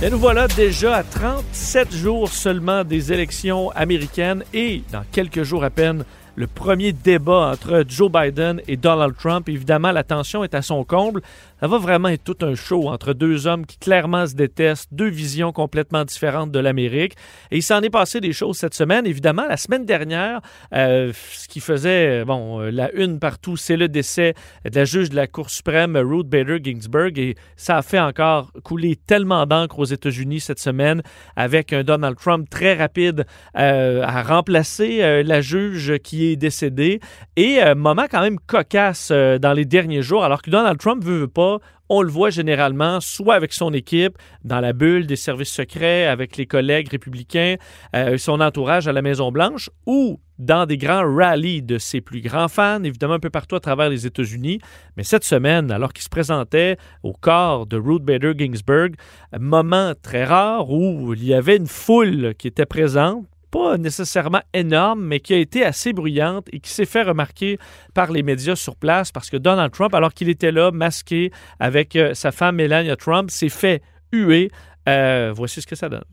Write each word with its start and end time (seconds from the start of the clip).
Et 0.00 0.10
nous 0.10 0.18
voilà 0.18 0.46
déjà 0.46 0.94
à 0.94 1.02
37 1.02 1.92
jours 1.92 2.28
seulement 2.28 2.84
des 2.84 3.12
élections 3.12 3.70
américaines 3.70 4.44
et 4.54 4.84
dans 4.92 5.02
quelques 5.10 5.42
jours 5.42 5.64
à 5.64 5.70
peine 5.70 6.04
le 6.36 6.46
premier 6.46 6.92
débat 6.92 7.50
entre 7.52 7.84
Joe 7.88 8.08
Biden 8.08 8.62
et 8.68 8.76
Donald 8.76 9.16
Trump. 9.16 9.48
Évidemment, 9.48 9.90
la 9.90 10.04
tension 10.04 10.44
est 10.44 10.54
à 10.54 10.62
son 10.62 10.84
comble. 10.84 11.20
Ça 11.60 11.66
va 11.66 11.78
vraiment 11.78 12.08
être 12.08 12.22
tout 12.22 12.46
un 12.46 12.54
show 12.54 12.88
entre 12.88 13.14
deux 13.14 13.48
hommes 13.48 13.66
qui 13.66 13.78
clairement 13.78 14.28
se 14.28 14.36
détestent, 14.36 14.94
deux 14.94 15.08
visions 15.08 15.50
complètement 15.50 16.04
différentes 16.04 16.52
de 16.52 16.60
l'Amérique. 16.60 17.14
Et 17.50 17.56
il 17.56 17.62
s'en 17.62 17.80
est 17.80 17.90
passé 17.90 18.20
des 18.20 18.32
choses 18.32 18.58
cette 18.58 18.74
semaine. 18.74 19.06
Évidemment, 19.06 19.44
la 19.48 19.56
semaine 19.56 19.84
dernière, 19.84 20.40
euh, 20.72 21.12
ce 21.32 21.48
qui 21.48 21.58
faisait 21.58 22.24
bon 22.24 22.60
euh, 22.60 22.70
la 22.70 22.92
une 22.92 23.18
partout, 23.18 23.56
c'est 23.56 23.76
le 23.76 23.88
décès 23.88 24.34
de 24.64 24.78
la 24.78 24.84
juge 24.84 25.10
de 25.10 25.16
la 25.16 25.26
Cour 25.26 25.50
suprême, 25.50 25.96
Ruth 25.96 26.28
Bader 26.28 26.58
Ginsburg. 26.62 27.18
Et 27.18 27.34
ça 27.56 27.78
a 27.78 27.82
fait 27.82 27.98
encore 27.98 28.52
couler 28.62 28.94
tellement 28.94 29.44
d'encre 29.44 29.80
aux 29.80 29.84
États-Unis 29.84 30.38
cette 30.38 30.60
semaine 30.60 31.02
avec 31.34 31.72
un 31.72 31.82
Donald 31.82 32.16
Trump 32.16 32.48
très 32.48 32.74
rapide 32.74 33.26
euh, 33.56 34.02
à 34.04 34.22
remplacer 34.22 35.24
la 35.24 35.40
juge 35.40 35.98
qui 36.04 36.26
est 36.26 36.36
décédée. 36.36 37.00
Et 37.34 37.58
moment 37.74 38.06
quand 38.08 38.20
même 38.20 38.38
cocasse 38.38 39.10
dans 39.10 39.52
les 39.52 39.64
derniers 39.64 40.02
jours, 40.02 40.22
alors 40.22 40.40
que 40.40 40.50
Donald 40.50 40.78
Trump 40.78 41.02
veut, 41.02 41.18
veut 41.18 41.28
pas 41.28 41.47
on 41.88 42.02
le 42.02 42.10
voit 42.10 42.30
généralement 42.30 43.00
soit 43.00 43.34
avec 43.34 43.52
son 43.52 43.72
équipe, 43.72 44.18
dans 44.44 44.60
la 44.60 44.72
bulle 44.72 45.06
des 45.06 45.16
services 45.16 45.52
secrets, 45.52 46.06
avec 46.06 46.36
les 46.36 46.46
collègues 46.46 46.88
républicains, 46.88 47.56
euh, 47.96 48.18
son 48.18 48.40
entourage 48.40 48.88
à 48.88 48.92
la 48.92 49.02
Maison-Blanche, 49.02 49.70
ou 49.86 50.20
dans 50.38 50.66
des 50.66 50.76
grands 50.76 51.02
rallyes 51.14 51.62
de 51.62 51.78
ses 51.78 52.00
plus 52.00 52.20
grands 52.20 52.48
fans, 52.48 52.82
évidemment 52.84 53.14
un 53.14 53.18
peu 53.18 53.30
partout 53.30 53.56
à 53.56 53.60
travers 53.60 53.88
les 53.88 54.06
États-Unis. 54.06 54.60
Mais 54.96 55.02
cette 55.02 55.24
semaine, 55.24 55.70
alors 55.70 55.92
qu'il 55.92 56.04
se 56.04 56.08
présentait 56.08 56.76
au 57.02 57.12
corps 57.12 57.66
de 57.66 57.76
Ruth 57.76 58.04
Bader 58.04 58.34
Ginsburg, 58.36 58.90
moment 59.38 59.94
très 60.00 60.24
rare 60.24 60.70
où 60.70 61.14
il 61.14 61.24
y 61.24 61.34
avait 61.34 61.56
une 61.56 61.66
foule 61.66 62.34
qui 62.38 62.46
était 62.46 62.66
présente, 62.66 63.24
pas 63.50 63.78
nécessairement 63.78 64.42
énorme, 64.52 65.04
mais 65.04 65.20
qui 65.20 65.34
a 65.34 65.38
été 65.38 65.64
assez 65.64 65.92
bruyante 65.92 66.46
et 66.52 66.60
qui 66.60 66.70
s'est 66.70 66.86
fait 66.86 67.02
remarquer 67.02 67.58
par 67.94 68.10
les 68.12 68.22
médias 68.22 68.56
sur 68.56 68.76
place 68.76 69.12
parce 69.12 69.30
que 69.30 69.36
Donald 69.36 69.72
Trump, 69.72 69.94
alors 69.94 70.14
qu'il 70.14 70.28
était 70.28 70.52
là, 70.52 70.70
masqué 70.70 71.30
avec 71.58 71.96
euh, 71.96 72.14
sa 72.14 72.32
femme 72.32 72.56
Melania 72.56 72.96
Trump, 72.96 73.30
s'est 73.30 73.48
fait 73.48 73.82
huer. 74.12 74.50
Euh, 74.88 75.32
voici 75.34 75.60
ce 75.60 75.66
que 75.66 75.76
ça 75.76 75.88
donne. 75.88 76.04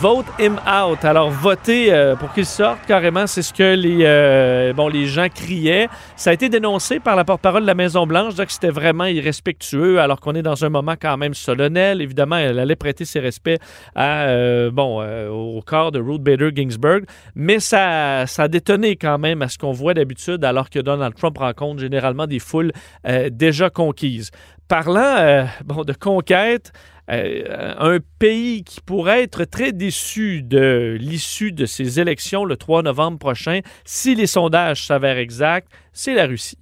Vote 0.00 0.24
him 0.38 0.58
out. 0.66 1.04
Alors, 1.04 1.28
voter 1.28 1.92
euh, 1.92 2.16
pour 2.16 2.32
qu'il 2.32 2.46
sorte, 2.46 2.78
carrément, 2.86 3.26
c'est 3.26 3.42
ce 3.42 3.52
que 3.52 3.74
les, 3.74 3.98
euh, 4.04 4.72
bon, 4.72 4.88
les 4.88 5.04
gens 5.04 5.28
criaient. 5.28 5.88
Ça 6.16 6.30
a 6.30 6.32
été 6.32 6.48
dénoncé 6.48 7.00
par 7.00 7.16
la 7.16 7.24
porte-parole 7.24 7.60
de 7.60 7.66
la 7.66 7.74
Maison-Blanche, 7.74 8.34
que 8.34 8.50
c'était 8.50 8.70
vraiment 8.70 9.04
irrespectueux, 9.04 10.00
alors 10.00 10.18
qu'on 10.18 10.34
est 10.34 10.40
dans 10.40 10.64
un 10.64 10.70
moment 10.70 10.94
quand 10.98 11.18
même 11.18 11.34
solennel. 11.34 12.00
Évidemment, 12.00 12.36
elle 12.36 12.58
allait 12.58 12.76
prêter 12.76 13.04
ses 13.04 13.20
respects 13.20 13.58
à, 13.94 14.22
euh, 14.22 14.70
bon, 14.70 15.04
au 15.28 15.60
corps 15.60 15.92
de 15.92 16.00
Ruth 16.00 16.22
Bader 16.22 16.48
Ginsburg, 16.56 17.02
mais 17.34 17.60
ça, 17.60 18.26
ça 18.26 18.44
a 18.44 18.48
détonné 18.48 18.96
quand 18.96 19.18
même 19.18 19.42
à 19.42 19.48
ce 19.48 19.58
qu'on 19.58 19.72
voit 19.72 19.92
d'habitude, 19.92 20.42
alors 20.46 20.70
que 20.70 20.78
Donald 20.78 21.14
Trump 21.14 21.36
rencontre 21.36 21.78
généralement 21.78 22.26
des 22.26 22.38
foules 22.38 22.72
déjà 23.30 23.68
conquises. 23.68 24.30
Parlant 24.66 25.46
bon, 25.66 25.82
de 25.82 25.92
conquête, 25.92 26.72
euh, 27.10 27.74
un 27.78 27.98
pays 28.18 28.62
qui 28.64 28.80
pourrait 28.80 29.22
être 29.22 29.44
très 29.44 29.72
déçu 29.72 30.42
de 30.42 30.96
l'issue 31.00 31.52
de 31.52 31.66
ces 31.66 32.00
élections 32.00 32.44
le 32.44 32.56
3 32.56 32.82
novembre 32.82 33.18
prochain, 33.18 33.60
si 33.84 34.14
les 34.14 34.26
sondages 34.26 34.86
s'avèrent 34.86 35.18
exacts, 35.18 35.68
c'est 35.92 36.14
la 36.14 36.26
Russie. 36.26 36.58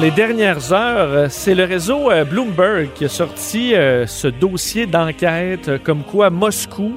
Les 0.00 0.10
dernières 0.10 0.72
heures, 0.72 1.10
euh, 1.10 1.26
c'est 1.28 1.54
le 1.54 1.64
réseau 1.64 2.10
euh, 2.10 2.24
Bloomberg 2.24 2.88
qui 2.94 3.04
a 3.04 3.08
sorti 3.08 3.74
euh, 3.74 4.06
ce 4.06 4.28
dossier 4.28 4.86
d'enquête 4.86 5.82
comme 5.84 6.04
quoi 6.04 6.30
Moscou 6.30 6.96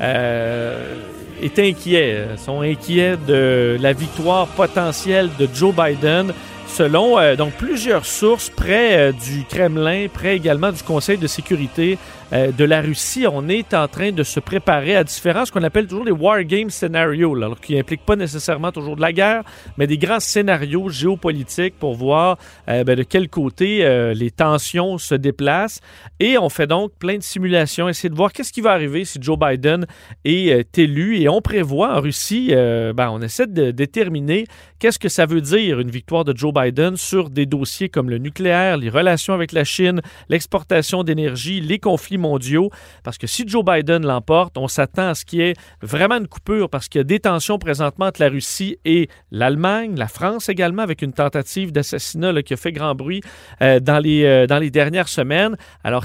est 0.00 1.58
inquiet, 1.58 2.28
sont 2.36 2.62
inquiets 2.62 3.16
de 3.26 3.76
la 3.80 3.92
victoire 3.92 4.46
potentielle 4.46 5.28
de 5.38 5.48
Joe 5.52 5.74
Biden 5.74 6.32
selon 6.68 7.16
donc 7.36 7.54
plusieurs 7.54 8.06
sources 8.06 8.48
près 8.48 9.12
du 9.12 9.44
Kremlin, 9.44 10.06
près 10.12 10.36
également 10.36 10.70
du 10.70 10.82
Conseil 10.84 11.18
de 11.18 11.26
sécurité 11.26 11.98
euh, 12.32 12.52
de 12.52 12.64
la 12.64 12.82
Russie, 12.82 13.26
on 13.30 13.48
est 13.48 13.72
en 13.72 13.88
train 13.88 14.12
de 14.12 14.22
se 14.22 14.38
préparer 14.38 14.96
à 14.96 15.04
différents, 15.04 15.46
ce 15.46 15.52
qu'on 15.52 15.62
appelle 15.62 15.86
toujours 15.86 16.04
les 16.04 16.12
war 16.12 16.42
game 16.44 16.68
scénarios, 16.68 17.34
alors 17.34 17.58
qui 17.58 17.74
n'impliquent 17.74 18.04
pas 18.04 18.16
nécessairement 18.16 18.70
toujours 18.70 18.96
de 18.96 19.00
la 19.00 19.12
guerre, 19.12 19.44
mais 19.78 19.86
des 19.86 19.96
grands 19.96 20.20
scénarios 20.20 20.90
géopolitiques 20.90 21.78
pour 21.78 21.94
voir 21.94 22.36
euh, 22.68 22.84
ben, 22.84 22.96
de 22.96 23.02
quel 23.02 23.30
côté 23.30 23.84
euh, 23.84 24.12
les 24.12 24.30
tensions 24.30 24.98
se 24.98 25.14
déplacent. 25.14 25.80
Et 26.20 26.36
on 26.36 26.50
fait 26.50 26.66
donc 26.66 26.92
plein 26.98 27.16
de 27.16 27.22
simulations, 27.22 27.88
essayer 27.88 28.10
de 28.10 28.14
voir 28.14 28.32
qu'est-ce 28.32 28.52
qui 28.52 28.60
va 28.60 28.72
arriver 28.72 29.06
si 29.06 29.18
Joe 29.22 29.38
Biden 29.38 29.86
est 30.24 30.78
élu. 30.78 31.18
Et 31.20 31.28
on 31.28 31.40
prévoit 31.40 31.96
en 31.96 32.00
Russie, 32.00 32.50
ben, 32.50 33.10
on 33.10 33.22
essaie 33.22 33.46
de 33.46 33.70
déterminer 33.70 34.44
qu'est-ce 34.78 34.98
que 34.98 35.08
ça 35.08 35.26
veut 35.26 35.40
dire 35.40 35.80
une 35.80 35.90
victoire 35.90 36.24
de 36.24 36.36
Joe 36.36 36.52
Biden 36.52 36.96
sur 36.96 37.30
des 37.30 37.46
dossiers 37.46 37.88
comme 37.88 38.10
le 38.10 38.18
nucléaire, 38.18 38.76
les 38.76 38.90
relations 38.90 39.32
avec 39.32 39.52
la 39.52 39.64
Chine, 39.64 40.00
l'exportation 40.28 41.04
d'énergie, 41.04 41.60
les 41.60 41.78
conflits 41.78 42.17
mondiaux. 42.18 42.70
Parce 43.02 43.18
que 43.18 43.26
si 43.26 43.46
Joe 43.46 43.64
Biden 43.64 44.04
l'emporte, 44.04 44.58
on 44.58 44.68
s'attend 44.68 45.08
à 45.08 45.14
ce 45.14 45.24
qu'il 45.24 45.40
y 45.40 45.42
ait 45.42 45.54
vraiment 45.82 46.16
une 46.16 46.28
coupure 46.28 46.68
parce 46.68 46.88
qu'il 46.88 46.98
y 46.98 47.02
a 47.02 47.04
des 47.04 47.20
tensions 47.20 47.58
présentement 47.58 48.06
entre 48.06 48.20
la 48.20 48.28
Russie 48.28 48.78
et 48.84 49.08
l'Allemagne, 49.30 49.94
la 49.96 50.08
France 50.08 50.48
également, 50.48 50.82
avec 50.82 51.02
une 51.02 51.12
tentative 51.12 51.72
d'assassinat 51.72 52.42
qui 52.42 52.54
a 52.54 52.56
fait 52.56 52.72
grand 52.72 52.94
bruit 52.94 53.22
euh, 53.62 53.80
dans, 53.80 53.98
les, 53.98 54.24
euh, 54.24 54.46
dans 54.46 54.58
les 54.58 54.70
dernières 54.70 55.08
semaines. 55.08 55.56
Alors, 55.84 56.04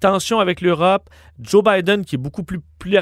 tension 0.00 0.38
avec 0.38 0.60
l'Europe, 0.60 1.08
Joe 1.40 1.62
Biden 1.62 2.04
qui 2.04 2.16
est 2.16 2.18
beaucoup 2.18 2.42
plus, 2.42 2.60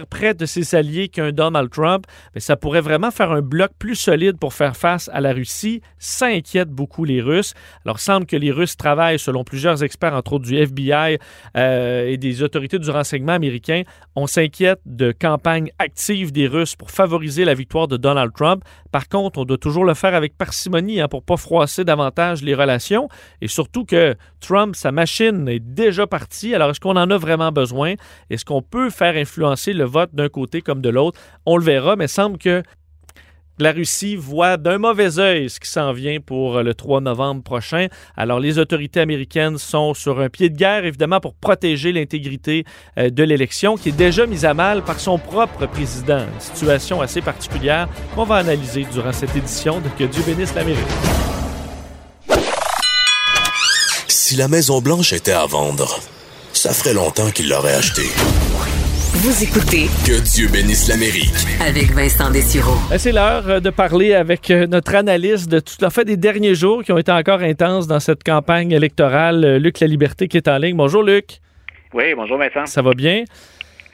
près 0.09 0.35
de 0.35 0.47
ses 0.47 0.75
alliés 0.75 1.09
qu'un 1.09 1.33
Donald 1.33 1.71
Trump, 1.71 2.07
mais 2.35 2.41
ça 2.41 2.57
pourrait 2.57 2.81
vraiment 2.81 3.11
faire 3.11 3.33
un 3.33 3.43
bloc 3.43 3.73
plus 3.79 3.97
solide 3.97 4.39
pour 4.39 4.55
faire 4.55 4.77
face 4.77 5.11
à 5.13 5.21
la 5.21 5.33
Russie. 5.33 5.83
Ça 5.99 6.27
inquiète 6.27 6.71
beaucoup 6.71 7.05
les 7.05 7.21
Russes. 7.21 7.55
Alors, 7.85 8.01
semble 8.01 8.25
que 8.25 8.37
les 8.37 8.51
Russes 8.51 8.77
travaillent, 8.77 9.19
selon 9.19 9.45
plusieurs 9.45 9.83
experts, 9.83 10.15
entre 10.15 10.35
autres 10.35 10.47
du 10.47 10.57
FBI 10.57 11.19
euh, 11.57 12.07
et 12.07 12.17
des 12.17 12.43
autorités 12.43 12.79
du 12.79 12.89
renseignement 12.91 13.33
américain, 13.33 13.83
on 14.17 14.27
s'inquiète 14.27 14.81
de 14.87 15.13
campagnes 15.13 15.71
actives 15.79 16.33
des 16.33 16.47
Russes 16.47 16.77
pour 16.77 16.91
favoriser 16.91 17.45
la 17.45 17.55
victoire 17.55 17.89
de 17.89 17.97
Donald 17.97 18.33
Trump. 18.35 18.65
Par 18.91 19.09
contre, 19.09 19.39
on 19.39 19.45
doit 19.45 19.59
toujours 19.59 19.85
le 19.85 19.95
faire 19.95 20.15
avec 20.15 20.39
parcimonie 20.39 21.01
hein, 21.01 21.09
pour 21.09 21.21
ne 21.21 21.25
pas 21.25 21.37
froisser 21.37 21.85
davantage 21.85 22.43
les 22.43 22.55
relations. 22.55 23.09
Et 23.41 23.49
surtout 23.49 23.85
que 23.85 24.15
Trump, 24.41 24.77
sa 24.77 24.93
machine 24.93 25.49
est 25.49 25.61
déjà 25.61 26.07
partie. 26.07 26.55
Alors, 26.55 26.71
est-ce 26.71 26.81
qu'on 26.81 26.97
en 26.97 27.11
a 27.11 27.19
vraiment 27.19 27.53
besoin? 27.53 27.95
Est-ce 28.31 28.45
qu'on 28.45 28.63
peut 28.63 28.91
faire 28.91 29.17
influencer 29.17 29.73
le 29.73 29.85
vote 29.85 30.11
d'un 30.15 30.29
côté 30.29 30.61
comme 30.61 30.81
de 30.81 30.89
l'autre? 30.89 31.21
On 31.47 31.57
le 31.57 31.65
verra, 31.65 31.97
mais 31.97 32.07
il 32.07 32.09
semble 32.09 32.39
que 32.39 32.63
la 33.61 33.71
Russie 33.71 34.17
voit 34.17 34.57
d'un 34.57 34.79
mauvais 34.79 35.21
œil 35.21 35.49
ce 35.49 35.61
qui 35.61 35.71
s'en 35.71 35.93
vient 35.93 36.19
pour 36.19 36.61
le 36.61 36.75
3 36.75 37.01
novembre 37.01 37.45
prochain. 37.45 37.87
Alors, 38.17 38.41
les 38.41 38.59
autorités 38.59 38.99
américaines 38.99 39.59
sont 39.59 39.95
sur 39.95 40.19
un 40.19 40.29
pied 40.29 40.49
de 40.49 40.57
guerre, 40.57 40.85
évidemment, 40.85 41.21
pour 41.21 41.35
protéger 41.35 41.93
l'intégrité 41.93 42.65
euh, 42.99 43.11
de 43.11 43.23
l'élection, 43.23 43.77
qui 43.77 43.91
est 43.91 43.97
déjà 43.97 44.27
mise 44.27 44.45
à 44.45 44.55
mal 44.55 44.83
par 44.83 44.99
son 44.99 45.19
propre 45.19 45.67
président. 45.67 46.27
Situation 46.41 47.01
assez 47.01 47.21
particulière 47.21 47.89
qu'on 48.17 48.25
va 48.25 48.37
analyser 48.37 48.87
durant 48.93 49.13
cette 49.13 49.37
édition 49.37 49.81
de 49.81 49.89
Que 49.97 50.11
Dieu 50.11 50.25
bénisse 50.27 50.53
l'Amérique. 50.57 50.83
Si 54.09 54.35
la 54.35 54.49
Maison-Blanche 54.49 55.13
était 55.13 55.31
à 55.31 55.47
vendre, 55.47 56.01
ça 56.65 56.73
ferait 56.73 56.95
longtemps 56.95 57.31
qu'il 57.31 57.51
l'aurait 57.51 57.75
acheté. 57.75 58.05
Vous 59.21 59.45
écoutez 59.45 59.85
Que 60.07 60.19
Dieu 60.25 60.49
bénisse 60.49 60.89
l'Amérique. 60.89 61.35
avec 61.61 61.93
Vincent 61.93 62.31
Dessureau. 62.31 62.79
Ben, 62.89 62.97
C'est 62.97 63.13
l'heure 63.13 63.47
euh, 63.47 63.61
de 63.61 63.69
parler 63.69 64.15
avec 64.15 64.51
euh, 64.51 64.67
notre 64.67 64.95
analyste 64.95 65.51
de 65.51 65.61
tout 65.61 65.85
à 65.85 65.91
fait 65.91 66.07
des 66.07 66.17
derniers 66.17 66.55
jours 66.55 66.83
qui 66.83 66.91
ont 66.91 66.97
été 66.97 67.13
encore 67.13 67.41
intenses 67.43 67.87
dans 67.87 68.01
cette 68.01 68.25
campagne 68.25 68.71
électorale, 68.73 69.45
euh, 69.45 69.59
Luc 69.59 69.79
La 69.81 69.87
Liberté, 69.87 70.27
qui 70.27 70.39
est 70.39 70.49
en 70.49 70.57
ligne. 70.57 70.75
Bonjour, 70.75 71.03
Luc. 71.03 71.39
Oui, 71.93 72.15
bonjour 72.17 72.39
Vincent. 72.39 72.65
Ça 72.65 72.81
va 72.81 72.95
bien? 72.95 73.25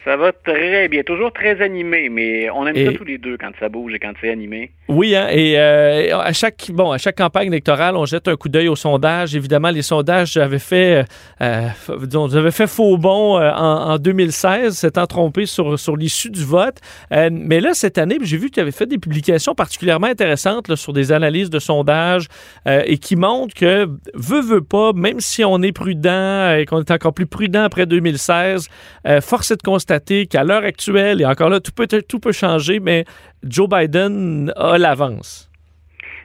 Ça 0.03 0.17
va 0.17 0.31
très 0.31 0.87
bien, 0.87 1.03
toujours 1.03 1.31
très 1.31 1.61
animé, 1.61 2.09
mais 2.09 2.49
on 2.49 2.65
aime 2.65 2.75
Et- 2.75 2.85
ça 2.85 2.93
tous 2.93 3.03
les 3.03 3.19
deux 3.19 3.37
quand 3.37 3.51
ça 3.59 3.69
bouge 3.69 3.93
et 3.93 3.99
quand 3.99 4.13
c'est 4.19 4.31
animé. 4.31 4.71
Oui, 4.87 5.15
hein, 5.15 5.27
et 5.31 5.59
euh, 5.59 6.17
à 6.17 6.33
chaque 6.33 6.69
bon 6.73 6.91
à 6.91 6.97
chaque 6.97 7.17
campagne 7.17 7.47
électorale, 7.47 7.95
on 7.95 8.05
jette 8.05 8.27
un 8.27 8.35
coup 8.35 8.49
d'œil 8.49 8.67
aux 8.67 8.75
sondages. 8.75 9.35
Évidemment, 9.35 9.69
les 9.69 9.83
sondages 9.83 10.37
avaient 10.37 10.57
fait, 10.59 11.05
euh, 11.41 11.67
f- 11.87 12.05
disons, 12.07 12.33
avaient 12.35 12.49
fait 12.51 12.65
faux 12.67 12.97
bond 12.97 13.37
euh, 13.39 13.51
en, 13.51 13.91
en 13.91 13.97
2016, 13.99 14.75
s'étant 14.75 15.05
trompé 15.05 15.45
sur 15.45 15.77
sur 15.79 15.95
l'issue 15.95 16.31
du 16.31 16.43
vote. 16.43 16.77
Euh, 17.13 17.29
mais 17.31 17.59
là, 17.59 17.73
cette 17.75 17.99
année, 17.99 18.17
j'ai 18.23 18.37
vu 18.37 18.47
que 18.49 18.55
tu 18.55 18.59
avais 18.59 18.71
fait 18.71 18.87
des 18.87 18.97
publications 18.97 19.53
particulièrement 19.53 20.07
intéressantes 20.07 20.67
là, 20.67 20.75
sur 20.75 20.93
des 20.93 21.11
analyses 21.11 21.51
de 21.51 21.59
sondages 21.59 22.25
euh, 22.67 22.81
et 22.85 22.97
qui 22.97 23.15
montrent 23.15 23.53
que 23.53 23.85
veut 24.15 24.41
veut 24.41 24.61
pas, 24.63 24.93
même 24.93 25.19
si 25.19 25.45
on 25.45 25.61
est 25.61 25.71
prudent 25.71 26.55
et 26.55 26.65
qu'on 26.65 26.79
est 26.79 26.89
encore 26.91 27.13
plus 27.13 27.27
prudent 27.27 27.63
après 27.63 27.85
2016, 27.85 28.67
euh, 29.07 29.21
force 29.21 29.51
est 29.51 29.57
de 29.57 29.61
constater 29.61 29.90
qu'à 30.27 30.43
l'heure 30.43 30.63
actuelle 30.63 31.21
et 31.21 31.25
encore 31.25 31.49
là, 31.49 31.59
tout 31.59 31.71
peut 31.71 31.87
tout 31.87 32.19
peut 32.19 32.31
changer, 32.31 32.79
mais 32.79 33.05
Joe 33.43 33.67
Biden 33.69 34.53
a 34.55 34.77
l'avance. 34.77 35.50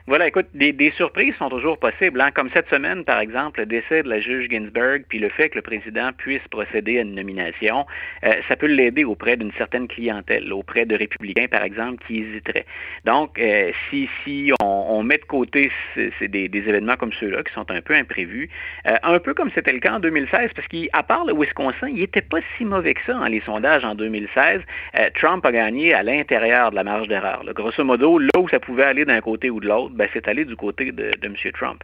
Voilà, 0.07 0.25
écoute, 0.25 0.45
des, 0.53 0.71
des 0.71 0.91
surprises 0.91 1.35
sont 1.35 1.49
toujours 1.49 1.77
possibles. 1.77 2.21
hein. 2.21 2.31
Comme 2.31 2.49
cette 2.53 2.69
semaine, 2.69 3.03
par 3.03 3.19
exemple, 3.19 3.59
le 3.59 3.65
décès 3.65 4.03
de 4.03 4.09
la 4.09 4.21
juge 4.21 4.47
Ginsburg, 4.49 5.01
puis 5.09 5.19
le 5.19 5.27
fait 5.27 5.49
que 5.49 5.55
le 5.55 5.61
président 5.61 6.11
puisse 6.17 6.47
procéder 6.49 6.99
à 6.99 7.01
une 7.01 7.13
nomination, 7.13 7.85
euh, 8.23 8.31
ça 8.47 8.55
peut 8.55 8.67
l'aider 8.67 9.03
auprès 9.03 9.35
d'une 9.35 9.51
certaine 9.57 9.85
clientèle, 9.89 10.53
auprès 10.53 10.85
de 10.85 10.95
républicains, 10.95 11.47
par 11.51 11.61
exemple, 11.61 12.01
qui 12.07 12.19
hésiteraient. 12.19 12.65
Donc, 13.03 13.37
euh, 13.37 13.73
si, 13.89 14.07
si 14.23 14.53
on, 14.61 14.85
on 14.87 15.03
met 15.03 15.17
de 15.17 15.25
côté 15.25 15.73
des, 16.21 16.47
des 16.47 16.59
événements 16.59 16.95
comme 16.95 17.11
ceux-là, 17.11 17.43
qui 17.43 17.51
sont 17.51 17.69
un 17.69 17.81
peu 17.81 17.93
imprévus, 17.93 18.49
euh, 18.87 18.95
un 19.03 19.19
peu 19.19 19.33
comme 19.33 19.51
c'était 19.53 19.73
le 19.73 19.79
cas 19.79 19.95
en 19.95 19.99
2016, 19.99 20.51
parce 20.55 20.69
qu'à 20.69 21.03
part 21.03 21.25
le 21.25 21.33
Wisconsin, 21.33 21.89
il 21.89 21.95
n'était 21.99 22.21
pas 22.21 22.39
si 22.57 22.63
mauvais 22.63 22.93
que 22.93 23.01
ça, 23.05 23.17
hein, 23.17 23.27
les 23.27 23.41
sondages 23.41 23.83
en 23.83 23.93
2016. 23.93 24.61
Euh, 24.95 25.09
Trump 25.15 25.45
a 25.45 25.51
gagné 25.51 25.93
à 25.93 26.01
l'intérieur 26.01 26.71
de 26.71 26.75
la 26.77 26.85
marge 26.85 27.09
d'erreur. 27.09 27.43
Grosso 27.53 27.83
modo, 27.83 28.19
là 28.19 28.29
où 28.39 28.47
ça 28.47 28.61
pouvait 28.61 28.83
aller 28.83 29.03
d'un 29.03 29.19
côté 29.19 29.49
ou 29.49 29.59
de 29.59 29.67
l'autre, 29.67 29.96
ben, 29.97 30.07
c'est 30.13 30.27
allé 30.27 30.45
du 30.45 30.55
côté 30.55 30.91
de, 30.91 31.11
M. 31.23 31.35
Trump. 31.53 31.83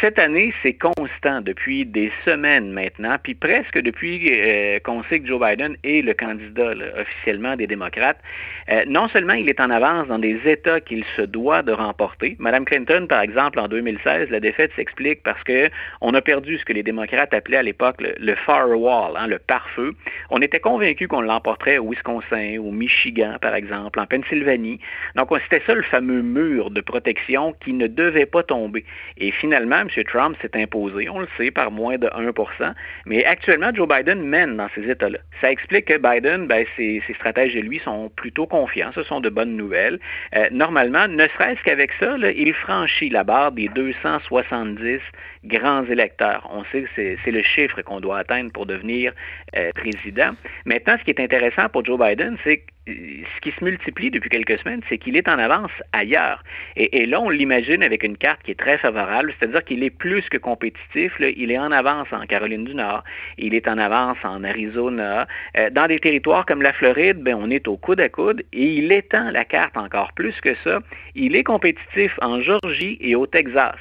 Cette 0.00 0.18
année, 0.18 0.52
c'est 0.62 0.74
constant 0.74 1.40
depuis 1.40 1.86
des 1.86 2.10
semaines 2.24 2.72
maintenant, 2.72 3.16
puis 3.22 3.34
presque 3.34 3.78
depuis 3.78 4.30
euh, 4.32 4.78
qu'on 4.80 5.02
sait 5.04 5.20
que 5.20 5.26
Joe 5.26 5.40
Biden 5.40 5.76
est 5.84 6.02
le 6.02 6.14
candidat 6.14 6.72
officiellement 6.98 7.56
des 7.56 7.66
démocrates. 7.66 8.18
Euh, 8.70 8.84
non 8.86 9.08
seulement 9.08 9.34
il 9.34 9.48
est 9.48 9.60
en 9.60 9.70
avance 9.70 10.08
dans 10.08 10.18
des 10.18 10.38
États 10.44 10.80
qu'il 10.80 11.04
se 11.16 11.22
doit 11.22 11.62
de 11.62 11.72
remporter. 11.72 12.36
Madame 12.38 12.64
Clinton, 12.64 13.06
par 13.08 13.20
exemple, 13.20 13.58
en 13.58 13.68
2016, 13.68 14.30
la 14.30 14.40
défaite 14.40 14.72
s'explique 14.76 15.22
parce 15.22 15.42
que 15.44 15.70
on 16.00 16.14
a 16.14 16.20
perdu 16.20 16.58
ce 16.58 16.64
que 16.64 16.72
les 16.72 16.82
démocrates 16.82 17.32
appelaient 17.34 17.58
à 17.58 17.62
l'époque 17.62 17.96
le, 18.00 18.34
firewall, 18.34 19.16
hein, 19.16 19.26
le 19.26 19.38
pare-feu. 19.38 19.94
On 20.30 20.40
était 20.40 20.60
convaincus 20.60 21.08
qu'on 21.08 21.20
l'emporterait 21.20 21.78
au 21.78 21.90
Wisconsin, 21.90 22.58
au 22.58 22.70
Michigan, 22.70 23.36
par 23.40 23.54
exemple, 23.54 24.00
en 24.00 24.06
Pennsylvanie. 24.06 24.80
Donc, 25.16 25.30
on- 25.30 25.38
c'était 25.40 25.62
ça 25.66 25.74
le 25.74 25.82
fameux 25.82 26.22
mur 26.22 26.70
de 26.70 26.80
protection 26.80 27.51
qui 27.60 27.72
ne 27.72 27.86
devait 27.86 28.26
pas 28.26 28.42
tomber. 28.42 28.84
Et 29.18 29.30
finalement, 29.30 29.80
M. 29.80 29.88
Trump 30.04 30.36
s'est 30.40 30.56
imposé, 30.60 31.08
on 31.08 31.20
le 31.20 31.28
sait, 31.36 31.50
par 31.50 31.70
moins 31.70 31.98
de 31.98 32.08
1% 32.08 32.74
Mais 33.06 33.24
actuellement, 33.24 33.70
Joe 33.74 33.88
Biden 33.88 34.22
mène 34.22 34.56
dans 34.56 34.68
ces 34.74 34.88
États-là. 34.90 35.18
Ça 35.40 35.50
explique 35.50 35.86
que 35.86 35.98
Biden, 35.98 36.46
ben, 36.46 36.64
ses, 36.76 37.02
ses 37.06 37.14
stratèges 37.14 37.56
et 37.56 37.62
lui 37.62 37.78
sont 37.80 38.10
plutôt 38.16 38.46
confiants. 38.46 38.90
Ce 38.94 39.02
sont 39.02 39.20
de 39.20 39.28
bonnes 39.28 39.56
nouvelles. 39.56 39.98
Euh, 40.36 40.48
normalement, 40.50 41.08
ne 41.08 41.26
serait-ce 41.28 41.62
qu'avec 41.62 41.90
ça, 41.98 42.16
il 42.18 42.52
franchit 42.54 43.08
la 43.08 43.24
barre 43.24 43.52
des 43.52 43.68
270 43.68 45.00
grands 45.44 45.84
électeurs. 45.84 46.48
On 46.52 46.64
sait 46.64 46.82
que 46.82 47.16
c'est 47.24 47.30
le 47.30 47.42
chiffre 47.42 47.82
qu'on 47.82 48.00
doit 48.00 48.18
atteindre 48.18 48.52
pour 48.52 48.66
devenir 48.66 49.12
euh, 49.56 49.70
président. 49.74 50.30
Maintenant, 50.64 50.96
ce 50.98 51.04
qui 51.04 51.10
est 51.10 51.20
intéressant 51.20 51.68
pour 51.68 51.84
Joe 51.84 51.98
Biden, 51.98 52.36
c'est 52.44 52.58
que 52.58 52.72
ce 52.86 53.40
qui 53.40 53.52
se 53.52 53.64
multiplie 53.64 54.10
depuis 54.10 54.28
quelques 54.28 54.58
semaines, 54.58 54.80
c'est 54.88 54.98
qu'il 54.98 55.16
est 55.16 55.28
en 55.28 55.38
avance 55.38 55.70
ailleurs. 55.92 56.42
Et, 56.76 57.06
là, 57.06 57.20
on 57.20 57.30
l'imagine 57.30 57.82
avec 57.82 58.02
une 58.02 58.16
carte 58.16 58.42
qui 58.42 58.50
est 58.50 58.58
très 58.58 58.78
favorable, 58.78 59.32
c'est-à-dire 59.38 59.64
qu'il 59.64 59.84
est 59.84 59.90
plus 59.90 60.28
que 60.28 60.36
compétitif. 60.36 61.12
Il 61.20 61.50
est 61.50 61.58
en 61.58 61.70
avance 61.70 62.08
en 62.12 62.26
Caroline 62.26 62.64
du 62.64 62.74
Nord, 62.74 63.04
il 63.38 63.54
est 63.54 63.68
en 63.68 63.78
avance 63.78 64.18
en 64.24 64.42
Arizona. 64.42 65.28
Euh, 65.56 65.70
dans 65.70 65.86
des 65.86 66.00
territoires 66.00 66.44
comme 66.44 66.62
la 66.62 66.72
Floride, 66.72 67.18
ben, 67.18 67.36
on 67.38 67.50
est 67.50 67.68
au 67.68 67.76
coude 67.76 68.00
à 68.00 68.08
coude 68.08 68.42
et 68.52 68.74
il 68.74 68.90
étend 68.90 69.30
la 69.30 69.44
carte 69.44 69.76
encore 69.76 70.12
plus 70.12 70.38
que 70.40 70.54
ça. 70.64 70.80
Il 71.14 71.36
est 71.36 71.44
compétitif 71.44 72.18
en 72.20 72.40
Georgie 72.40 72.98
et 73.00 73.14
au 73.14 73.26
Texas. 73.26 73.76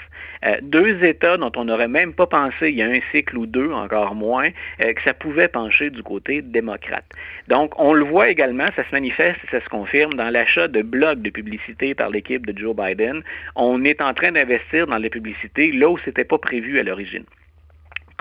Euh, 0.46 0.58
deux 0.62 1.04
États 1.04 1.38
dont 1.38 1.52
on 1.56 1.66
n'aurait 1.66 1.88
même 1.88 2.14
pas 2.14 2.26
pensé 2.26 2.70
il 2.70 2.76
y 2.76 2.82
a 2.82 2.88
un 2.88 3.00
cycle 3.12 3.38
ou 3.38 3.46
deux, 3.46 3.72
encore 3.72 4.16
moins, 4.16 4.50
euh, 4.82 4.94
que 4.94 5.02
ça 5.04 5.14
pouvait 5.14 5.48
pencher 5.48 5.90
du 5.90 6.02
côté 6.02 6.42
démocrate. 6.42 7.06
Donc, 7.48 7.80
on 7.80 7.94
le 7.94 8.04
voit 8.04 8.30
également, 8.30 8.68
ça 8.76 8.84
manifeste 8.92 9.40
et 9.44 9.48
ça 9.52 9.62
se 9.64 9.70
confirme 9.70 10.14
dans 10.14 10.30
l'achat 10.30 10.68
de 10.68 10.82
blocs 10.82 11.22
de 11.22 11.30
publicité 11.30 11.94
par 11.96 12.10
l'équipe 12.10 12.46
de 12.46 12.58
Joe 12.58 12.76
Biden. 12.76 13.24
On 13.56 13.84
est 13.84 14.02
en 14.02 14.14
train 14.14 14.32
d'investir 14.32 14.88
dans 14.88 14.98
les 14.98 15.10
publicités 15.10 15.72
là 15.72 15.90
où 15.90 15.98
ce 15.98 16.08
n'était 16.08 16.24
pas 16.24 16.38
prévu 16.38 16.80
à 16.80 16.84
l'origine 16.84 17.26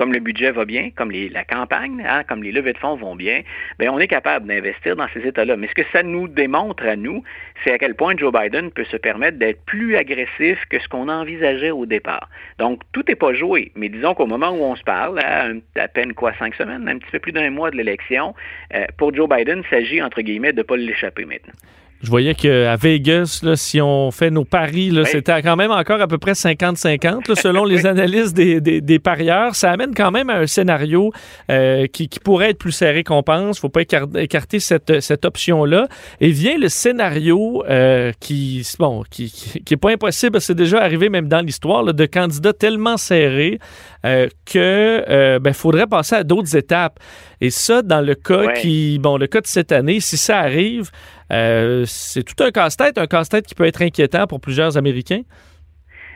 comme 0.01 0.15
le 0.15 0.19
budget 0.21 0.51
va 0.51 0.65
bien, 0.65 0.89
comme 0.97 1.11
les- 1.11 1.29
la 1.29 1.45
campagne, 1.45 2.03
hein, 2.09 2.23
comme 2.27 2.43
les 2.43 2.53
levées 2.53 2.73
de 2.73 2.79
fonds 2.79 2.97
vont 2.97 3.17
bien, 3.17 3.43
ben 3.79 3.91
on 3.91 3.99
est 3.99 4.09
capable 4.09 4.47
d'investir 4.47 4.97
dans 4.97 5.07
ces 5.13 5.21
États-là. 5.29 5.59
Mais 5.59 5.69
ce 5.69 5.75
que 5.75 5.83
ça 5.93 6.03
nous 6.03 6.27
démontre 6.27 6.87
à 6.87 6.97
nous, 6.97 7.23
c'est 7.63 7.73
à 7.73 7.77
quel 7.77 7.95
point 7.95 8.15
Joe 8.17 8.33
Biden 8.33 8.71
peut 8.71 8.85
se 8.85 8.97
permettre 8.97 9.37
d'être 9.37 9.63
plus 9.67 9.97
agressif 9.97 10.59
que 10.71 10.79
ce 10.79 10.89
qu'on 10.89 11.11
envisageait 11.11 11.71
au 11.71 11.85
départ. 11.85 12.31
Donc, 12.59 12.81
tout 12.93 13.05
n'est 13.07 13.15
pas 13.15 13.35
joué. 13.35 13.73
Mais 13.75 13.91
disons 13.91 14.15
qu'au 14.15 14.25
moment 14.25 14.53
où 14.53 14.63
on 14.63 14.75
se 14.75 14.85
parle, 14.85 15.19
à 15.19 15.89
peine 15.89 16.15
quoi, 16.15 16.33
cinq 16.39 16.55
semaines, 16.55 16.89
un 16.89 16.97
petit 16.97 17.11
peu 17.11 17.19
plus 17.19 17.33
d'un 17.33 17.51
mois 17.51 17.71
de 17.71 17.77
l'élection, 17.77 18.35
euh, 18.75 18.87
pour 18.97 19.15
Joe 19.15 19.29
Biden, 19.29 19.63
il 19.67 19.69
s'agit, 19.69 20.01
entre 20.01 20.23
guillemets, 20.23 20.55
de 20.55 20.59
ne 20.59 20.63
pas 20.63 20.79
l'échapper 20.79 21.27
maintenant. 21.27 21.53
Je 22.03 22.09
voyais 22.09 22.35
qu'à 22.35 22.77
Vegas, 22.77 23.41
là, 23.43 23.57
si 23.57 23.79
on 23.79 24.11
fait 24.11 24.31
nos 24.31 24.47
paris, 24.47 24.89
là, 24.91 25.05
c'était 25.05 25.43
quand 25.43 25.57
même 25.57 25.71
encore 25.71 26.01
à 26.01 26.07
peu 26.09 26.17
près 26.17 26.33
50-50, 26.33 27.29
là, 27.29 27.35
selon 27.35 27.65
les 27.67 27.85
analyses 27.85 28.33
des, 28.33 28.61
des- 28.63 28.81
des 28.81 28.99
parieurs. 28.99 29.55
Ça 29.55 29.71
amène 29.71 29.95
quand 29.95 30.11
même 30.11 30.31
à 30.31 30.37
un 30.39 30.47
scénario 30.47 31.13
euh, 31.51 31.87
qui, 31.87 32.09
qui 32.09 32.19
pourrait 32.19 32.51
être 32.51 32.59
plus 32.59 32.73
serré 32.73 33.05
qu'on 33.05 33.23
pense. 33.23 33.59
faut 33.59 33.69
pas 33.69 33.83
écar- 33.83 34.09
écarter 34.17 34.61
cette, 34.61 35.01
cette 35.01 35.27
option-là. 35.27 35.89
Et 36.23 36.31
vient 36.31 36.57
le 36.57 36.71
scénario 36.71 37.65
euh, 37.69 38.13
qui, 38.19 38.67
bon, 38.79 39.03
qui, 39.11 39.31
qui, 39.31 39.63
qui 39.63 39.75
est 39.75 39.77
pas 39.77 39.91
impossible, 39.91 40.41
c'est 40.41 40.55
déjà 40.55 40.81
arrivé 40.83 41.11
même 41.11 41.29
dans 41.29 41.45
l'histoire, 41.45 41.83
là, 41.83 41.93
de 41.93 42.07
candidats 42.07 42.55
tellement 42.55 42.97
serrés 42.97 43.59
euh, 44.07 44.27
que 44.47 45.05
euh, 45.07 45.39
ben, 45.39 45.53
faudrait 45.53 45.87
passer 45.87 46.15
à 46.17 46.25
d'autres 46.25 46.57
étapes. 46.57 46.99
Et 47.41 47.51
ça, 47.51 47.83
dans 47.83 48.01
le 48.01 48.15
cas 48.15 48.47
Ouais. 48.47 48.61
qui, 48.61 48.99
bon, 48.99 49.17
le 49.17 49.27
cas 49.27 49.41
de 49.41 49.47
cette 49.47 49.73
année, 49.73 50.01
si 50.01 50.17
ça 50.17 50.39
arrive, 50.41 50.91
euh, 51.33 51.85
c'est 51.87 52.23
tout 52.23 52.43
un 52.45 52.51
casse-tête, 52.51 52.99
un 52.99 53.07
casse-tête 53.07 53.47
qui 53.47 53.55
peut 53.55 53.65
être 53.65 53.81
inquiétant 53.83 54.27
pour 54.27 54.41
plusieurs 54.41 54.77
Américains. 54.77 55.23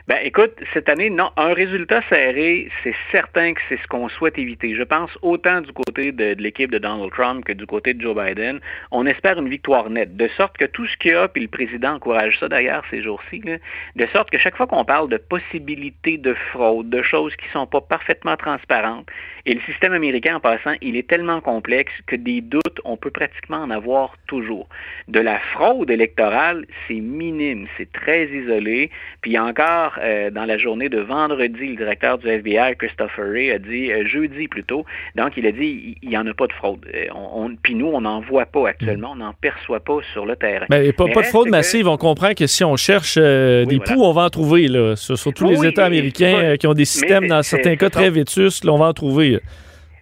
Ben, 0.06 0.18
écoute, 0.22 0.52
cette 0.74 0.90
année, 0.90 1.08
non, 1.08 1.30
un 1.38 1.54
résultat 1.54 2.02
serré, 2.10 2.68
c'est 2.82 2.94
certain 3.10 3.54
que 3.54 3.60
c'est 3.70 3.80
ce 3.80 3.86
qu'on 3.86 4.10
souhaite 4.10 4.36
éviter. 4.36 4.74
Je 4.74 4.82
pense 4.82 5.10
autant 5.22 5.62
du 5.62 5.72
côté 5.72 6.12
de, 6.12 6.34
l'équipe 6.38 6.70
de 6.70 6.76
Donald 6.76 7.10
Trump 7.10 7.42
que 7.42 7.54
du 7.54 7.64
côté 7.64 7.94
de 7.94 8.02
Joe 8.02 8.14
Biden. 8.14 8.60
On 8.90 9.06
espère 9.06 9.38
une 9.38 9.48
victoire 9.48 9.88
nette, 9.88 10.14
de 10.14 10.28
sorte 10.36 10.58
que 10.58 10.66
tout 10.66 10.86
ce 10.86 10.94
qu'il 10.98 11.12
y 11.12 11.14
a, 11.14 11.26
puis 11.26 11.40
le 11.40 11.48
président 11.48 11.94
encourage 11.94 12.38
ça 12.38 12.48
d'ailleurs 12.48 12.84
ces 12.90 13.02
jours-ci, 13.02 13.40
de 13.40 14.06
sorte 14.08 14.28
que 14.28 14.36
chaque 14.36 14.58
fois 14.58 14.66
qu'on 14.66 14.84
parle 14.84 15.08
de 15.08 15.16
possibilités 15.16 16.18
de 16.18 16.34
fraude, 16.52 16.90
de 16.90 17.00
choses 17.00 17.34
qui 17.36 17.48
sont 17.54 17.66
pas 17.66 17.80
parfaitement 17.80 18.36
transparentes, 18.36 19.08
et 19.46 19.54
le 19.54 19.60
système 19.62 19.94
américain 19.94 20.36
en 20.36 20.40
passant, 20.40 20.74
il 20.82 20.96
est 20.96 21.08
tellement 21.08 21.40
complexe 21.40 21.92
que 22.06 22.16
des 22.16 22.42
doutes, 22.42 22.80
on 22.84 22.98
peut 22.98 23.10
pratiquement 23.10 23.58
en 23.58 23.70
avoir 23.70 24.16
toujours. 24.26 24.68
De 25.08 25.20
la 25.20 25.38
fraude 25.38 25.90
électorale, 25.90 26.66
c'est 26.86 27.00
minime, 27.00 27.66
c'est 27.78 27.90
très 27.92 28.26
isolé, 28.26 28.90
puis 29.22 29.38
encore 29.38 29.93
euh, 30.02 30.30
dans 30.30 30.44
la 30.44 30.58
journée 30.58 30.88
de 30.88 30.98
vendredi, 31.00 31.66
le 31.68 31.76
directeur 31.76 32.18
du 32.18 32.28
FBI, 32.28 32.76
Christopher 32.78 33.24
Wray, 33.26 33.50
a 33.50 33.58
dit, 33.58 33.90
euh, 33.92 34.06
jeudi 34.06 34.48
plutôt, 34.48 34.84
donc 35.16 35.32
il 35.36 35.46
a 35.46 35.52
dit, 35.52 35.96
il 36.02 36.08
n'y 36.08 36.16
en 36.16 36.26
a 36.26 36.34
pas 36.34 36.46
de 36.46 36.52
fraude. 36.52 36.80
Euh, 36.94 37.06
on, 37.14 37.44
on- 37.44 37.56
puis 37.62 37.74
nous, 37.74 37.86
on 37.86 38.00
n'en 38.00 38.20
voit 38.20 38.46
pas 38.46 38.68
actuellement, 38.68 39.12
on 39.12 39.16
n'en 39.16 39.32
perçoit 39.34 39.80
pas 39.80 39.98
sur 40.12 40.26
le 40.26 40.36
terrain. 40.36 40.66
Ben, 40.68 40.92
pas, 40.92 41.04
Mais 41.06 41.12
pas 41.12 41.22
de 41.22 41.26
fraude 41.26 41.46
que- 41.46 41.50
massive. 41.50 41.88
On 41.88 41.96
comprend 41.96 42.34
que 42.34 42.46
si 42.46 42.64
on 42.64 42.76
cherche 42.76 43.16
euh, 43.20 43.62
Oui, 43.62 43.66
des 43.68 43.76
voilà. 43.76 43.94
poux, 43.94 44.02
on 44.04 44.12
va 44.12 44.22
en 44.22 44.30
trouver. 44.30 44.68
Là, 44.68 44.96
sur, 44.96 45.18
sur 45.18 45.32
tous 45.32 45.44
Oui, 45.46 45.56
les 45.62 45.68
États 45.68 45.84
américains 45.86 46.56
qui 46.58 46.66
ont 46.66 46.74
des 46.74 46.84
systèmes, 46.84 47.26
dans 47.28 47.42
certains 47.42 47.76
cas 47.76 47.90
très 47.90 48.10
vétustes, 48.10 48.64
là, 48.64 48.72
on 48.72 48.78
va 48.78 48.86
en 48.86 48.92
trouver. 48.92 49.40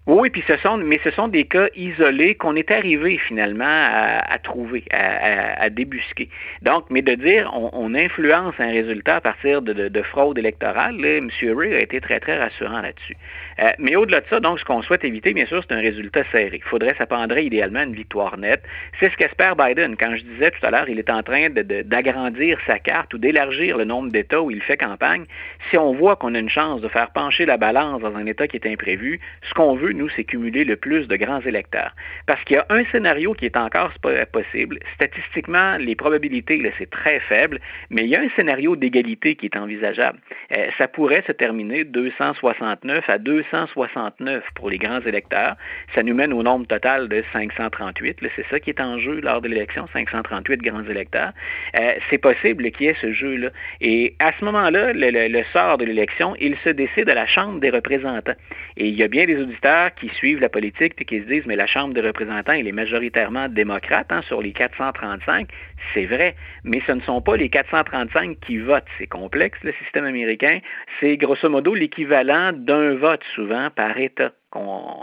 Oui, 0.09 0.31
puis 0.31 0.43
ce 0.49 0.57
sont, 0.57 0.79
mais 0.79 0.99
ce 1.05 1.13
sont 1.13 1.29
des 1.29 1.45
cas 1.45 1.69
isolés 1.77 2.35
qu'on 2.35 2.57
est 2.57 2.73
arrivé 2.73 3.19
finalement 3.19 3.63
à, 3.65 4.19
à 4.33 4.39
trouver, 4.41 4.83
à, 4.91 4.97
à- 4.97 5.63
à 5.63 5.71
débusquer. 5.71 6.29
Donc, 6.61 6.87
mais 6.91 7.03
de 7.03 7.15
dire 7.15 7.49
on, 7.55 7.71
on 7.73 7.95
influence 7.95 8.55
un 8.59 8.73
résultat 8.73 9.17
à 9.17 9.21
partir 9.21 9.63
de, 9.63 9.73
de- 9.73 9.87
de 9.87 10.03
fraude 10.03 10.37
électorale, 10.39 10.97
là, 10.97 11.19
M. 11.19 11.31
Ray 11.57 11.75
a 11.75 11.79
été 11.79 12.01
très, 12.01 12.19
très 12.19 12.37
rassurant 12.37 12.81
là-dessus. 12.81 13.17
Euh, 13.61 13.71
mais 13.79 13.95
au-delà 13.95 14.23
de 14.23 14.27
ça, 14.29 14.41
donc, 14.41 14.59
ce 14.59 14.65
qu'on 14.65 14.83
souhaite 14.83 15.05
éviter, 15.05 15.35
bien 15.35 15.47
sûr, 15.47 15.63
c'est 15.63 15.73
un 15.75 15.81
résultat 15.81 16.25
serré. 16.33 16.57
Il 16.57 16.69
faudrait, 16.69 16.97
ça 16.99 17.07
prendrait 17.07 17.45
idéalement 17.45 17.85
une 17.85 17.95
victoire 17.95 18.37
nette. 18.39 18.65
C'est 18.99 19.09
ce 19.09 19.17
qu'espère 19.17 19.55
Biden. 19.55 19.97
Quand 19.97 20.17
je 20.17 20.25
disais 20.25 20.51
tout 20.51 20.67
à 20.67 20.73
l'heure, 20.73 20.89
il 20.89 20.99
est 20.99 21.11
en 21.11 21.23
train 21.23 21.47
d'agrandir 21.51 22.59
sa 22.67 22.81
carte 22.81 23.15
ou 23.15 23.19
d'élargir 23.19 23.79
le 23.79 23.85
nombre 23.85 24.11
d'États 24.11 24.43
où 24.43 24.51
il 24.51 24.63
fait 24.63 24.77
campagne. 24.79 25.27
Si 25.71 25.79
on 25.79 25.93
voit 25.95 26.17
qu'on 26.17 26.35
a 26.35 26.41
une 26.41 26.49
chance 26.51 26.81
de 26.81 26.89
faire 26.89 27.11
pencher 27.13 27.47
la 27.47 27.57
balance 27.57 28.01
dans 28.03 28.17
un 28.17 28.27
État 28.27 28.49
qui 28.49 28.57
est 28.57 28.67
imprévu, 28.67 29.21
ce 29.49 29.55
qu'on 29.55 29.77
veut, 29.77 29.92
nous, 29.93 30.09
c'est 30.11 30.25
cumuler 30.25 30.65
le 30.65 30.77
plus 30.77 31.09
de 31.09 31.17
grands 31.17 31.41
électeurs. 31.41 31.95
Parce 32.27 32.43
qu'il 32.45 32.57
y 32.57 32.59
a 32.59 32.67
un 32.71 32.85
scénario 32.87 33.35
qui 33.35 33.47
est 33.47 33.57
encore 33.57 33.93
possible. 34.33 34.79
Statistiquement, 34.95 35.77
les 35.79 35.95
probabilités, 35.95 36.61
c'est 36.79 36.91
très 36.91 37.21
faible, 37.21 37.61
mais 37.91 38.05
il 38.05 38.09
y 38.09 38.17
a 38.17 38.21
un 38.21 38.29
scénario 38.37 38.77
d'égalité 38.77 39.35
qui 39.35 39.47
est 39.47 39.57
envisageable. 39.57 40.19
Euh, 40.53 40.69
ça 40.79 40.89
pourrait 40.89 41.25
se 41.27 41.33
terminer 41.33 41.85
269 41.85 43.09
à 43.09 43.19
269 43.19 44.45
pour 44.55 44.71
les 44.71 44.79
grands 44.79 45.01
électeurs. 45.01 45.57
Ça 45.95 46.03
nous 46.03 46.15
mène 46.15 46.33
au 46.33 46.43
nombre 46.43 46.67
total 46.67 47.09
de 47.09 47.23
538. 47.33 48.19
C'est 48.37 48.47
ça 48.49 48.61
qui 48.61 48.71
est 48.71 48.81
en 48.81 48.99
jeu 48.99 49.21
lors 49.21 49.41
de 49.41 49.49
l'élection, 49.49 49.87
538 49.93 50.63
grands 50.63 50.85
électeurs. 50.85 51.33
Euh, 51.77 51.95
c'est 52.11 52.19
possible 52.19 52.71
qu'il 52.71 52.87
y 52.87 52.89
ait 52.89 52.97
ce 53.01 53.13
jeu-là. 53.13 53.51
Et 53.81 54.15
à 54.19 54.33
ce 54.39 54.45
moment-là, 54.45 54.93
le, 54.95 55.43
sort 55.53 55.79
de 55.79 55.85
l'élection, 55.85 56.35
il 56.41 56.57
se 56.65 56.71
décide 56.71 57.09
à 57.09 57.15
la 57.15 57.27
Chambre 57.27 57.61
des 57.61 57.71
représentants. 57.71 58.35
Et 58.77 58.89
il 58.89 58.95
y 58.95 59.03
a 59.03 59.09
bien 59.09 59.27
des 59.27 59.39
auditeurs 59.39 59.82
qui 59.91 60.09
suivent 60.11 60.41
la 60.41 60.49
politique 60.49 60.95
et 60.99 61.05
qui 61.05 61.21
se 61.21 61.27
disent, 61.27 61.47
mais 61.47 61.57
la 61.57 61.67
Chambre 61.67 61.95
des 61.95 62.01
représentants, 62.01 62.53
elle 62.53 62.69
est 62.69 62.73
majoritairement 62.73 63.49
démocrate 63.49 64.11
hein, 64.11 64.23
sur 64.23 64.43
les 64.43 64.53
435. 64.53 65.49
C'est 65.95 66.07
vrai, 66.07 66.35
mais 66.65 66.81
ce 66.87 66.93
ne 66.93 67.01
sont 67.01 67.21
pas 67.21 67.37
les 67.37 67.49
435 67.49 68.39
qui 68.41 68.59
votent. 68.59 68.85
C'est 68.99 69.07
complexe, 69.07 69.59
le 69.63 69.73
système 69.83 70.05
américain. 70.05 70.61
C'est 71.01 71.17
grosso 71.17 71.49
modo 71.49 71.75
l'équivalent 71.75 72.53
d'un 72.53 72.95
vote 72.95 73.23
souvent 73.35 73.71
par 73.71 73.99
État 73.99 74.33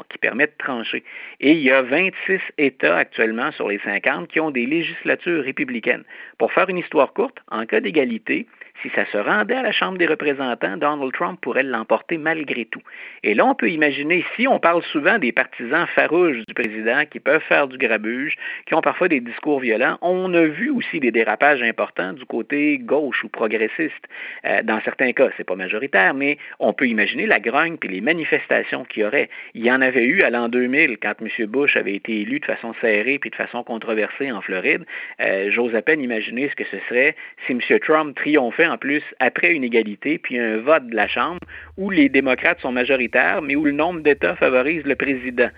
qui 0.09 0.17
permet 0.19 0.47
de 0.47 0.53
trancher. 0.57 1.03
Et 1.39 1.51
il 1.51 1.59
y 1.59 1.71
a 1.71 1.81
26 1.81 2.39
États 2.57 2.97
actuellement 2.97 3.51
sur 3.51 3.67
les 3.67 3.79
50 3.79 4.27
qui 4.27 4.39
ont 4.39 4.51
des 4.51 4.65
législatures 4.65 5.43
républicaines. 5.43 6.03
Pour 6.37 6.51
faire 6.51 6.69
une 6.69 6.77
histoire 6.77 7.13
courte, 7.13 7.37
en 7.49 7.65
cas 7.65 7.79
d'égalité, 7.79 8.47
si 8.81 8.89
ça 8.95 9.05
se 9.11 9.17
rendait 9.17 9.55
à 9.55 9.61
la 9.61 9.71
Chambre 9.71 9.97
des 9.97 10.05
représentants, 10.05 10.77
Donald 10.77 11.11
Trump 11.13 11.39
pourrait 11.41 11.63
l'emporter 11.63 12.17
malgré 12.17 12.65
tout. 12.65 12.81
Et 13.23 13.33
là, 13.33 13.45
on 13.45 13.55
peut 13.55 13.69
imaginer, 13.69 14.23
si 14.35 14.47
on 14.47 14.59
parle 14.59 14.83
souvent 14.83 15.17
des 15.17 15.31
partisans 15.31 15.85
farouches 15.87 16.45
du 16.47 16.53
président 16.53 17.03
qui 17.09 17.19
peuvent 17.19 17.43
faire 17.43 17.67
du 17.67 17.77
grabuge, 17.77 18.37
qui 18.65 18.73
ont 18.73 18.81
parfois 18.81 19.07
des 19.07 19.19
discours 19.19 19.59
violents, 19.59 19.97
on 20.01 20.33
a 20.33 20.45
vu 20.45 20.69
aussi 20.69 20.99
des 20.99 21.11
dérapages 21.11 21.61
importants 21.61 22.13
du 22.13 22.25
côté 22.25 22.77
gauche 22.77 23.23
ou 23.23 23.29
progressiste. 23.29 24.07
Euh, 24.45 24.61
dans 24.63 24.79
certains 24.81 25.11
cas, 25.11 25.29
c'est 25.37 25.43
pas 25.43 25.55
majoritaire, 25.55 26.13
mais 26.13 26.37
on 26.59 26.73
peut 26.73 26.87
imaginer 26.87 27.25
la 27.25 27.39
grogne 27.39 27.77
puis 27.77 27.89
les 27.89 28.01
manifestations 28.01 28.85
qu'il 28.85 29.03
y 29.03 29.05
aurait. 29.05 29.29
Il 29.53 29.65
y 29.65 29.71
en 29.71 29.81
avait 29.81 30.05
eu 30.05 30.21
à 30.21 30.29
l'an 30.29 30.49
2000 30.49 30.97
quand 31.01 31.15
M. 31.21 31.45
Bush 31.47 31.75
avait 31.75 31.95
été 31.95 32.21
élu 32.21 32.39
de 32.39 32.45
façon 32.45 32.73
serrée 32.81 33.19
puis 33.19 33.29
de 33.29 33.35
façon 33.35 33.63
controversée 33.63 34.31
en 34.31 34.41
Floride. 34.41 34.85
Euh, 35.21 35.51
j'ose 35.51 35.75
à 35.75 35.81
peine 35.81 36.01
imaginer 36.01 36.49
ce 36.49 36.55
que 36.55 36.65
ce 36.65 36.77
serait 36.87 37.15
si 37.45 37.53
M. 37.53 37.79
Trump 37.79 38.15
triomphait 38.15 38.68
en 38.69 38.77
plus 38.77 39.03
après 39.19 39.51
une 39.51 39.63
égalité, 39.63 40.17
puis 40.17 40.39
un 40.39 40.57
vote 40.57 40.87
de 40.87 40.95
la 40.95 41.07
Chambre 41.07 41.39
où 41.77 41.89
les 41.89 42.09
démocrates 42.09 42.59
sont 42.61 42.71
majoritaires, 42.71 43.41
mais 43.41 43.55
où 43.55 43.65
le 43.65 43.71
nombre 43.71 44.01
d'États 44.01 44.35
favorise 44.35 44.83
le 44.83 44.95
président. 44.95 45.49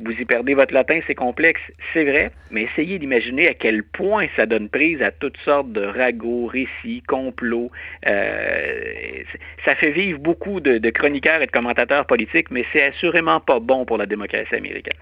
Vous 0.00 0.12
y 0.12 0.24
perdez 0.24 0.54
votre 0.54 0.72
latin, 0.72 1.00
c'est 1.08 1.16
complexe, 1.16 1.60
c'est 1.92 2.04
vrai, 2.04 2.30
mais 2.52 2.62
essayez 2.62 3.00
d'imaginer 3.00 3.48
à 3.48 3.54
quel 3.54 3.82
point 3.82 4.26
ça 4.36 4.46
donne 4.46 4.68
prise 4.68 5.02
à 5.02 5.10
toutes 5.10 5.38
sortes 5.38 5.72
de 5.72 5.82
ragots, 5.82 6.46
récits, 6.46 7.02
complots. 7.08 7.72
Euh, 8.06 9.22
ça 9.64 9.74
fait 9.74 9.90
vivre 9.90 10.20
beaucoup 10.20 10.60
de, 10.60 10.78
de 10.78 10.90
chroniqueurs 10.90 11.42
et 11.42 11.46
de 11.46 11.50
commentateurs 11.50 12.06
politiques, 12.06 12.52
mais 12.52 12.64
c'est 12.72 12.82
assurément 12.82 13.40
pas 13.40 13.58
bon 13.58 13.84
pour 13.84 13.98
la 13.98 14.06
démocratie 14.06 14.54
américaine. 14.54 14.98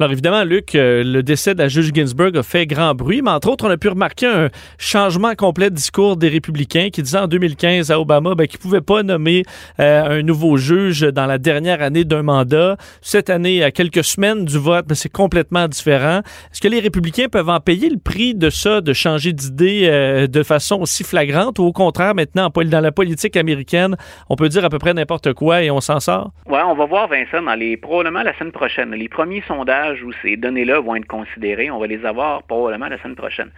Alors 0.00 0.12
évidemment, 0.12 0.44
Luc, 0.44 0.74
euh, 0.76 1.04
le 1.04 1.22
décès 1.22 1.52
de 1.52 1.58
la 1.58 1.68
juge 1.68 1.92
Ginsburg 1.92 2.34
a 2.34 2.42
fait 2.42 2.66
grand 2.66 2.94
bruit, 2.94 3.20
mais 3.20 3.32
entre 3.32 3.50
autres, 3.50 3.66
on 3.66 3.70
a 3.70 3.76
pu 3.76 3.88
remarquer 3.88 4.24
un 4.24 4.48
changement 4.78 5.34
complet 5.34 5.68
de 5.68 5.74
discours 5.74 6.16
des 6.16 6.30
républicains 6.30 6.88
qui 6.90 7.02
disaient 7.02 7.18
en 7.18 7.26
2015 7.26 7.90
à 7.90 8.00
Obama 8.00 8.34
ben, 8.34 8.46
qu'ils 8.46 8.60
ne 8.60 8.62
pouvaient 8.62 8.80
pas 8.80 9.02
nommer 9.02 9.42
euh, 9.78 10.20
un 10.20 10.22
nouveau 10.22 10.56
juge 10.56 11.02
dans 11.02 11.26
la 11.26 11.36
dernière 11.36 11.82
année 11.82 12.04
d'un 12.04 12.22
mandat. 12.22 12.78
Cette 13.02 13.28
année, 13.28 13.62
à 13.62 13.70
quelques 13.72 14.02
semaines 14.02 14.46
du 14.46 14.56
vote, 14.56 14.86
ben, 14.86 14.94
c'est 14.94 15.12
complètement 15.12 15.68
différent. 15.68 16.22
Est-ce 16.50 16.62
que 16.62 16.68
les 16.68 16.80
républicains 16.80 17.28
peuvent 17.28 17.50
en 17.50 17.60
payer 17.60 17.90
le 17.90 17.98
prix 17.98 18.34
de 18.34 18.48
ça, 18.48 18.80
de 18.80 18.94
changer 18.94 19.34
d'idée 19.34 19.82
euh, 19.84 20.26
de 20.26 20.42
façon 20.42 20.80
aussi 20.80 21.04
flagrante, 21.04 21.58
ou 21.58 21.64
au 21.64 21.72
contraire, 21.74 22.14
maintenant, 22.14 22.48
dans 22.48 22.80
la 22.80 22.92
politique 22.92 23.36
américaine, 23.36 23.96
on 24.30 24.36
peut 24.36 24.48
dire 24.48 24.64
à 24.64 24.70
peu 24.70 24.78
près 24.78 24.94
n'importe 24.94 25.34
quoi 25.34 25.62
et 25.62 25.70
on 25.70 25.82
s'en 25.82 26.00
sort? 26.00 26.30
Oui, 26.46 26.58
on 26.66 26.74
va 26.74 26.86
voir, 26.86 27.06
Vincent, 27.06 27.42
dans 27.42 27.54
les, 27.54 27.76
probablement 27.76 28.22
la 28.22 28.34
semaine 28.38 28.52
prochaine. 28.52 28.92
Les 28.92 29.10
premiers 29.10 29.42
sondages 29.46 29.89
où 30.02 30.12
ces 30.22 30.36
données-là 30.36 30.80
vont 30.80 30.96
être 30.96 31.06
considérées. 31.06 31.70
On 31.70 31.78
va 31.78 31.86
les 31.86 32.04
avoir 32.04 32.42
probablement 32.44 32.88
la 32.88 32.98
semaine 32.98 33.16
prochaine. 33.16 33.50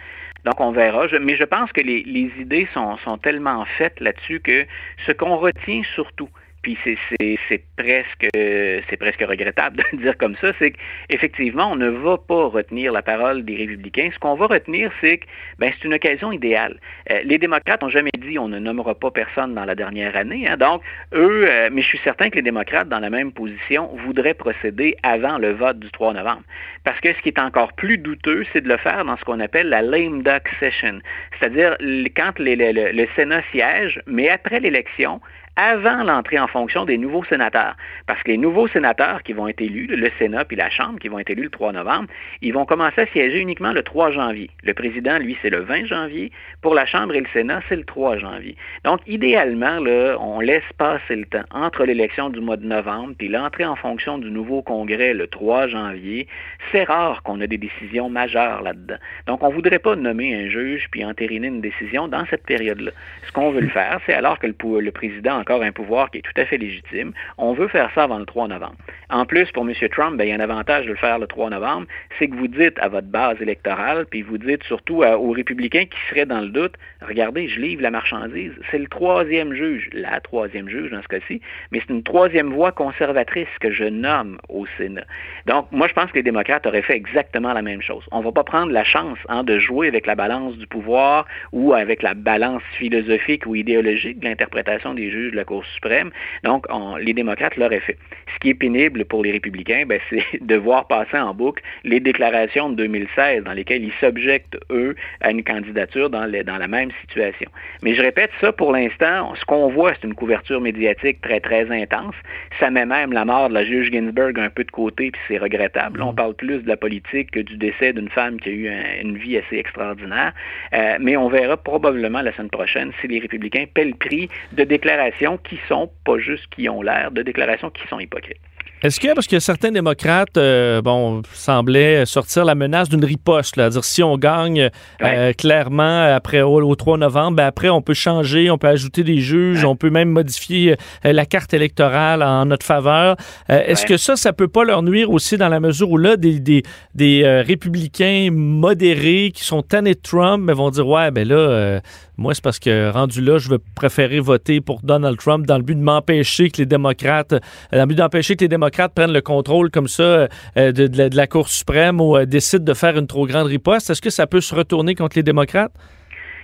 Donc, 0.45 0.61
on 0.61 0.73
verra. 0.73 1.07
mais 1.21 1.37
je 1.37 1.45
pense 1.45 1.73
que 1.73 1.81
les, 1.81 2.31
idées 2.39 2.69
sont, 2.75 2.97
tellement 3.23 3.65
faites 3.79 4.01
là-dessus 4.01 4.41
que 4.41 4.65
ce 5.07 5.13
qu'on 5.13 5.37
retient 5.37 5.83
surtout, 5.95 6.29
puis 6.63 6.79
c'est 6.85 7.65
presque 7.77 8.29
c'est 8.35 8.97
presque 8.99 9.21
regrettable 9.21 9.79
de 9.79 9.85
le 9.93 9.99
dire 9.99 10.19
comme 10.19 10.37
ça, 10.41 10.53
c'est 10.59 10.73
qu'effectivement, 11.09 11.73
on 11.73 11.77
ne 11.77 11.89
va 11.89 12.19
pas 12.19 12.47
retenir 12.47 12.93
la 12.93 13.03
parole 13.03 13.45
des 13.45 13.57
républicains. 13.57 14.11
Ce 14.15 14.19
qu'on 14.19 14.35
va 14.35 14.47
retenir, 14.47 14.91
c'est 15.01 15.19
que 15.19 15.27
ben, 15.59 15.73
c'est 15.73 15.87
une 15.87 15.95
occasion 15.95 16.33
idéale. 16.33 16.79
Euh, 17.11 17.21
les 17.25 17.39
démocrates 17.39 17.83
n'ont 17.83 17.89
jamais 17.89 18.11
dit 18.19 18.39
on 18.39 18.49
ne 18.49 18.59
nommera 18.59 18.95
pas 18.95 19.11
personne 19.11 19.55
dans 19.55 19.65
la 19.65 19.75
dernière 19.75 20.17
année. 20.17 20.47
Hein. 20.49 20.57
donc, 20.57 20.83
eux, 21.15 21.45
euh, 21.49 21.69
mais 21.73 21.83
je 21.83 21.89
suis 21.89 22.01
certain 22.05 22.31
que 22.31 22.37
les 22.37 22.43
démocrates, 22.43 22.89
dans 22.89 23.01
la 23.01 23.11
même 23.11 23.33
position, 23.33 23.89
voudraient 24.05 24.35
procéder 24.35 24.97
avant 25.03 25.39
le 25.39 25.53
vote 25.53 25.79
du 25.79 25.91
3 25.91 26.15
novembre. 26.15 26.43
Parce 26.85 27.01
que 27.01 27.13
ce 27.13 27.21
qui 27.23 27.29
est 27.29 27.39
encore 27.39 27.73
plus 27.75 27.99
douteux, 27.99 28.45
c'est 28.53 28.61
de 28.61 28.69
le 28.69 28.77
faire 28.77 29.05
dans 29.05 29.17
ce 29.17 29.25
qu'on 29.25 29.41
appelle 29.41 29.69
la 29.69 29.83
lame 29.83 30.23
duck 30.23 30.49
session. 30.61 31.01
C'est-à-dire 31.39 31.77
quand 32.17 32.39
le 32.39 33.07
Sénat 33.17 33.43
siège, 33.53 34.01
mais 34.07 34.29
après 34.29 34.61
l'élection, 34.61 35.21
avant 35.57 36.03
l'entrée 36.03 36.39
en 36.39 36.47
fonction 36.47 36.85
des 36.85 36.97
nouveaux 36.97 37.25
sénateurs. 37.25 37.77
Parce 38.07 38.23
que 38.23 38.31
les 38.31 38.39
nouveaux 38.39 38.69
sénateurs 38.69 39.23
qui 39.23 39.33
vont 39.33 39.49
être 39.49 39.61
élus, 39.61 39.87
le 39.87 40.11
Sénat 40.19 40.45
puis 40.45 40.57
la 40.57 40.71
Chambre 40.71 40.99
qui 40.99 41.09
vont 41.09 41.19
être 41.19 41.31
élus 41.31 41.45
le 41.45 41.51
3 41.51 41.73
novembre, 41.73 42.09
ils 42.41 42.53
vont 42.53 42.65
commencer 42.65 43.03
à 43.03 43.07
siéger 43.07 43.41
uniquement 43.41 43.73
le 43.73 43.83
3 43.83 44.13
janvier. 44.13 44.51
Le 44.63 44.73
président, 44.73 45.19
lui, 45.19 45.37
c'est 45.43 45.51
le 45.51 45.61
20 45.61 45.87
janvier. 45.87 46.33
Pour 46.63 46.75
la 46.75 46.87
Chambre 46.87 47.15
et 47.15 47.21
le 47.21 47.27
Sénat, 47.33 47.61
c'est 47.69 47.77
le 47.77 47.85
3 47.85 48.19
janvier. 48.19 48.57
Donc, 48.85 49.01
idéalement, 49.07 49.79
on 50.21 50.41
laisse 50.41 50.63
passer 50.79 51.17
le 51.17 51.27
temps 51.27 51.45
entre 51.51 51.85
l'élection 51.85 52.31
du 52.31 52.41
mois 52.41 52.57
de 52.57 52.67
novembre 52.67 53.15
puis 53.19 53.29
l'entrée 53.29 53.65
en 53.65 53.77
fonction 53.77 54.19
du 54.19 54.31
nouveau 54.31 54.63
Congrès 54.63 55.13
le 55.13 55.27
3 55.27 55.67
janvier. 55.67 56.29
C'est 56.71 56.85
rare 56.85 57.23
qu'on 57.23 57.41
ait 57.41 57.49
des 57.49 57.59
décisions 57.59 58.09
majeures 58.09 58.63
là-dedans. 58.63 58.97
Donc, 59.27 59.43
on 59.43 59.51
ne 59.51 59.55
voudrait 59.55 59.79
pas 59.79 59.97
nommer 59.97 60.35
un 60.35 60.49
juge 60.49 60.89
puis 60.91 61.05
entériner 61.05 61.49
une 61.49 61.61
décision 61.61 62.09
dans 62.09 62.25
cette 62.27 62.45
période-là. 62.45 62.93
Ce 63.27 63.33
qu'on 63.33 63.51
veut 63.51 63.61
le 63.61 63.69
faire, 63.69 64.01
c'est 64.07 64.15
alors 64.15 64.39
que 64.39 64.47
le 64.47 64.91
président 64.91 65.42
encore 65.43 65.63
un 65.63 65.73
pouvoir 65.73 66.11
qui 66.11 66.19
est 66.19 66.23
tout 66.23 66.41
à 66.41 66.45
fait 66.45 66.57
légitime. 66.57 67.13
On 67.37 67.53
veut 67.53 67.69
faire 67.69 67.91
ça 67.95 68.05
avant 68.05 68.19
le 68.19 68.25
3 68.25 68.49
novembre. 68.49 68.77
En 69.11 69.27
plus, 69.27 69.51
pour 69.53 69.69
M. 69.69 69.75
Trump, 69.91 70.17
ben, 70.17 70.25
il 70.25 70.31
y 70.31 70.33
a 70.33 70.37
un 70.37 70.41
avantage 70.41 70.87
de 70.87 70.91
le 70.91 70.97
faire 70.97 71.19
le 71.19 71.27
3 71.27 71.51
novembre, 71.51 71.87
c'est 72.19 72.29
que 72.29 72.35
vous 72.35 72.49
dites 72.49 72.79
à 72.79 72.89
votre 72.89 73.09
base 73.09 73.41
électorale, 73.43 74.07
puis 74.09 74.23
vous 74.23 74.39
dites 74.39 74.63
surtout 74.65 75.03
aux 75.03 75.31
républicains 75.33 75.85
qui 75.85 75.99
seraient 76.09 76.27
dans 76.27 76.41
le 76.41 76.49
doute, 76.49 76.75
regardez, 77.01 77.49
je 77.49 77.61
livre 77.61 77.83
la 77.83 77.91
marchandise. 77.91 78.53
C'est 78.71 78.79
le 78.79 78.87
troisième 78.87 79.53
juge, 79.53 79.91
la 79.93 80.21
troisième 80.21 80.69
juge 80.69 80.91
dans 80.91 81.03
ce 81.03 81.09
cas-ci, 81.09 81.41
mais 81.71 81.81
c'est 81.81 81.93
une 81.93 82.03
troisième 82.03 82.53
voie 82.53 82.73
conservatrice 82.73 83.49
que 83.61 83.71
je 83.71 83.85
nomme 83.85 84.39
au 84.49 84.65
Sénat. 84.79 85.05
Donc, 85.47 85.67
moi, 85.73 85.89
je 85.89 85.93
pense 85.95 86.11
que 86.11 86.17
les 86.17 86.23
démocrates 86.23 86.67
auraient 86.67 86.83
fait 86.83 86.97
exactement 86.97 87.53
la 87.53 87.63
même 87.63 87.83
chose. 87.83 88.05
On 88.13 88.21
ne 88.21 88.25
va 88.25 88.33
pas 88.33 88.45
prendre 88.45 88.73
la 88.73 88.85
chance 88.85 89.19
hein, 89.29 89.43
de 89.43 89.59
jouer 89.59 89.89
avec 89.89 90.07
la 90.07 90.15
balance 90.15 90.57
du 90.57 90.67
pouvoir 90.67 91.27
ou 91.53 91.73
avec 91.73 92.03
la 92.03 92.15
balance 92.15 92.63
philosophique 92.79 93.47
ou 93.47 93.55
idéologique 93.55 94.21
de 94.21 94.29
l'interprétation 94.29 94.95
des 94.95 95.11
juges 95.11 95.32
de 95.33 95.37
la 95.37 95.45
Cour 95.45 95.65
suprême. 95.75 96.11
Donc, 96.45 96.67
les 97.01 97.13
démocrates 97.13 97.57
l'auraient 97.57 97.81
fait. 97.81 97.99
Ce 98.35 98.39
qui 98.41 98.51
est 98.51 98.55
pénible 98.55 99.05
pour 99.05 99.23
les 99.23 99.33
républicains, 99.33 99.85
ben, 99.87 100.01
c'est 100.11 100.23
de 100.41 100.57
voir 100.57 100.87
passer 100.87 101.19
en 101.19 101.35
boucle 101.35 101.63
les 101.85 102.01
déclarations 102.01 102.71
de 102.71 102.77
2016 102.77 103.45
dans 103.45 103.53
lesquelles 103.53 103.85
ils 103.85 103.93
s'objectent, 104.01 104.59
eux, 104.71 104.95
à 105.21 105.31
une 105.31 105.43
candidature 105.43 106.11
dans, 106.11 106.31
dans 106.31 106.59
la 106.59 106.69
même 106.69 106.91
situation. 107.01 107.51
Mais 107.83 107.95
je 107.95 108.03
répète, 108.03 108.31
ça, 108.41 108.53
pour 108.53 108.73
l'instant, 108.73 109.35
ce 109.35 109.45
qu'on 109.45 109.69
voit, 109.69 109.93
c'est 109.95 110.07
une 110.07 110.15
couverture 110.15 110.61
médiatique 110.61 111.21
très, 111.21 111.41
très 111.41 111.71
intense. 111.71 112.15
Ça 112.61 112.71
met 112.71 112.87
même 112.87 113.13
la 113.13 113.25
mort 113.25 113.49
de 113.49 113.55
la 113.55 113.65
juge 113.65 113.91
Ginsburg 113.91 114.39
un 114.39 114.51
peu 114.51 114.65
de 114.65 114.71
côté, 114.71 115.11
puis 115.11 115.21
c'est 115.29 115.39
regrettable. 115.39 116.03
On 116.03 116.15
parle 116.15 116.35
plus 116.35 116.61
de 116.63 116.69
la 116.69 116.77
politique 116.77 117.31
que 117.31 117.41
du 117.41 117.57
décès 117.57 117.93
d'une 117.93 118.09
femme 118.09 118.39
qui 118.41 118.49
a 118.49 118.53
eu 118.53 118.71
une 119.03 119.17
vie 119.17 119.37
assez 119.39 119.57
extraordinaire. 119.57 120.33
Euh, 120.75 120.97
mais 121.01 121.17
on 121.17 121.29
verra 121.29 121.57
probablement 121.57 122.23
la 122.23 122.33
semaine 122.33 122.51
prochaine 122.51 122.93
si 123.01 123.09
les 123.09 123.19
républicains 123.19 123.65
paient 123.73 123.85
le 123.85 123.95
prix 123.95 124.29
de 124.53 124.65
déclarations 124.65 125.22
qui 125.45 125.59
sont 125.69 125.91
pas 126.05 126.19
juste 126.19 126.47
qui 126.55 126.69
ont 126.69 126.83
l'air, 126.83 127.11
de 127.11 127.23
déclarations 127.23 127.71
qui 127.71 127.87
sont 127.89 128.01
hypocrites. 128.01 128.41
Est-ce 128.83 128.99
que, 128.99 129.15
parce 129.15 129.29
que 129.29 129.39
certains 129.39 129.71
démocrates, 129.71 130.37
euh, 130.37 130.83
bon, 130.83 131.23
semblaient 131.35 132.05
sortir 132.05 132.45
la 132.45 132.57
menace 132.57 132.89
d'une 132.89 133.05
riposte, 133.05 133.57
là, 133.57 133.71
dire 133.71 133.85
si 133.85 134.03
on 134.03 134.19
gagne 134.19 134.71
euh, 135.03 135.33
clairement 135.35 136.03
après 136.13 136.43
au, 136.43 136.75
3 136.75 136.99
novembre, 136.99 137.37
ben 137.37 137.47
après 137.47 137.69
on 137.69 137.81
peut 137.81 137.95
changer, 137.95 138.51
on 138.51 138.59
peut 138.59 138.67
ajouter 138.67 139.05
des 139.05 139.19
juges, 139.19 139.65
on 139.65 139.77
peut 139.77 139.91
même 139.91 140.09
modifier 140.09 140.77
euh, 141.05 141.13
la 141.13 141.27
carte 141.27 141.55
électorale 141.55 142.25
en 142.25 142.47
notre 142.47 142.67
faveur. 142.67 143.15
Est-ce 143.49 143.87
que 143.87 143.97
ça, 143.97 144.17
ça 144.17 144.33
peut 144.33 144.49
pas 144.49 144.65
leur 144.65 144.83
nuire 144.83 145.11
aussi 145.11 145.37
dans 145.37 145.49
la 145.49 145.61
mesure 145.61 145.89
où 145.89 145.97
là, 145.97 146.17
des, 146.17 146.41
des, 146.41 146.65
des 146.97 147.43
républicains 147.47 148.31
modérés 148.33 149.31
qui 149.33 149.45
sont 149.45 149.63
tannés 149.63 149.95
de 149.95 150.01
Trump, 150.01 150.43
mais 150.45 150.55
vont 150.55 150.71
dire 150.71 150.89
ouais, 150.89 151.13
ben 151.13 151.29
là, 151.29 151.81
moi 152.17 152.35
c'est 152.35 152.43
parce 152.43 152.59
que 152.59 152.91
rendu 152.91 153.21
là, 153.21 153.39
je 153.39 153.49
vais 153.49 153.59
préférer 153.77 154.19
voter 154.19 154.61
pour 154.61 154.81
Donald 154.83 155.19
Trump 155.19 155.47
dans 155.47 155.57
le 155.57 155.63
but 155.63 155.77
de 155.77 155.83
m'empêcher 155.83 156.51
que 156.51 156.59
les 156.59 156.67
démocrates, 156.67 157.31
dans 157.31 157.81
le 157.81 157.87
but 157.87 157.95
d'empêcher 157.95 158.35
que 158.35 158.45
les 158.45 158.49
démocrates 158.49 158.72
prennent 158.95 159.13
le 159.13 159.21
contrôle 159.21 159.71
comme 159.71 159.89
ça 159.89 160.03
euh, 160.03 160.29
de, 160.57 160.87
de, 160.87 161.17
la 161.17 161.27
Cour 161.27 161.49
suprême 161.49 162.01
ou 162.01 162.17
euh, 162.17 162.27
décident 162.27 162.65
de 162.65 162.75
faire 162.75 162.97
une 162.99 163.07
trop 163.07 163.27
grande 163.27 163.47
riposte, 163.47 163.91
est-ce 163.91 164.03
que 164.03 164.11
ça 164.11 164.27
peut 164.27 164.41
se 164.41 164.55
retourner 164.55 164.95
contre 164.95 165.17
les 165.17 165.23
démocrates? 165.23 165.73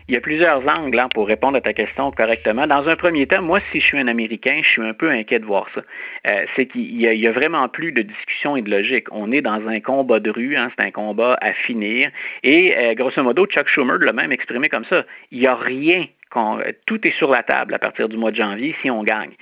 Il 0.06 0.14
y 0.14 0.16
a 0.16 0.22
plusieurs 0.22 0.66
angles 0.66 0.98
hein, 0.98 1.08
pour 1.12 1.28
répondre 1.28 1.58
à 1.58 1.60
ta 1.60 1.74
question 1.74 2.10
correctement. 2.12 2.66
Dans 2.66 2.88
un 2.88 2.96
premier 2.96 3.26
temps, 3.26 3.42
moi, 3.42 3.60
si 3.70 3.80
je 3.80 3.84
suis 3.84 3.98
un 3.98 4.08
Américain, 4.08 4.60
je 4.62 4.68
suis 4.68 4.82
un 4.82 4.94
peu 4.94 5.10
inquiet 5.10 5.38
de 5.38 5.44
voir 5.44 5.66
ça. 5.74 5.82
Euh, 6.26 6.46
c'est 6.56 6.64
qu'il 6.64 6.98
y, 6.98 7.26
a 7.26 7.32
vraiment 7.32 7.68
plus 7.68 7.92
de 7.92 8.00
discussion 8.00 8.56
et 8.56 8.62
de 8.62 8.70
logique. 8.70 9.08
On 9.10 9.32
est 9.32 9.42
dans 9.42 9.68
un 9.68 9.80
combat 9.80 10.18
de 10.18 10.30
rue, 10.30 10.56
hein, 10.56 10.70
c'est 10.78 10.84
un 10.84 10.90
combat 10.92 11.36
à 11.42 11.52
finir. 11.52 12.10
Et 12.42 12.74
grosso 12.96 13.22
modo, 13.22 13.44
Chuck 13.44 13.68
Schumer 13.68 13.98
l'a 13.98 14.14
même 14.14 14.32
exprimé 14.32 14.70
comme 14.70 14.86
ça. 14.86 15.04
Il 15.30 15.40
n'y 15.40 15.46
a 15.46 15.54
rien 15.54 16.06
tout 16.86 17.06
est 17.06 17.16
sur 17.16 17.30
la 17.30 17.42
table 17.42 17.74
à 17.74 17.78
partir 17.78 18.08
du 18.08 18.16
mois 18.16 18.30
de 18.30 18.36
janvier 18.36 18.74
si 18.82 18.90
on 18.90 19.02
gagne. 19.02 19.32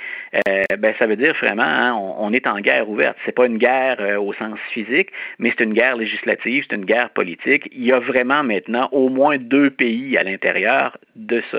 Euh, 0.49 0.65
ben, 0.79 0.95
ça 0.99 1.07
veut 1.07 1.17
dire 1.17 1.35
vraiment, 1.41 1.63
hein, 1.63 1.95
on, 1.95 2.33
est 2.33 2.47
en 2.47 2.61
guerre 2.61 2.89
ouverte. 2.89 3.17
C'est 3.25 3.33
pas 3.33 3.47
une 3.47 3.59
guerre 3.59 3.97
euh, 4.01 4.19
au 4.19 4.33
sens 4.33 4.59
physique, 4.73 5.11
mais 5.39 5.53
c'est 5.57 5.65
une 5.65 5.75
guerre 5.75 5.97
législative, 5.97 6.65
c'est 6.69 6.77
une 6.77 6.85
guerre 6.85 7.11
politique. 7.11 7.69
Il 7.73 7.85
y 7.85 7.93
a 7.93 7.99
vraiment 7.99 8.43
maintenant 8.43 8.89
au 8.93 9.09
moins 9.09 9.39
deux 9.39 9.71
pays 9.71 10.17
à 10.17 10.23
l'intérieur 10.23 10.97
de 11.17 11.43
ça. 11.51 11.59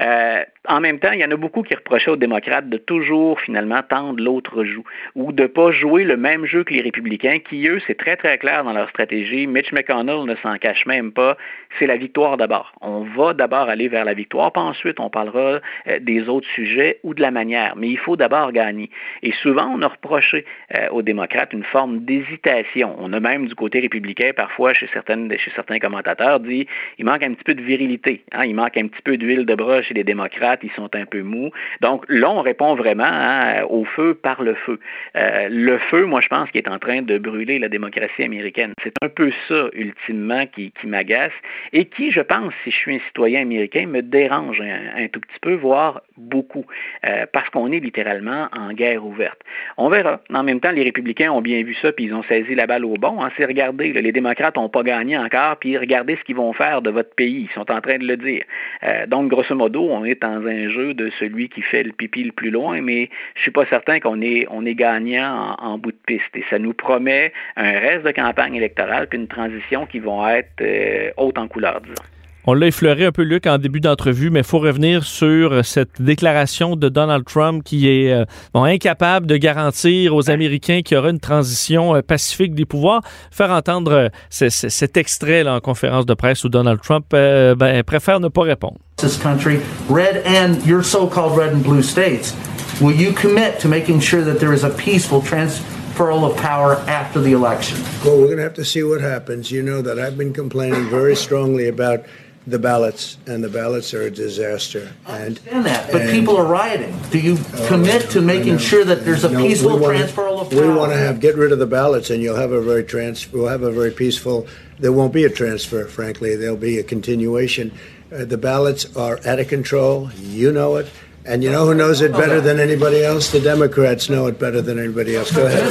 Euh, 0.00 0.44
en 0.68 0.80
même 0.80 0.98
temps, 0.98 1.12
il 1.12 1.20
y 1.20 1.24
en 1.24 1.30
a 1.30 1.36
beaucoup 1.36 1.62
qui 1.62 1.74
reprochaient 1.74 2.10
aux 2.10 2.16
démocrates 2.16 2.68
de 2.68 2.76
toujours 2.76 3.40
finalement 3.40 3.82
tendre 3.82 4.22
l'autre 4.22 4.64
joue 4.64 4.84
ou 5.14 5.32
de 5.32 5.42
ne 5.42 5.48
pas 5.48 5.70
jouer 5.72 6.04
le 6.04 6.16
même 6.16 6.44
jeu 6.44 6.62
que 6.62 6.74
les 6.74 6.82
républicains 6.82 7.38
qui, 7.38 7.66
eux, 7.66 7.80
c'est 7.86 7.96
très 7.96 8.16
très 8.16 8.38
clair 8.38 8.64
dans 8.64 8.72
leur 8.72 8.88
stratégie. 8.90 9.46
Mitch 9.46 9.72
McConnell 9.72 10.24
ne 10.24 10.34
s'en 10.36 10.56
cache 10.58 10.84
même 10.86 11.12
pas. 11.12 11.36
C'est 11.78 11.86
la 11.86 11.96
victoire 11.96 12.36
d'abord. 12.36 12.72
On 12.80 13.00
va 13.00 13.32
d'abord 13.32 13.68
aller 13.68 13.88
vers 13.88 14.04
la 14.04 14.14
victoire, 14.14 14.52
puis 14.52 14.62
ensuite 14.62 15.00
on 15.00 15.10
parlera 15.10 15.60
euh, 15.88 15.98
des 16.00 16.28
autres 16.28 16.48
sujets 16.54 17.00
ou 17.02 17.14
de 17.14 17.22
la 17.22 17.30
manière. 17.30 17.74
Mais 17.76 17.88
il 17.88 17.98
faut 17.98 18.16
d'abord 18.16 18.52
gagner. 18.52 18.90
Et 19.22 19.32
souvent, 19.32 19.72
on 19.74 19.82
a 19.82 19.88
reproché 19.88 20.44
euh, 20.76 20.88
aux 20.90 21.02
démocrates 21.02 21.52
une 21.52 21.64
forme 21.64 22.00
d'hésitation. 22.00 22.94
On 22.98 23.12
a 23.12 23.20
même 23.20 23.46
du 23.46 23.54
côté 23.54 23.80
républicain, 23.80 24.32
parfois 24.36 24.74
chez, 24.74 24.88
certaines, 24.92 25.32
chez 25.38 25.50
certains 25.54 25.78
commentateurs, 25.78 26.40
dit 26.40 26.66
il 26.98 27.04
manque 27.04 27.22
un 27.22 27.32
petit 27.32 27.44
peu 27.44 27.54
de 27.54 27.62
virilité. 27.62 28.22
Hein? 28.32 28.44
Il 28.44 28.54
manque 28.54 28.76
un 28.76 28.88
petit 28.88 28.97
peu 29.02 29.16
d'huile 29.16 29.46
de 29.46 29.54
bras 29.54 29.82
chez 29.82 29.94
les 29.94 30.04
démocrates 30.04 30.60
ils 30.62 30.70
sont 30.72 30.94
un 30.94 31.04
peu 31.04 31.22
mous. 31.22 31.50
Donc 31.80 32.04
là, 32.08 32.30
on 32.30 32.40
répond 32.40 32.74
vraiment 32.74 33.04
hein, 33.04 33.62
au 33.68 33.84
feu 33.84 34.14
par 34.14 34.42
le 34.42 34.54
feu. 34.54 34.78
Euh, 35.16 35.48
le 35.50 35.78
feu, 35.78 36.04
moi, 36.04 36.20
je 36.20 36.28
pense 36.28 36.50
qu'il 36.50 36.60
est 36.60 36.68
en 36.68 36.78
train 36.78 37.02
de 37.02 37.18
brûler 37.18 37.58
la 37.58 37.68
démocratie 37.68 38.22
américaine. 38.22 38.72
C'est 38.82 38.94
un 39.02 39.08
peu 39.08 39.30
ça, 39.48 39.68
ultimement, 39.72 40.46
qui, 40.46 40.72
m'agace 40.84 41.32
et 41.72 41.84
qui, 41.86 42.10
je 42.10 42.20
pense, 42.20 42.52
si 42.64 42.70
je 42.70 42.76
suis 42.76 42.96
un 42.96 43.00
citoyen 43.06 43.42
américain, 43.42 43.86
me 43.86 44.02
dérange 44.02 44.60
un, 44.60 45.08
tout 45.08 45.20
petit 45.20 45.38
peu, 45.40 45.54
voire 45.54 46.02
beaucoup, 46.16 46.64
euh, 47.06 47.26
parce 47.32 47.48
qu'on 47.50 47.70
est 47.72 47.80
littéralement 47.80 48.48
en 48.52 48.72
guerre 48.72 49.04
ouverte. 49.04 49.40
On 49.76 49.88
verra. 49.88 50.20
En 50.32 50.42
même 50.42 50.60
temps, 50.60 50.70
les 50.70 50.82
républicains 50.82 51.30
ont 51.30 51.42
bien 51.42 51.62
vu 51.62 51.74
ça, 51.74 51.92
puis 51.92 52.06
ils 52.06 52.14
ont 52.14 52.22
saisi 52.24 52.54
la 52.54 52.66
balle 52.66 52.84
au 52.84 52.94
bon. 52.94 53.22
Hein. 53.22 53.30
C'est 53.36 53.44
regardez, 53.44 53.92
les 53.92 54.12
démocrates 54.12 54.56
n'ont 54.56 54.68
pas 54.68 54.82
gagné 54.82 55.16
encore, 55.16 55.56
puis 55.58 55.76
regardez 55.76 56.16
ce 56.16 56.24
qu'ils 56.24 56.36
vont 56.36 56.52
faire 56.52 56.82
de 56.82 56.90
votre 56.90 57.14
pays. 57.14 57.48
Ils 57.50 57.54
sont 57.54 57.70
en 57.70 57.80
train 57.80 57.98
de 57.98 58.06
le 58.06 58.16
dire. 58.16 58.44
Euh, 58.82 58.87
donc, 59.06 59.28
grosso 59.28 59.54
modo, 59.54 59.88
on 59.90 60.04
est 60.04 60.22
dans 60.22 60.46
un 60.46 60.68
jeu 60.68 60.94
de 60.94 61.10
celui 61.18 61.48
qui 61.48 61.62
fait 61.62 61.82
le 61.82 61.92
pipi 61.92 62.24
le 62.24 62.32
plus 62.32 62.50
loin, 62.50 62.80
mais 62.80 63.10
je 63.34 63.42
suis 63.42 63.50
pas 63.50 63.66
certain 63.66 64.00
qu'on 64.00 64.20
est, 64.20 64.46
on 64.50 64.64
est 64.66 64.74
gagnant 64.74 65.56
en, 65.58 65.78
bout 65.78 65.92
de 65.92 65.98
piste. 66.06 66.34
Et 66.34 66.44
ça 66.50 66.58
nous 66.58 66.74
promet 66.74 67.32
un 67.56 67.72
reste 67.72 68.04
de 68.04 68.12
campagne 68.12 68.54
électorale 68.54 69.06
puis 69.08 69.18
une 69.18 69.28
transition 69.28 69.86
qui 69.86 69.98
vont 69.98 70.26
être 70.28 70.60
euh, 70.60 71.10
haute 71.16 71.38
en 71.38 71.48
couleur, 71.48 71.80
disons. 71.80 72.17
On 72.50 72.54
l'a 72.54 72.68
effleuré 72.68 73.04
un 73.04 73.12
peu, 73.12 73.24
Luc, 73.24 73.46
en 73.46 73.58
début 73.58 73.78
d'entrevue, 73.78 74.30
mais 74.30 74.40
il 74.40 74.44
faut 74.46 74.58
revenir 74.58 75.04
sur 75.04 75.62
cette 75.66 76.00
déclaration 76.00 76.76
de 76.76 76.88
Donald 76.88 77.26
Trump 77.26 77.62
qui 77.62 77.90
est 77.90 78.10
euh, 78.10 78.24
incapable 78.54 79.26
de 79.26 79.36
garantir 79.36 80.14
aux 80.14 80.30
Américains 80.30 80.80
qu'il 80.82 80.94
y 80.94 80.98
aura 80.98 81.10
une 81.10 81.20
transition 81.20 81.94
euh, 81.94 82.00
pacifique 82.00 82.54
des 82.54 82.64
pouvoirs. 82.64 83.02
Faire 83.30 83.50
entendre 83.50 84.10
cet 84.30 84.96
extrait 84.96 85.44
là, 85.44 85.56
en 85.56 85.60
conférence 85.60 86.06
de 86.06 86.14
presse 86.14 86.42
où 86.42 86.48
Donald 86.48 86.80
Trump 86.80 87.04
ben, 87.10 87.82
préfère 87.82 88.18
ne 88.18 88.28
pas 88.28 88.44
répondre. 88.44 88.78
this 88.96 89.18
country, 89.18 89.60
red 89.90 90.22
and 90.24 90.64
your 90.64 90.82
so-called 90.82 91.36
red 91.36 91.52
and 91.52 91.62
blue 91.62 91.82
states. 91.82 92.34
Will 92.80 92.96
you 92.96 93.12
commit 93.12 93.60
to 93.60 93.68
making 93.68 94.00
sure 94.00 94.24
that 94.24 94.40
there 94.40 94.54
is 94.54 94.64
a 94.64 94.70
peaceful 94.70 95.20
transferal 95.20 96.24
of 96.24 96.34
power 96.38 96.76
after 96.88 97.20
the 97.20 97.32
election? 97.32 97.78
Well, 98.02 98.16
we're 98.16 98.28
going 98.28 98.38
to 98.38 98.44
have 98.44 98.54
to 98.54 98.64
see 98.64 98.82
what 98.82 99.02
happens. 99.02 99.50
You 99.50 99.62
know 99.62 99.82
that 99.82 99.98
I've 99.98 100.16
been 100.16 100.32
complaining 100.32 100.88
very 100.88 101.14
strongly 101.14 101.68
about 101.68 102.06
the 102.50 102.58
ballots, 102.58 103.18
and 103.26 103.42
the 103.42 103.48
ballots 103.48 103.92
are 103.94 104.02
a 104.02 104.10
disaster. 104.10 104.92
I 105.06 105.22
understand 105.22 105.66
that, 105.66 105.92
but 105.92 106.10
people 106.10 106.36
are 106.36 106.46
rioting. 106.46 106.98
Do 107.10 107.18
you 107.18 107.36
oh, 107.38 107.66
commit 107.68 108.10
to 108.10 108.20
making 108.20 108.58
sure 108.58 108.84
that 108.84 109.04
there's 109.04 109.24
a 109.24 109.30
no, 109.30 109.40
peaceful 109.40 109.78
wanna, 109.78 109.98
transfer 109.98 110.28
of 110.28 110.50
power? 110.50 110.60
We 110.60 110.68
want 110.68 110.92
to 110.92 110.98
have 110.98 111.20
get 111.20 111.36
rid 111.36 111.52
of 111.52 111.58
the 111.58 111.66
ballots, 111.66 112.10
and 112.10 112.22
you'll 112.22 112.36
have 112.36 112.52
a 112.52 112.60
very 112.60 112.84
trans. 112.84 113.30
We'll 113.32 113.48
have 113.48 113.62
a 113.62 113.72
very 113.72 113.90
peaceful. 113.90 114.46
There 114.78 114.92
won't 114.92 115.12
be 115.12 115.24
a 115.24 115.30
transfer, 115.30 115.84
frankly. 115.86 116.36
There'll 116.36 116.56
be 116.56 116.78
a 116.78 116.84
continuation 116.84 117.72
uh, 118.10 118.24
the 118.24 118.38
ballots 118.38 118.96
are 118.96 119.20
out 119.26 119.38
of 119.38 119.48
control. 119.48 120.10
You 120.14 120.52
know 120.52 120.76
it. 120.76 120.90
And 121.30 121.42
you 121.42 121.50
know 121.50 121.66
who 121.66 121.74
knows 121.74 122.00
it 122.00 122.12
better 122.12 122.40
than 122.40 122.58
anybody 122.58 123.02
else? 123.02 123.30
The 123.30 123.40
Democrats 123.40 124.08
know 124.08 124.28
it 124.28 124.38
better 124.38 124.62
than 124.62 124.78
anybody 124.78 125.14
else. 125.14 125.30
Go 125.30 125.44
ahead. 125.44 125.62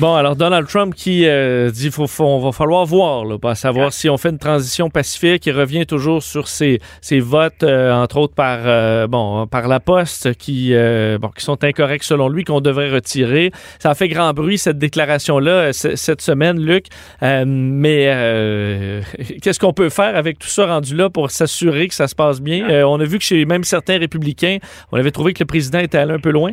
Bon, 0.00 0.14
alors 0.14 0.36
Donald 0.36 0.66
Trump 0.66 0.94
qui 0.94 1.26
euh, 1.26 1.70
dit 1.70 1.90
faut, 1.90 2.06
faut, 2.06 2.24
on 2.24 2.40
va 2.40 2.50
falloir 2.50 2.86
voir, 2.86 3.26
là, 3.26 3.54
savoir 3.54 3.92
si 3.92 4.08
on 4.08 4.16
fait 4.16 4.30
une 4.30 4.38
transition 4.38 4.88
pacifique. 4.88 5.44
Il 5.44 5.52
revient 5.52 5.84
toujours 5.84 6.22
sur 6.22 6.48
ses, 6.48 6.80
ses 7.02 7.20
votes, 7.20 7.62
euh, 7.62 7.92
entre 7.92 8.16
autres 8.16 8.34
par 8.34 8.60
euh, 8.64 9.06
bon 9.06 9.46
par 9.46 9.68
la 9.68 9.80
poste, 9.80 10.34
qui 10.34 10.72
bon 11.20 11.28
qui 11.28 11.44
sont 11.44 11.62
incorrects 11.62 12.04
selon 12.04 12.30
lui, 12.30 12.44
qu'on 12.44 12.62
devrait 12.62 12.90
retirer. 12.90 13.52
Ça 13.78 13.90
a 13.90 13.94
fait 13.94 14.08
grand 14.08 14.32
bruit 14.32 14.56
cette 14.56 14.78
déclaration 14.78 15.38
là 15.40 15.74
cette 15.74 16.22
semaine, 16.22 16.58
Luc. 16.58 16.86
mais 17.20 19.02
qu'est-ce 19.42 19.60
qu'on 19.60 19.74
peut 19.74 19.90
faire 19.90 20.16
avec 20.16 20.38
tout 20.38 20.48
ça 20.48 20.66
rendu 20.66 20.96
là 20.96 21.10
pour 21.10 21.30
s'assurer 21.30 21.86
que 21.88 21.94
ça 21.94 22.08
se 22.08 22.14
passe 22.14 22.40
bien? 22.40 22.86
On 22.86 22.98
a 22.98 23.04
vu 23.04 23.18
que 23.18 23.24
chez 23.24 23.44
même 23.44 23.64
certains 23.64 23.98
républicains 23.98 24.53
on 24.92 24.98
avait 24.98 25.10
trouvé 25.10 25.32
que 25.32 25.40
le 25.40 25.46
président 25.46 25.78
était 25.78 25.98
allé 25.98 26.12
un 26.12 26.20
peu 26.20 26.30
loin. 26.30 26.52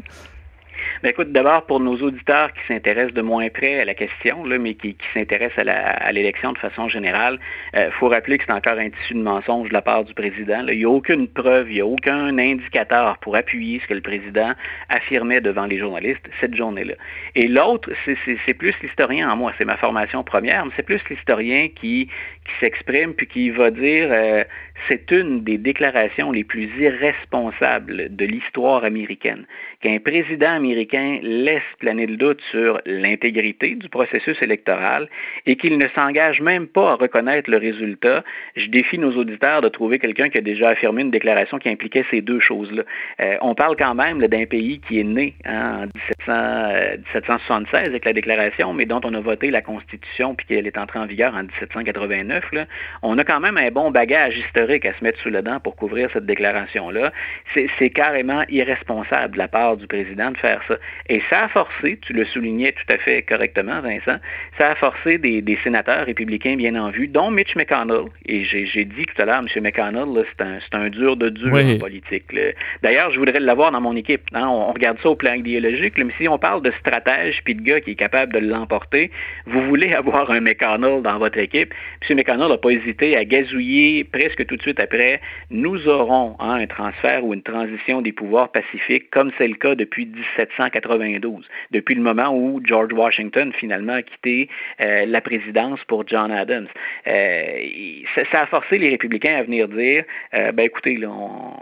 Ben, 1.03 1.09
écoute, 1.09 1.31
d'abord, 1.31 1.65
pour 1.65 1.79
nos 1.79 1.95
auditeurs 1.97 2.53
qui 2.53 2.61
s'intéressent 2.67 3.13
de 3.13 3.21
moins 3.21 3.49
près 3.49 3.79
à 3.81 3.85
la 3.85 3.93
question, 3.93 4.43
là, 4.45 4.57
mais 4.57 4.73
qui, 4.75 4.95
s'intéressent 5.13 5.65
à 5.67 6.11
l'élection 6.11 6.53
de 6.53 6.57
façon 6.57 6.87
générale, 6.89 7.39
il 7.73 7.79
euh, 7.79 7.91
faut 7.91 8.09
rappeler 8.09 8.37
que 8.37 8.45
c'est 8.45 8.53
encore 8.53 8.77
un 8.77 8.89
tissu 8.89 9.13
de 9.13 9.21
mensonge 9.21 9.69
de 9.69 9.73
la 9.73 9.81
part 9.81 10.03
du 10.03 10.13
président. 10.13 10.65
Il 10.67 10.77
n'y 10.77 10.85
a 10.85 10.89
aucune 10.89 11.27
preuve, 11.27 11.69
il 11.69 11.75
n'y 11.75 11.81
a 11.81 11.85
aucun 11.85 12.37
indicateur 12.37 13.17
pour 13.19 13.35
appuyer 13.35 13.79
ce 13.79 13.87
que 13.87 13.93
le 13.93 14.01
président 14.01 14.53
affirmait 14.89 15.41
devant 15.41 15.65
les 15.65 15.77
journalistes 15.77 16.27
cette 16.39 16.55
journée-là. 16.55 16.93
Et 17.35 17.47
l'autre, 17.47 17.89
c'est 18.05 18.53
plus 18.53 18.75
l'historien 18.81 19.29
en 19.29 19.35
moi, 19.35 19.53
c'est 19.57 19.65
ma 19.65 19.77
formation 19.77 20.23
première, 20.23 20.65
mais 20.65 20.71
c'est 20.75 20.85
plus 20.85 21.01
l'historien 21.09 21.69
qui, 21.69 22.07
qui 22.45 22.53
s'exprime 22.59 23.13
puis 23.13 23.27
qui 23.27 23.49
va 23.49 23.71
dire 23.71 24.09
euh, 24.11 24.43
c'est 24.87 25.11
une 25.11 25.43
des 25.43 25.57
déclarations 25.57 26.31
les 26.31 26.43
plus 26.43 26.69
irresponsables 26.79 28.15
de 28.15 28.25
l'histoire 28.25 28.83
américaine. 28.83 29.45
Qu'un 29.81 29.97
président 29.99 30.51
américain 30.51 31.19
laisse 31.23 31.63
planer 31.79 32.05
le 32.05 32.17
doute 32.17 32.39
sur 32.51 32.79
l'intégrité 32.85 33.73
du 33.73 33.89
processus 33.89 34.39
électoral 34.41 35.09
et 35.47 35.55
qu'il 35.55 35.79
ne 35.79 35.87
s'engage 35.95 36.39
même 36.39 36.67
pas 36.67 36.91
à 36.91 36.95
reconnaître 36.95 37.49
le 37.49 37.57
résultat, 37.57 38.23
je 38.55 38.67
défie 38.67 38.99
nos 38.99 39.11
auditeurs 39.17 39.61
de 39.61 39.69
trouver 39.69 39.97
quelqu'un 39.97 40.29
qui 40.29 40.37
a 40.37 40.41
déjà 40.41 40.69
affirmé 40.69 41.01
une 41.01 41.09
déclaration 41.09 41.57
qui 41.57 41.69
impliquait 41.69 42.05
ces 42.11 42.21
deux 42.21 42.39
choses-là. 42.39 42.83
Euh, 43.21 43.37
on 43.41 43.55
parle 43.55 43.75
quand 43.75 43.95
même 43.95 44.19
d'un 44.19 44.45
pays 44.45 44.79
qui 44.87 44.99
est 44.99 45.03
né 45.03 45.33
hein, 45.45 45.87
en 46.27 46.31
1776 46.31 47.73
euh, 47.73 47.87
avec 47.87 48.05
la 48.05 48.13
déclaration, 48.13 48.73
mais 48.73 48.85
dont 48.85 49.01
on 49.03 49.13
a 49.15 49.19
voté 49.19 49.49
la 49.49 49.61
Constitution 49.61 50.35
puis 50.35 50.45
qu'elle 50.45 50.67
est 50.67 50.77
entrée 50.77 50.99
en 50.99 51.07
vigueur 51.07 51.33
en 51.33 51.41
1789. 51.41 52.51
Là. 52.51 52.65
On 53.01 53.17
a 53.17 53.23
quand 53.23 53.39
même 53.39 53.57
un 53.57 53.71
bon 53.71 53.89
bagage 53.89 54.37
historique 54.37 54.85
à 54.85 54.93
se 54.93 55.03
mettre 55.03 55.19
sous 55.21 55.31
le 55.31 55.41
dent 55.41 55.59
pour 55.59 55.75
couvrir 55.75 56.09
cette 56.13 56.27
déclaration-là. 56.27 57.11
C'est 57.55 57.89
carrément 57.89 58.43
irresponsable 58.49 59.33
de 59.33 59.37
la 59.39 59.47
part 59.47 59.70
du 59.77 59.87
président 59.87 60.31
de 60.31 60.37
faire 60.37 60.61
ça. 60.67 60.77
Et 61.09 61.21
ça 61.29 61.45
a 61.45 61.47
forcé, 61.49 61.99
tu 62.01 62.13
le 62.13 62.25
soulignais 62.25 62.71
tout 62.71 62.93
à 62.93 62.97
fait 62.97 63.21
correctement, 63.23 63.81
Vincent, 63.81 64.17
ça 64.57 64.71
a 64.71 64.75
forcé 64.75 65.17
des, 65.17 65.41
des 65.41 65.57
sénateurs 65.63 66.05
républicains 66.05 66.55
bien 66.55 66.75
en 66.75 66.89
vue, 66.89 67.07
dont 67.07 67.31
Mitch 67.31 67.55
McConnell. 67.55 68.05
Et 68.25 68.43
j'ai 68.43 68.85
dit 68.85 69.05
tout 69.05 69.21
à 69.21 69.25
l'heure, 69.25 69.41
M. 69.41 69.63
McConnell, 69.63 70.25
c'est 70.37 70.43
un, 70.43 70.59
un, 70.73 70.89
dur 70.89 71.17
de 71.17 71.29
dur 71.29 71.53
en 71.53 71.77
politique. 71.77 72.25
D'ailleurs, 72.81 73.11
je 73.11 73.19
voudrais 73.19 73.39
l'avoir 73.39 73.71
dans 73.71 73.81
mon 73.81 73.95
équipe. 73.95 74.23
Hein. 74.33 74.47
On, 74.47 74.71
regarde 74.71 74.97
ça 75.01 75.09
au 75.09 75.15
plan 75.15 75.33
idéologique, 75.33 75.97
mais 75.97 76.13
si 76.17 76.27
on 76.27 76.37
parle 76.37 76.61
de 76.61 76.71
stratège 76.79 77.41
puis 77.43 77.55
de 77.55 77.61
gars 77.61 77.81
qui 77.81 77.91
est 77.91 77.95
capable 77.95 78.33
de 78.33 78.39
l'emporter, 78.39 79.11
vous 79.45 79.61
voulez 79.67 79.93
avoir 80.01 80.31
un 80.31 80.41
McConnell 80.41 81.01
dans 81.01 81.17
votre 81.17 81.37
équipe. 81.37 81.73
M. 82.09 82.17
McConnell 82.17 82.49
n'a 82.49 82.57
pas 82.57 82.71
hésité 82.71 83.17
à 83.17 83.25
gazouiller 83.25 84.03
presque 84.03 84.45
tout 84.45 84.55
de 84.55 84.61
suite 84.61 84.79
après. 84.79 85.21
Nous 85.49 85.87
aurons 85.87 86.35
hein, 86.39 86.55
un 86.61 86.67
transfert 86.67 87.23
ou 87.23 87.33
une 87.33 87.43
transition 87.43 88.01
des 88.01 88.11
pouvoirs 88.11 88.51
pacifiques, 88.51 89.09
comme 89.11 89.31
c'est 89.37 89.47
le 89.47 89.55
cas 89.61 89.75
depuis 89.75 90.05
1792, 90.05 91.45
depuis 91.71 91.95
le 91.95 92.01
moment 92.01 92.35
où 92.35 92.59
George 92.63 92.91
Washington 92.93 93.53
finalement 93.53 93.93
a 93.93 94.01
quitté 94.01 94.49
euh, 94.81 95.05
la 95.05 95.21
présidence 95.21 95.79
pour 95.87 96.07
John 96.07 96.31
Adams. 96.31 96.67
Euh, 97.07 97.43
ça, 98.31 98.41
a 98.41 98.45
forcé 98.47 98.77
les 98.77 98.89
républicains 98.89 99.35
à 99.35 99.43
venir 99.43 99.67
dire, 99.67 100.03
euh, 100.33 100.51
ben 100.51 100.63
écoutez, 100.63 100.99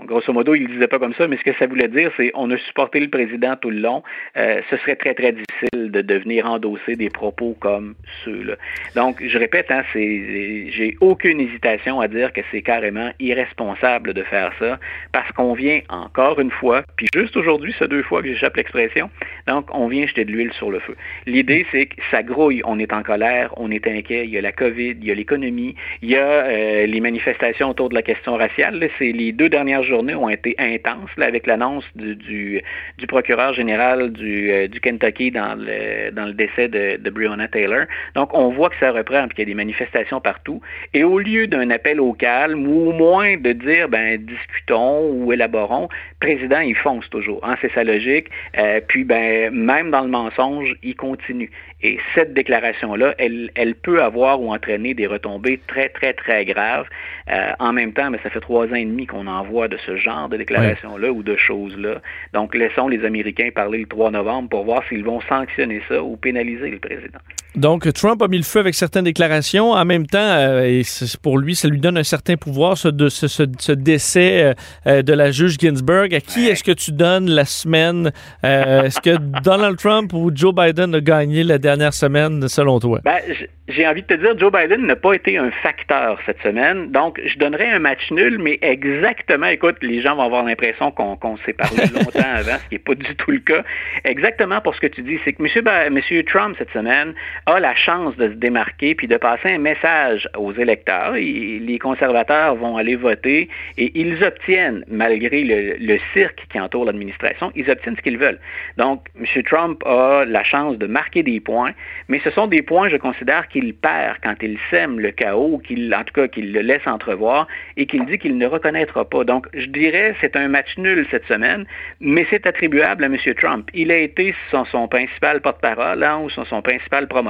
grosso 0.05 0.31
modo, 0.33 0.55
ils 0.55 0.63
ne 0.63 0.73
disaient 0.73 0.87
pas 0.87 0.99
comme 0.99 1.13
ça, 1.13 1.27
mais 1.27 1.37
ce 1.37 1.43
que 1.43 1.53
ça 1.57 1.67
voulait 1.67 1.87
dire, 1.87 2.11
c'est 2.17 2.31
on 2.33 2.49
a 2.51 2.57
supporté 2.57 2.99
le 2.99 3.09
président 3.09 3.55
tout 3.57 3.69
le 3.69 3.79
long. 3.79 4.01
ce 4.35 4.77
serait 4.77 4.95
très, 4.95 5.13
très 5.13 5.33
difficile 5.33 5.91
de, 5.91 6.01
devenir 6.01 6.45
endosser 6.45 6.95
des 6.95 7.09
propos 7.09 7.55
comme 7.59 7.95
ceux-là. 8.23 8.55
Donc, 8.95 9.21
je 9.25 9.37
répète, 9.37 9.69
hein, 9.69 9.83
j'ai 9.93 10.95
aucune 11.01 11.41
hésitation 11.41 11.99
à 11.99 12.07
dire 12.07 12.31
que 12.33 12.41
c'est 12.51 12.61
carrément 12.61 13.11
irresponsable 13.19 14.13
de 14.13 14.23
faire 14.23 14.51
ça 14.59 14.79
parce 15.11 15.31
qu'on 15.33 15.53
vient 15.53 15.81
encore 15.89 16.39
une 16.39 16.51
fois, 16.51 16.83
puis 16.95 17.07
juste 17.13 17.35
aujourd'hui, 17.35 17.75
c'est 17.77 17.88
deux 17.89 18.03
fois 18.03 18.21
que 18.21 18.29
j'échappe 18.29 18.55
l'expression, 18.55 19.09
donc 19.47 19.67
on 19.73 19.87
vient 19.87 20.05
jeter 20.05 20.25
de 20.25 20.31
l'huile 20.31 20.53
sur 20.53 20.71
le 20.71 20.79
feu. 20.79 20.95
L'idée, 21.25 21.65
c'est 21.71 21.87
que 21.87 21.95
ça 22.11 22.23
grouille, 22.23 22.61
on 22.65 22.79
est 22.79 22.93
en 22.93 23.03
colère, 23.03 23.53
on 23.57 23.71
est 23.71 23.85
inquiet, 23.87 24.23
il 24.25 24.29
y 24.29 24.37
a 24.37 24.41
la 24.41 24.51
COVID, 24.51 24.95
il 25.01 25.05
y 25.05 25.11
a 25.11 25.15
l'économie, 25.15 25.75
il 26.01 26.11
y 26.11 26.15
a 26.15 26.45
euh, 26.45 26.85
les 26.85 26.99
manifestations 27.01 27.69
autour 27.69 27.89
de 27.89 27.95
la 27.95 28.01
question 28.01 28.35
raciale. 28.35 28.79
Les 28.99 29.31
deux 29.31 29.49
dernières 29.49 29.83
journées 29.83 30.15
ont 30.15 30.29
été 30.29 30.55
intenses 30.57 31.09
avec 31.19 31.47
l'annonce 31.47 31.85
du, 31.95 32.61
procureur 33.07 33.53
général 33.53 34.11
du, 34.11 34.51
euh, 34.51 34.67
Kentucky 34.81 35.31
dans 35.31 35.57
le, 35.57 36.33
décès 36.33 36.67
de, 36.67 36.97
de 36.97 37.09
Breonna 37.09 37.47
Taylor. 37.47 37.85
Donc, 38.15 38.29
on 38.33 38.49
voit 38.49 38.69
que 38.69 38.77
ça 38.79 38.91
reprend, 38.91 39.27
puis 39.27 39.35
qu'il 39.35 39.39
y 39.39 39.47
a 39.47 39.51
des 39.51 39.55
manifestations 39.55 40.21
partout. 40.21 40.61
Et 40.93 41.03
au 41.03 41.19
lieu 41.19 41.47
d'un 41.47 41.69
appel 41.71 41.99
au 41.99 42.13
calme, 42.13 42.67
ou 42.67 42.89
au 42.89 42.91
moins 42.93 43.37
de 43.37 43.51
dire, 43.53 43.89
ben, 43.89 44.17
discutons 44.17 45.09
ou 45.11 45.33
élaborons, 45.33 45.89
président, 46.19 46.59
il 46.59 46.75
fonce 46.75 47.09
toujours. 47.09 47.39
Hein, 47.43 47.55
c'est 47.61 47.73
sa 47.73 47.83
logique. 47.83 48.27
Euh, 48.57 48.81
puis, 48.85 49.03
ben, 49.03 49.53
même 49.53 49.91
dans 49.91 50.01
le 50.01 50.09
mensonge, 50.09 50.75
il 50.83 50.95
continue. 50.95 51.51
Et 51.81 51.97
cette 52.13 52.33
déclaration-là, 52.33 53.15
elle, 53.17 53.51
elle 53.55 53.73
peut 53.73 54.03
avoir 54.03 54.41
ou 54.41 54.53
entraîner 54.53 54.93
des 54.93 55.07
retombées 55.07 55.61
très, 55.67 55.87
très, 55.87 56.13
très 56.13 56.43
graves. 56.43 56.85
Euh, 57.31 57.51
en 57.59 57.71
même 57.71 57.93
temps, 57.93 58.09
mais 58.09 58.19
ça 58.21 58.29
fait 58.29 58.41
trois 58.41 58.65
ans 58.67 58.75
et 58.75 58.83
demi 58.83 59.05
qu'on 59.05 59.27
envoie 59.27 59.69
de 59.69 59.77
ce 59.85 59.95
genre 59.95 60.27
de 60.27 60.35
déclaration-là 60.35 61.11
ou 61.11 61.23
de 61.23 61.37
choses-là. 61.37 62.01
Donc, 62.33 62.53
laissons 62.53 62.89
les 62.89 63.05
Américains 63.05 63.49
parler 63.53 63.79
le 63.79 63.85
3 63.85 64.11
novembre 64.11 64.49
pour 64.49 64.65
voir 64.65 64.83
s'ils 64.89 65.05
vont 65.05 65.21
sanctionner 65.21 65.81
ça 65.87 66.03
ou 66.03 66.17
pénaliser 66.17 66.69
le 66.71 66.79
président. 66.79 67.19
Donc, 67.55 67.91
Trump 67.93 68.21
a 68.21 68.27
mis 68.27 68.37
le 68.37 68.43
feu 68.43 68.59
avec 68.59 68.75
certaines 68.75 69.05
déclarations. 69.05 69.71
En 69.71 69.85
même 69.85 70.05
temps, 70.05 70.17
euh, 70.19 70.63
et 70.63 70.81
pour 71.21 71.37
lui, 71.37 71.55
ça 71.55 71.67
lui 71.67 71.79
donne 71.79 71.97
un 71.97 72.03
certain 72.03 72.35
pouvoir, 72.35 72.77
ce, 72.77 72.89
de, 72.89 73.09
ce, 73.09 73.27
ce, 73.27 73.71
décès 73.71 74.55
euh, 74.85 75.01
de 75.01 75.13
la 75.13 75.31
juge 75.31 75.57
Ginsburg. 75.59 76.13
À 76.13 76.19
qui 76.19 76.47
est-ce 76.47 76.63
que 76.63 76.71
tu 76.71 76.91
donnes 76.91 77.29
la 77.29 77.45
semaine? 77.45 78.11
est-ce 78.43 78.99
que 78.99 79.17
Donald 79.43 79.77
Trump 79.77 80.13
ou 80.13 80.31
Joe 80.33 80.53
Biden 80.53 80.95
a 80.95 81.01
gagné 81.01 81.43
la 81.43 81.57
dernière 81.57 81.68
semaine, 81.91 82.47
selon 82.47 82.79
toi? 82.79 82.99
Ben, 83.03 83.19
j'ai 83.67 83.87
envie 83.87 84.01
de 84.01 84.07
te 84.07 84.13
dire, 84.15 84.37
Joe 84.37 84.51
Biden 84.51 84.85
n'a 84.85 84.95
pas 84.95 85.13
été 85.13 85.37
un 85.37 85.51
facteur 85.51 86.19
cette 86.25 86.41
semaine. 86.41 86.91
Donc, 86.91 87.21
je 87.23 87.37
donnerais 87.37 87.69
un 87.69 87.79
match 87.79 88.11
nul, 88.11 88.39
mais 88.39 88.57
exactement, 88.61 89.47
écoute, 89.47 89.77
les 89.81 90.01
gens 90.01 90.15
vont 90.15 90.23
avoir 90.23 90.43
l'impression 90.43 90.91
qu'on 90.91 91.37
s'est 91.45 91.53
parlé 91.53 91.83
longtemps 91.93 92.19
avant, 92.35 92.57
ce 92.57 92.69
qui 92.69 92.75
n'est 92.75 92.79
pas 92.79 92.95
du 92.95 93.15
tout 93.15 93.31
le 93.31 93.39
cas. 93.39 93.63
Exactement 94.05 94.61
pour 94.61 94.73
ce 94.75 94.81
que 94.81 94.87
tu 94.87 95.01
dis, 95.03 95.19
c'est 95.23 95.33
que 95.33 95.43
M. 95.43 96.23
Trump, 96.25 96.55
cette 96.57 96.71
semaine, 96.71 97.13
a 97.45 97.59
la 97.59 97.75
chance 97.75 98.15
de 98.17 98.29
se 98.29 98.33
démarquer 98.33 98.95
puis 98.95 99.07
de 99.07 99.17
passer 99.17 99.49
un 99.49 99.59
message 99.59 100.27
aux 100.35 100.53
électeurs. 100.53 101.13
les 101.13 101.79
conservateurs 101.79 102.55
vont 102.55 102.77
aller 102.77 102.95
voter 102.95 103.49
et 103.77 103.91
ils 103.99 104.23
obtiennent, 104.23 104.83
malgré 104.87 105.43
le, 105.43 105.99
cirque 106.13 106.45
qui 106.51 106.59
entoure 106.59 106.85
l'administration, 106.85 107.51
ils 107.55 107.69
obtiennent 107.69 107.95
ce 107.95 108.01
qu'ils 108.01 108.17
veulent. 108.17 108.39
Donc, 108.77 109.05
M. 109.19 109.43
Trump 109.43 109.83
a 109.85 110.25
la 110.25 110.43
chance 110.43 110.77
de 110.77 110.87
marquer 110.87 111.23
des 111.23 111.39
points, 111.39 111.58
mais 112.07 112.19
ce 112.23 112.31
sont 112.31 112.47
des 112.47 112.61
points, 112.61 112.89
je 112.89 112.97
considère, 112.97 113.47
qu'il 113.47 113.73
perd 113.73 114.17
quand 114.23 114.35
il 114.41 114.57
sème 114.69 114.99
le 114.99 115.11
chaos, 115.11 115.61
qu'il, 115.65 115.93
en 115.93 116.03
tout 116.03 116.13
cas, 116.13 116.27
qu'il 116.27 116.53
le 116.53 116.61
laisse 116.61 116.85
entrevoir 116.85 117.47
et 117.77 117.85
qu'il 117.85 118.05
dit 118.05 118.17
qu'il 118.17 118.37
ne 118.37 118.45
reconnaîtra 118.45 119.05
pas. 119.05 119.23
Donc, 119.23 119.47
je 119.53 119.67
dirais, 119.67 120.15
c'est 120.21 120.35
un 120.35 120.47
match 120.47 120.77
nul 120.77 121.05
cette 121.11 121.25
semaine, 121.27 121.65
mais 121.99 122.25
c'est 122.29 122.45
attribuable 122.45 123.03
à 123.03 123.07
M. 123.07 123.17
Trump. 123.35 123.69
Il 123.73 123.91
a 123.91 123.97
été 123.97 124.35
son, 124.51 124.65
son 124.65 124.87
principal 124.87 125.41
porte-parole 125.41 126.03
hein, 126.03 126.19
ou 126.23 126.29
son, 126.29 126.45
son 126.45 126.61
principal 126.61 127.07
promoteur 127.07 127.29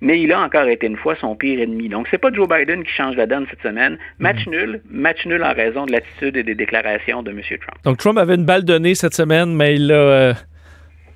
mais 0.00 0.20
il 0.20 0.32
a 0.32 0.40
encore 0.40 0.68
été 0.68 0.86
une 0.86 0.96
fois 0.96 1.14
son 1.20 1.34
pire 1.36 1.60
ennemi. 1.60 1.88
Donc, 1.88 2.06
c'est 2.10 2.18
pas 2.18 2.32
Joe 2.32 2.48
Biden 2.48 2.84
qui 2.84 2.92
change 2.92 3.16
la 3.16 3.26
donne 3.26 3.46
cette 3.50 3.62
semaine. 3.62 3.98
Match 4.18 4.46
mhm. 4.46 4.52
nul, 4.52 4.82
match 4.90 5.26
nul 5.26 5.42
en 5.42 5.52
raison 5.52 5.86
de 5.86 5.92
l'attitude 5.92 6.36
et 6.36 6.42
des 6.42 6.54
déclarations 6.54 7.22
de 7.22 7.30
M. 7.30 7.40
Trump. 7.42 7.78
Donc, 7.84 7.98
Trump 7.98 8.18
avait 8.18 8.34
une 8.34 8.44
balle 8.44 8.64
donnée 8.64 8.94
cette 8.94 9.14
semaine, 9.14 9.54
mais 9.54 9.76
il 9.76 9.92
a... 9.92 10.34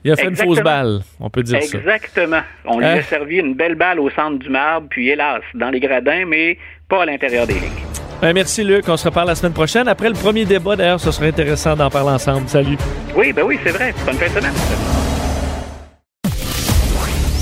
Il 0.04 0.12
a 0.12 0.16
fait 0.16 0.28
une 0.28 0.36
fausse 0.36 0.60
balle, 0.60 1.00
on 1.18 1.30
peut 1.30 1.42
dire 1.42 1.62
ça. 1.62 1.78
Exactement. 1.78 2.42
On 2.66 2.78
lui 2.78 2.84
a 2.84 2.92
hein? 2.92 3.02
servi 3.08 3.36
une 3.36 3.54
belle 3.54 3.74
balle 3.74 3.98
au 3.98 4.10
centre 4.10 4.38
du 4.38 4.50
marbre, 4.50 4.86
puis 4.90 5.08
hélas, 5.08 5.40
dans 5.54 5.70
les 5.70 5.80
gradins, 5.80 6.26
mais 6.26 6.58
pas 6.90 7.02
à 7.02 7.06
l'intérieur 7.06 7.46
des 7.46 7.54
lignes. 7.54 7.84
Ben, 8.20 8.34
merci 8.34 8.62
Luc, 8.64 8.86
on 8.86 8.98
se 8.98 9.08
reparle 9.08 9.28
la 9.28 9.34
semaine 9.34 9.54
prochaine. 9.54 9.88
Après 9.88 10.08
le 10.08 10.14
premier 10.14 10.44
débat, 10.44 10.76
d'ailleurs, 10.76 11.00
ce 11.00 11.10
serait 11.10 11.28
intéressant 11.28 11.74
d'en 11.74 11.88
parler 11.88 12.10
ensemble. 12.10 12.48
Salut. 12.48 12.76
Oui, 13.16 13.32
ben 13.32 13.44
oui, 13.44 13.58
c'est 13.64 13.72
vrai. 13.72 13.94
Bonne 14.04 14.16
fin 14.16 14.26
de 14.26 14.40
semaine. 14.40 14.54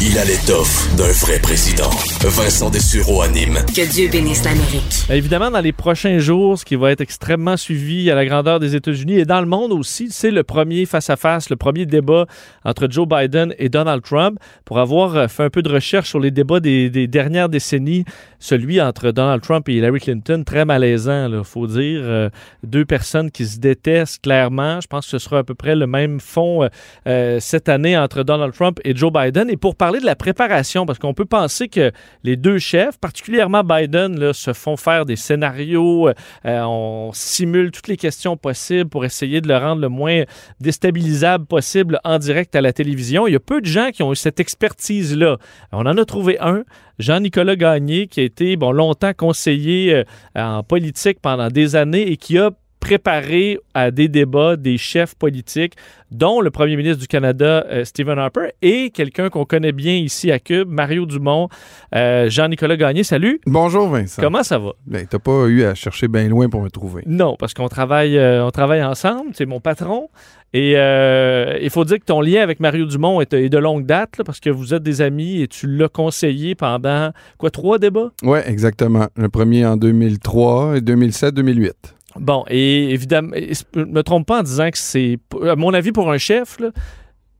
Il 0.00 0.18
a 0.18 0.24
l'étoffe 0.24 0.96
d'un 0.96 1.12
vrai 1.26 1.40
président. 1.40 1.90
Vincent 2.28 2.70
Dessureau 2.70 3.22
anime. 3.22 3.58
Que 3.74 3.90
Dieu 3.90 4.08
bénisse 4.08 4.44
l'Amérique. 4.44 5.10
Évidemment, 5.10 5.50
dans 5.50 5.60
les 5.60 5.72
prochains 5.72 6.18
jours, 6.18 6.56
ce 6.56 6.64
qui 6.64 6.76
va 6.76 6.92
être 6.92 7.00
extrêmement 7.00 7.56
suivi 7.56 8.12
à 8.12 8.14
la 8.14 8.24
grandeur 8.24 8.60
des 8.60 8.76
États-Unis 8.76 9.18
et 9.18 9.24
dans 9.24 9.40
le 9.40 9.46
monde 9.46 9.72
aussi, 9.72 10.08
c'est 10.10 10.30
le 10.30 10.44
premier 10.44 10.86
face-à-face, 10.86 11.50
le 11.50 11.56
premier 11.56 11.84
débat 11.84 12.26
entre 12.64 12.86
Joe 12.88 13.08
Biden 13.08 13.54
et 13.58 13.68
Donald 13.68 14.02
Trump. 14.02 14.38
Pour 14.64 14.78
avoir 14.78 15.16
euh, 15.16 15.26
fait 15.26 15.42
un 15.42 15.50
peu 15.50 15.62
de 15.62 15.68
recherche 15.68 16.10
sur 16.10 16.20
les 16.20 16.30
débats 16.30 16.60
des, 16.60 16.90
dernières 17.08 17.48
décennies, 17.48 18.04
celui 18.38 18.80
entre 18.80 19.10
Donald 19.10 19.42
Trump 19.42 19.68
et 19.68 19.74
Hillary 19.74 19.98
Clinton, 19.98 20.44
très 20.46 20.64
malaisant, 20.64 21.28
il 21.28 21.42
faut 21.44 21.66
dire. 21.66 22.00
Euh, 22.04 22.30
deux 22.62 22.84
personnes 22.84 23.32
qui 23.32 23.46
se 23.46 23.58
détestent 23.58 24.22
clairement. 24.22 24.80
Je 24.80 24.86
pense 24.86 25.06
que 25.06 25.10
ce 25.10 25.18
sera 25.18 25.38
à 25.38 25.44
peu 25.44 25.54
près 25.54 25.74
le 25.74 25.88
même 25.88 26.20
fond 26.20 26.68
euh, 27.08 27.40
cette 27.40 27.68
année 27.68 27.98
entre 27.98 28.22
Donald 28.22 28.54
Trump 28.54 28.78
et 28.84 28.94
Joe 28.94 29.12
Biden. 29.12 29.50
Et 29.50 29.56
pour 29.56 29.74
parler 29.74 29.98
de 29.98 30.06
la 30.06 30.14
préparation, 30.14 30.86
parce 30.86 31.00
qu'on 31.00 31.14
peut 31.14 31.24
penser 31.24 31.68
que 31.68 31.90
les 32.24 32.36
deux 32.36 32.58
chefs, 32.58 32.98
particulièrement 32.98 33.62
Biden, 33.64 34.32
se 34.32 34.52
font 34.52 34.76
faire 34.76 35.04
des 35.04 35.16
scénarios, 35.16 36.08
euh, 36.08 36.14
on 36.44 37.10
simule 37.12 37.70
toutes 37.70 37.88
les 37.88 37.96
questions 37.96 38.36
possibles 38.36 38.88
pour 38.88 39.04
essayer 39.04 39.40
de 39.40 39.48
le 39.48 39.56
rendre 39.56 39.80
le 39.80 39.88
moins 39.88 40.22
déstabilisable 40.60 41.46
possible 41.46 42.00
en 42.04 42.18
direct 42.18 42.54
à 42.56 42.60
la 42.60 42.72
télévision. 42.72 43.26
Il 43.26 43.32
y 43.32 43.36
a 43.36 43.40
peu 43.40 43.60
de 43.60 43.66
gens 43.66 43.90
qui 43.92 44.02
ont 44.02 44.12
eu 44.12 44.16
cette 44.16 44.40
expertise-là. 44.40 45.38
On 45.72 45.86
en 45.86 45.96
a 45.96 46.04
trouvé 46.04 46.38
un, 46.40 46.64
Jean-Nicolas 46.98 47.56
Gagné, 47.56 48.06
qui 48.06 48.20
a 48.20 48.24
été 48.24 48.56
longtemps 48.56 49.12
conseiller 49.14 49.94
euh, 49.94 50.04
en 50.34 50.62
politique 50.62 51.18
pendant 51.20 51.48
des 51.48 51.76
années 51.76 52.10
et 52.10 52.16
qui 52.16 52.38
a 52.38 52.50
préparé 52.82 53.60
à 53.74 53.92
des 53.92 54.08
débats 54.08 54.56
des 54.56 54.76
chefs 54.76 55.14
politiques, 55.14 55.74
dont 56.10 56.40
le 56.40 56.50
premier 56.50 56.76
ministre 56.76 57.00
du 57.00 57.06
Canada, 57.06 57.64
euh, 57.70 57.84
Stephen 57.84 58.18
Harper, 58.18 58.48
et 58.60 58.90
quelqu'un 58.90 59.30
qu'on 59.30 59.44
connaît 59.44 59.70
bien 59.70 59.94
ici 59.94 60.32
à 60.32 60.40
Cube, 60.40 60.68
Mario 60.68 61.06
Dumont, 61.06 61.48
euh, 61.94 62.28
Jean-Nicolas 62.28 62.76
Gagné. 62.76 63.04
Salut. 63.04 63.40
Bonjour 63.46 63.88
Vincent. 63.88 64.20
Comment 64.20 64.42
ça 64.42 64.58
va? 64.58 64.72
Ben, 64.84 65.06
t'as 65.08 65.20
pas 65.20 65.46
eu 65.46 65.62
à 65.62 65.76
chercher 65.76 66.08
bien 66.08 66.28
loin 66.28 66.48
pour 66.48 66.60
me 66.60 66.70
trouver. 66.70 67.04
Non, 67.06 67.36
parce 67.38 67.54
qu'on 67.54 67.68
travaille, 67.68 68.18
euh, 68.18 68.44
on 68.44 68.50
travaille 68.50 68.82
ensemble. 68.82 69.30
C'est 69.34 69.46
mon 69.46 69.60
patron. 69.60 70.08
Et 70.52 70.72
il 70.72 71.70
faut 71.70 71.84
dire 71.86 71.98
que 71.98 72.04
ton 72.04 72.20
lien 72.20 72.42
avec 72.42 72.60
Mario 72.60 72.84
Dumont 72.84 73.22
est, 73.22 73.32
de 73.32 73.58
longue 73.58 73.86
date, 73.86 74.20
parce 74.26 74.38
que 74.38 74.50
vous 74.50 74.74
êtes 74.74 74.82
des 74.82 75.00
amis 75.00 75.40
et 75.40 75.48
tu 75.48 75.66
l'as 75.66 75.88
conseillé 75.88 76.54
pendant, 76.54 77.10
quoi, 77.38 77.50
trois 77.50 77.78
débats? 77.78 78.10
Oui, 78.22 78.40
exactement. 78.44 79.06
Le 79.16 79.30
premier 79.30 79.64
en 79.64 79.78
2003 79.78 80.76
et 80.76 80.80
2007-2008. 80.80 81.72
Bon, 82.16 82.44
et 82.48 82.90
évidemment, 82.90 83.32
je 83.34 83.80
ne 83.80 83.84
me 83.86 84.02
trompe 84.02 84.26
pas 84.26 84.40
en 84.40 84.42
disant 84.42 84.70
que 84.70 84.78
c'est, 84.78 85.18
à 85.48 85.56
mon 85.56 85.72
avis, 85.74 85.92
pour 85.92 86.10
un 86.10 86.18
chef, 86.18 86.58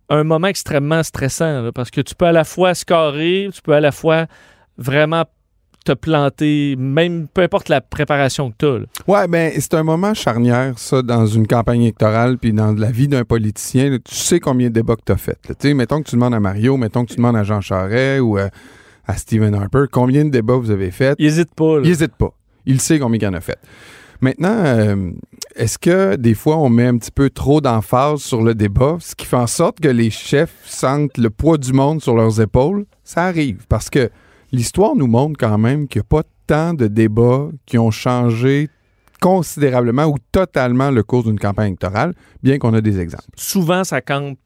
un 0.08 0.24
moment 0.24 0.46
extrêmement 0.48 1.02
stressant, 1.02 1.70
parce 1.74 1.90
que 1.90 2.00
tu 2.00 2.14
peux 2.14 2.26
à 2.26 2.32
la 2.32 2.44
fois 2.44 2.74
scorer, 2.74 3.48
tu 3.52 3.62
peux 3.62 3.72
à 3.74 3.80
la 3.80 3.92
fois 3.92 4.26
vraiment 4.78 5.24
te 5.84 5.92
planter, 5.92 6.76
même 6.78 7.26
peu 7.26 7.42
importe 7.42 7.68
la 7.68 7.80
préparation 7.80 8.50
que 8.52 8.56
tu 8.58 8.66
as. 8.66 9.10
Ouais, 9.10 9.26
ben 9.26 9.52
c'est 9.58 9.74
un 9.74 9.82
moment 9.82 10.14
charnière, 10.14 10.74
ça, 10.78 11.02
dans 11.02 11.26
une 11.26 11.46
campagne 11.46 11.82
électorale, 11.82 12.38
puis 12.38 12.52
dans 12.52 12.72
la 12.72 12.90
vie 12.90 13.08
d'un 13.08 13.24
politicien. 13.24 13.90
là. 13.90 13.98
tu 13.98 14.14
sais 14.14 14.38
combien 14.38 14.68
de 14.68 14.74
débats 14.74 14.94
que 14.96 15.02
tu 15.04 15.12
as 15.12 15.16
fait. 15.16 15.38
Tu 15.42 15.54
sais, 15.58 15.74
mettons 15.74 16.00
que 16.00 16.08
tu 16.08 16.14
demandes 16.14 16.34
à 16.34 16.40
Mario, 16.40 16.76
mettons 16.76 17.04
que 17.04 17.10
tu 17.10 17.16
demandes 17.16 17.36
à 17.36 17.42
Jean 17.42 17.60
Charest 17.60 18.20
ou 18.20 18.38
à 18.38 19.16
Stephen 19.16 19.54
Harper, 19.54 19.86
combien 19.90 20.24
de 20.24 20.30
débats 20.30 20.56
vous 20.56 20.70
avez 20.70 20.92
fait? 20.92 21.16
Il 21.18 21.26
hésite 21.26 21.52
pas. 21.54 21.78
là. 21.78 21.82
Il 21.84 21.90
hésite 21.90 22.14
pas. 22.14 22.32
Il 22.64 22.80
sait 22.80 23.00
combien 23.00 23.18
il 23.18 23.26
en 23.26 23.34
a 23.34 23.40
fait. 23.40 23.58
Maintenant, 24.22 24.54
euh, 24.64 25.10
est-ce 25.56 25.78
que 25.78 26.14
des 26.14 26.34
fois 26.34 26.56
on 26.56 26.68
met 26.68 26.86
un 26.86 26.96
petit 26.96 27.10
peu 27.10 27.28
trop 27.28 27.60
d'emphase 27.60 28.20
sur 28.20 28.40
le 28.40 28.54
débat, 28.54 28.96
ce 29.00 29.16
qui 29.16 29.26
fait 29.26 29.36
en 29.36 29.48
sorte 29.48 29.80
que 29.80 29.88
les 29.88 30.10
chefs 30.10 30.54
sentent 30.64 31.18
le 31.18 31.28
poids 31.28 31.58
du 31.58 31.72
monde 31.72 32.00
sur 32.00 32.14
leurs 32.14 32.40
épaules? 32.40 32.86
Ça 33.02 33.24
arrive 33.24 33.66
parce 33.68 33.90
que 33.90 34.10
l'histoire 34.52 34.94
nous 34.94 35.08
montre 35.08 35.36
quand 35.38 35.58
même 35.58 35.88
qu'il 35.88 35.98
n'y 35.98 36.04
a 36.04 36.22
pas 36.22 36.22
tant 36.46 36.72
de 36.72 36.86
débats 36.86 37.48
qui 37.66 37.78
ont 37.78 37.90
changé 37.90 38.68
considérablement 39.20 40.04
ou 40.04 40.16
totalement 40.30 40.92
le 40.92 41.02
cours 41.02 41.24
d'une 41.24 41.38
campagne 41.38 41.68
électorale, 41.68 42.14
bien 42.44 42.58
qu'on 42.58 42.74
a 42.74 42.80
des 42.80 43.00
exemples. 43.00 43.24
Souvent, 43.36 43.82
ça 43.82 44.00
compte. 44.00 44.38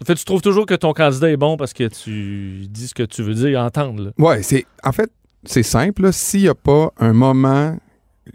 En 0.00 0.04
fait, 0.06 0.14
tu 0.14 0.24
trouves 0.24 0.40
toujours 0.40 0.64
que 0.64 0.74
ton 0.74 0.94
candidat 0.94 1.30
est 1.30 1.36
bon 1.36 1.58
parce 1.58 1.74
que 1.74 1.84
tu 1.88 2.66
dis 2.68 2.88
ce 2.88 2.94
que 2.94 3.02
tu 3.02 3.22
veux 3.22 3.34
dire, 3.34 3.60
entendre. 3.60 4.04
là. 4.04 4.10
Ouais, 4.18 4.42
c'est 4.42 4.64
en 4.82 4.92
fait 4.92 5.10
c'est 5.44 5.62
simple. 5.62 6.10
S'il 6.10 6.42
n'y 6.42 6.48
a 6.48 6.54
pas 6.54 6.90
un 6.98 7.12
moment 7.12 7.76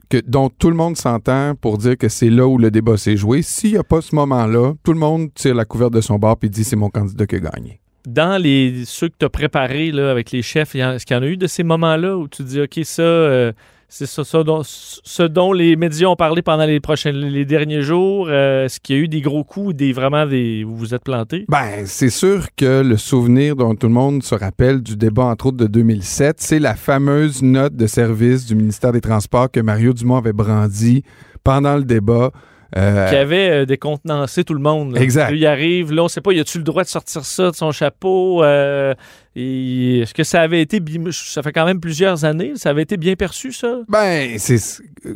que, 0.10 0.18
dont 0.26 0.50
tout 0.50 0.70
le 0.70 0.76
monde 0.76 0.98
s'entend 0.98 1.56
pour 1.56 1.78
dire 1.78 1.98
que 1.98 2.10
c'est 2.10 2.30
là 2.30 2.48
où 2.48 2.58
le 2.58 2.72
débat 2.72 2.98
s'est 2.98 3.18
joué, 3.18 3.42
s'il 3.42 3.74
n'y 3.74 3.78
a 3.78 3.84
pas 3.84 4.02
ce 4.02 4.16
moment-là, 4.16 4.74
tout 4.84 4.94
le 4.94 5.00
monde 5.00 5.34
tire 5.34 5.56
la 5.56 5.66
couverte 5.66 5.94
de 5.94 6.02
son 6.02 6.18
bord 6.18 6.38
et 6.42 6.50
dit 6.50 6.64
c'est 6.64 6.76
mon 6.76 6.90
candidat 6.90 7.26
qui 7.26 7.36
a 7.36 7.40
gagné. 7.40 7.80
Dans 8.08 8.42
les 8.42 8.84
ceux 8.86 9.10
que 9.10 9.16
tu 9.20 9.26
as 9.26 9.30
préparés 9.30 9.90
avec 9.90 10.32
les 10.32 10.44
chefs, 10.44 10.76
est-ce 10.76 11.06
qu'il 11.06 11.16
y 11.16 11.20
en 11.20 11.24
a 11.24 11.28
eu 11.28 11.38
de 11.38 11.48
ces 11.48 11.64
moments-là 11.64 12.18
où 12.18 12.28
tu 12.28 12.44
dis 12.44 12.62
OK, 12.62 12.80
ça, 12.84 13.02
euh, 13.02 13.52
c'est 13.88 14.06
ça, 14.06 14.24
ça 14.24 14.43
dont, 14.43 14.62
ce 14.63 15.24
dont 15.24 15.54
les 15.54 15.76
médias 15.76 16.08
ont 16.08 16.15
parlé 16.15 16.41
pendant 16.41 16.65
les 16.65 16.80
prochains 16.80 17.12
les 17.12 17.45
derniers 17.45 17.82
jours? 17.82 18.28
euh, 18.30 18.65
est-ce 18.65 18.80
qu'il 18.80 18.95
y 18.95 19.00
a 19.00 19.02
eu 19.02 19.08
des 19.08 19.21
gros 19.21 19.43
coups, 19.43 19.76
des 19.76 19.93
vraiment 19.93 20.26
des 20.26 20.63
vous 20.63 20.76
vous 20.76 20.93
êtes 20.93 21.04
plantés? 21.04 21.45
Ben, 21.48 21.86
c'est 21.86 22.10
sûr 22.10 22.48
que 22.56 22.82
le 22.82 22.98
souvenir 22.98 23.56
dont 23.56 23.76
tout 23.76 23.88
le 23.88 23.93
monde 23.93 24.24
se 24.24 24.36
rappelle 24.36 24.82
du 24.82 24.98
débat, 24.98 25.26
entre 25.26 25.48
autres, 25.48 25.58
de 25.58 25.67
2007, 25.67 26.38
c'est 26.39 26.60
la 26.60 26.76
fameuse 26.76 27.41
note 27.41 27.76
de 27.76 27.88
service 27.88 28.45
du 28.45 28.56
ministère 28.56 28.91
des 28.91 29.02
Transports 29.02 29.52
que 29.52 29.60
Mario 29.60 29.93
Dumont 29.93 30.17
avait 30.17 30.34
brandie 30.34 31.04
pendant 31.43 31.78
le 31.78 31.84
débat. 31.84 32.32
Euh, 32.78 33.08
qui 33.10 33.16
avait 33.16 33.50
euh, 33.50 33.66
décontenancé 33.66 34.44
tout 34.44 34.54
le 34.54 34.60
monde. 34.60 34.94
là. 34.96 35.02
Exact. 35.02 35.30
Là, 35.32 35.36
il 35.38 35.46
arrive, 35.46 35.94
là, 35.94 36.04
on 36.04 36.08
sait 36.10 36.20
pas, 36.20 36.34
y 36.34 36.40
a-tu 36.42 36.58
le 36.58 36.64
droit 36.66 36.84
de 36.84 36.90
sortir 36.90 37.24
ça 37.24 37.52
de 37.52 37.56
son 37.56 37.72
chapeau? 37.72 38.44
euh, 38.44 38.94
et 39.36 40.00
Est-ce 40.00 40.14
que 40.14 40.24
ça 40.24 40.42
avait 40.42 40.62
été, 40.62 40.82
ça 41.12 41.42
fait 41.42 41.52
quand 41.54 41.66
même 41.66 41.80
plusieurs 41.80 42.26
années, 42.26 42.54
ça 42.56 42.70
avait 42.72 42.82
été 42.82 42.98
bien 42.98 43.16
perçu, 43.16 43.52
ça? 43.54 43.78
Ben, 43.88 44.38
c'est 44.38 44.60
euh, 45.06 45.16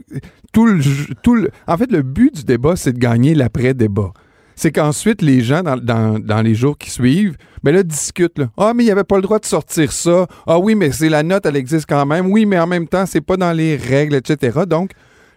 tout 0.54 0.66
le, 0.66 0.80
tout 1.22 1.36
le- 1.36 1.50
En 1.68 1.78
fait, 1.78 1.92
le 1.92 2.02
but 2.02 2.34
du 2.34 2.44
débat, 2.44 2.76
c'est 2.78 2.94
de 2.94 3.00
gagner 3.00 3.36
l'après-débat. 3.36 4.12
C'est 4.56 4.72
qu'ensuite, 4.74 5.22
les 5.22 5.42
gens, 5.42 5.62
dans, 5.64 5.78
dans- 5.78 6.20
dans 6.20 6.42
les 6.42 6.54
jours 6.56 6.78
qui 6.78 6.90
suivent, 6.90 7.36
ben 7.64 7.74
là, 7.74 7.82
discutent. 7.84 8.38
là. 8.40 8.48
Ah, 8.58 8.74
mais 8.76 8.84
il 8.84 8.88
n'y 8.88 8.92
avait 8.92 9.06
pas 9.06 9.16
le 9.16 9.22
droit 9.22 9.40
de 9.40 9.46
sortir 9.46 9.92
ça. 9.94 10.28
Ah 10.48 10.60
oui, 10.60 10.76
mais 10.76 10.92
c'est 10.92 11.08
la 11.10 11.24
note, 11.24 11.46
elle 11.46 11.56
existe 11.56 11.86
quand 11.88 12.06
même. 12.06 12.28
Oui, 12.32 12.46
mais 12.46 12.60
en 12.60 12.68
même 12.68 12.88
temps, 12.88 13.06
c'est 13.06 13.22
pas 13.22 13.38
dans 13.38 13.54
les 13.54 13.78
règles, 13.78 14.16
etc. 14.16 14.60
Donc, 14.68 14.92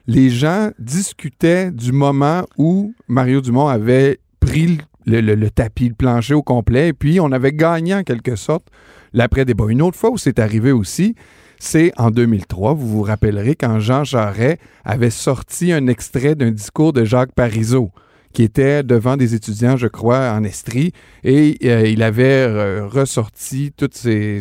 les 0.07 0.31
gens 0.31 0.71
discutaient 0.79 1.71
du 1.71 1.93
moment 1.93 2.45
où 2.59 2.95
Mario 3.09 3.41
Dumont 3.41 3.69
avait 3.69 4.19
pris 4.41 4.79
le, 5.07 5.49
tapis, 5.49 5.89
le 5.89 5.95
plancher 5.95 6.35
au 6.35 6.43
complet, 6.43 6.89
et 6.89 6.93
puis 6.93 7.21
on 7.21 7.33
avait 7.33 7.53
gagné 7.53 7.95
en 7.95 8.03
quelque 8.03 8.37
sorte 8.37 8.67
l'après-débat. 9.13 9.65
Une 9.69 9.83
autre 9.83 9.99
fois 9.99 10.11
où 10.11 10.19
c'est 10.19 10.39
arrivé 10.39 10.73
aussi, 10.73 11.15
c'est 11.59 11.93
en 11.97 12.11
2003. 12.11 12.75
Vous 12.75 12.89
vous 12.89 13.03
rappellerez 13.03 13.55
quand 13.55 13.79
Jean 13.79 14.05
Charest 14.05 14.59
avait 14.85 15.11
sorti 15.11 15.73
un 15.73 15.87
extrait 15.87 16.35
d'un 16.35 16.51
discours 16.51 16.93
de 16.93 17.05
Jacques 17.05 17.33
Parizeau 17.33 17.91
qui 18.33 18.43
était 18.43 18.83
devant 18.83 19.17
des 19.17 19.35
étudiants, 19.35 19.77
je 19.77 19.87
crois, 19.87 20.33
en 20.33 20.43
Estrie, 20.43 20.93
et 21.23 21.59
euh, 21.65 21.87
il 21.87 22.03
avait 22.03 22.25
euh, 22.25 22.87
ressorti 22.87 23.73
toutes 23.77 23.95
ces, 23.95 24.41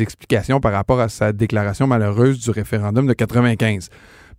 explications 0.00 0.60
par 0.60 0.72
rapport 0.72 1.00
à 1.00 1.08
sa 1.08 1.32
déclaration 1.32 1.86
malheureuse 1.86 2.40
du 2.40 2.50
référendum 2.50 3.06
de 3.06 3.12
95. 3.12 3.90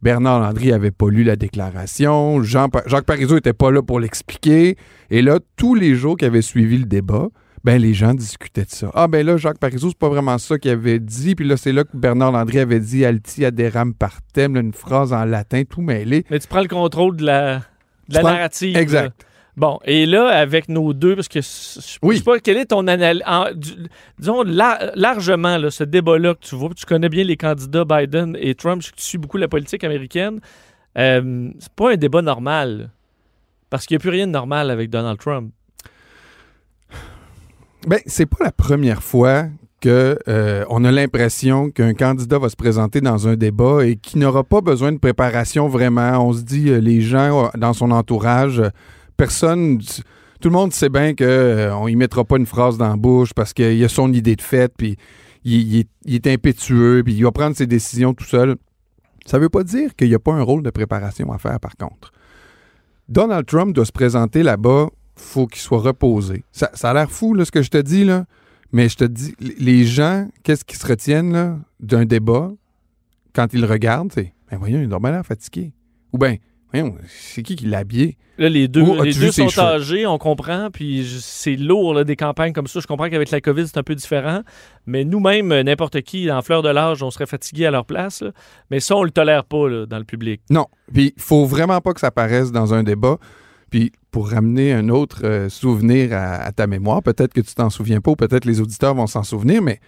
Bernard 0.01 0.39
Landry 0.41 0.71
avait 0.71 0.91
pas 0.91 1.09
lu 1.09 1.23
la 1.23 1.35
déclaration, 1.35 2.41
Jean, 2.43 2.69
Pa- 2.69 2.83
Jacques 2.85 3.05
Parizeau 3.05 3.35
n'était 3.35 3.53
pas 3.53 3.71
là 3.71 3.81
pour 3.81 3.99
l'expliquer, 3.99 4.75
et 5.09 5.21
là, 5.21 5.39
tous 5.55 5.75
les 5.75 5.95
jours 5.95 6.17
qui 6.17 6.25
avaient 6.25 6.41
suivi 6.41 6.77
le 6.77 6.85
débat, 6.85 7.27
ben 7.63 7.81
les 7.81 7.93
gens 7.93 8.13
discutaient 8.13 8.63
de 8.63 8.69
ça. 8.69 8.91
Ah 8.93 9.07
ben 9.07 9.25
là, 9.25 9.35
Jacques 9.37 9.57
Parizeau, 9.59 9.89
c'est 9.89 9.97
pas 9.97 10.07
vraiment 10.09 10.37
ça 10.37 10.57
qu'il 10.57 10.71
avait 10.71 10.99
dit, 10.99 11.35
puis 11.35 11.45
là, 11.47 11.57
c'est 11.57 11.73
là 11.73 11.83
que 11.83 11.95
Bernard 11.97 12.31
Landry 12.31 12.59
avait 12.59 12.79
dit 12.79 13.03
«Alti 13.05 13.43
aderam 13.43 13.93
partem», 13.93 14.53
là, 14.55 14.61
une 14.61 14.73
phrase 14.73 15.11
en 15.11 15.25
latin 15.25 15.63
tout 15.69 15.81
mêlé. 15.81 16.23
Mais 16.29 16.39
tu 16.39 16.47
prends 16.47 16.61
le 16.61 16.67
contrôle 16.67 17.17
de 17.17 17.25
la, 17.25 17.57
de 17.57 18.13
la 18.13 18.19
Tu 18.19 18.23
prends- 18.23 18.31
narrative. 18.31 18.93
là. 18.93 19.09
Bon, 19.57 19.79
et 19.85 20.05
là, 20.05 20.27
avec 20.27 20.69
nos 20.69 20.93
deux, 20.93 21.15
parce 21.15 21.27
que 21.27 21.41
je 21.41 21.97
Oui. 22.03 22.17
sais 22.17 22.23
pas, 22.23 22.37
quelle 22.39 22.57
est 22.57 22.67
ton 22.67 22.85
analyse, 22.87 23.23
disons 24.19 24.43
la- 24.43 24.91
largement, 24.93 25.57
là, 25.57 25.71
ce 25.71 25.83
débat-là 25.83 26.35
que 26.35 26.41
tu 26.41 26.53
vois, 26.55 26.69
tu 26.75 26.85
connais 26.85 27.09
bien 27.09 27.23
les 27.23 27.37
candidats 27.37 27.83
Biden 27.83 28.37
et 28.39 28.53
Trump, 28.53 28.83
je 28.83 28.89
tu 28.91 29.01
suis 29.03 29.17
beaucoup 29.17 29.37
la 29.37 29.47
politique 29.47 29.83
américaine, 29.83 30.39
euh, 30.99 31.49
c'est 31.57 31.73
pas 31.73 31.91
un 31.93 31.95
débat 31.95 32.21
normal, 32.21 32.91
parce 33.71 33.87
qu'il 33.87 33.95
n'y 33.95 33.99
a 33.99 34.01
plus 34.01 34.11
rien 34.11 34.27
de 34.27 34.31
normal 34.31 34.69
avec 34.69 34.91
Donald 34.91 35.17
Trump. 35.17 35.51
Ben, 37.87 37.99
c'est 38.05 38.25
pas 38.25 38.43
la 38.43 38.51
première 38.51 39.01
fois 39.01 39.45
que 39.81 40.17
euh, 40.27 40.65
on 40.69 40.83
a 40.83 40.91
l'impression 40.91 41.69
qu'un 41.69 41.93
candidat 41.93 42.37
va 42.39 42.49
se 42.49 42.55
présenter 42.55 42.99
dans 43.01 43.27
un 43.27 43.35
débat 43.35 43.85
et 43.85 43.95
qui 43.95 44.17
n'aura 44.17 44.43
pas 44.43 44.61
besoin 44.61 44.91
de 44.91 44.97
préparation 44.97 45.67
vraiment. 45.67 46.27
On 46.27 46.33
se 46.33 46.41
dit 46.41 46.69
euh, 46.69 46.79
les 46.79 47.01
gens 47.01 47.45
euh, 47.45 47.47
dans 47.57 47.73
son 47.73 47.91
entourage, 47.91 48.61
personne, 49.17 49.79
tout 49.79 50.49
le 50.49 50.53
monde 50.53 50.71
sait 50.71 50.89
bien 50.89 51.13
que 51.13 51.23
euh, 51.23 51.89
y 51.89 51.95
mettra 51.95 52.23
pas 52.23 52.37
une 52.37 52.45
phrase 52.45 52.77
dans 52.77 52.89
la 52.89 52.95
bouche 52.95 53.33
parce 53.33 53.53
qu'il 53.53 53.83
a 53.83 53.89
son 53.89 54.13
idée 54.13 54.35
de 54.35 54.41
fait, 54.41 54.71
puis 54.77 54.97
il, 55.43 55.53
il 55.53 55.79
est, 55.79 55.89
il 56.05 56.15
est 56.15 56.27
impétueux, 56.27 57.01
puis 57.03 57.15
il 57.15 57.23
va 57.23 57.31
prendre 57.31 57.55
ses 57.55 57.67
décisions 57.67 58.13
tout 58.13 58.25
seul. 58.25 58.55
Ça 59.25 59.39
veut 59.39 59.49
pas 59.49 59.63
dire 59.63 59.95
qu'il 59.95 60.07
n'y 60.07 60.15
a 60.15 60.19
pas 60.19 60.33
un 60.33 60.41
rôle 60.41 60.63
de 60.63 60.69
préparation 60.69 61.31
à 61.33 61.37
faire 61.37 61.59
par 61.59 61.75
contre. 61.75 62.13
Donald 63.09 63.45
Trump 63.45 63.73
doit 63.73 63.85
se 63.85 63.91
présenter 63.91 64.43
là-bas, 64.43 64.87
faut 65.15 65.47
qu'il 65.47 65.61
soit 65.61 65.79
reposé. 65.79 66.43
Ça, 66.51 66.69
ça 66.73 66.91
a 66.91 66.93
l'air 66.93 67.11
fou, 67.11 67.33
là, 67.33 67.45
ce 67.45 67.51
que 67.51 67.61
je 67.61 67.69
te 67.69 67.77
dis, 67.77 68.03
là. 68.03 68.25
Mais 68.71 68.89
je 68.89 68.97
te 68.97 69.05
dis, 69.05 69.33
les 69.39 69.85
gens, 69.85 70.27
qu'est-ce 70.43 70.65
qu'ils 70.65 70.77
se 70.77 70.85
retiennent 70.85 71.63
d'un 71.79 72.05
débat 72.05 72.51
quand 73.33 73.53
ils 73.53 73.65
regardent? 73.65 74.11
C'est, 74.13 74.33
ben 74.51 74.57
voyons, 74.57 74.81
il 74.81 74.87
bien 74.87 75.11
l'air 75.11 75.25
fatigué. 75.25 75.73
Ou 76.11 76.17
voyons, 76.17 76.39
c'est 77.07 77.43
qui 77.43 77.55
qui 77.55 77.65
l'a 77.65 77.79
habillé? 77.79 78.17
Là, 78.37 78.49
les 78.49 78.67
deux, 78.67 78.83
les 79.01 79.13
deux 79.13 79.31
sont 79.31 79.49
cheveux? 79.49 79.65
âgés, 79.65 80.05
on 80.05 80.17
comprend, 80.17 80.69
puis 80.71 81.07
c'est 81.21 81.55
lourd, 81.55 81.93
là, 81.93 82.03
des 82.03 82.15
campagnes 82.15 82.53
comme 82.53 82.67
ça. 82.67 82.79
Je 82.79 82.87
comprends 82.87 83.09
qu'avec 83.09 83.31
la 83.31 83.41
COVID, 83.41 83.67
c'est 83.67 83.77
un 83.77 83.83
peu 83.83 83.95
différent, 83.95 84.41
mais 84.85 85.05
nous-mêmes, 85.05 85.61
n'importe 85.61 86.01
qui, 86.01 86.31
en 86.31 86.41
fleur 86.41 86.61
de 86.61 86.69
l'âge, 86.69 87.01
on 87.01 87.09
serait 87.09 87.25
fatigué 87.25 87.65
à 87.65 87.71
leur 87.71 87.85
place, 87.85 88.21
là. 88.21 88.31
mais 88.69 88.79
ça, 88.79 88.95
on 88.95 89.03
le 89.03 89.11
tolère 89.11 89.43
pas 89.45 89.67
là, 89.67 89.85
dans 89.85 89.97
le 89.97 90.03
public. 90.03 90.41
Non. 90.49 90.67
Puis, 90.93 91.13
il 91.15 91.21
faut 91.21 91.45
vraiment 91.45 91.81
pas 91.81 91.93
que 91.93 91.99
ça 91.99 92.11
paraisse 92.11 92.51
dans 92.51 92.73
un 92.73 92.83
débat. 92.83 93.17
Puis, 93.71 93.91
pour 94.11 94.29
ramener 94.29 94.71
un 94.71 94.89
autre 94.89 95.25
euh, 95.25 95.49
souvenir 95.49 96.13
à, 96.13 96.35
à 96.35 96.51
ta 96.51 96.67
mémoire, 96.67 97.01
peut-être 97.01 97.33
que 97.33 97.41
tu 97.41 97.55
t'en 97.55 97.69
souviens 97.69 98.01
pas 98.01 98.11
ou 98.11 98.15
peut-être 98.15 98.45
les 98.45 98.61
auditeurs 98.61 98.93
vont 98.93 99.07
s'en 99.07 99.23
souvenir, 99.23 99.61
mais 99.61 99.79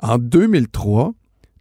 en 0.00 0.18
2003, 0.18 1.12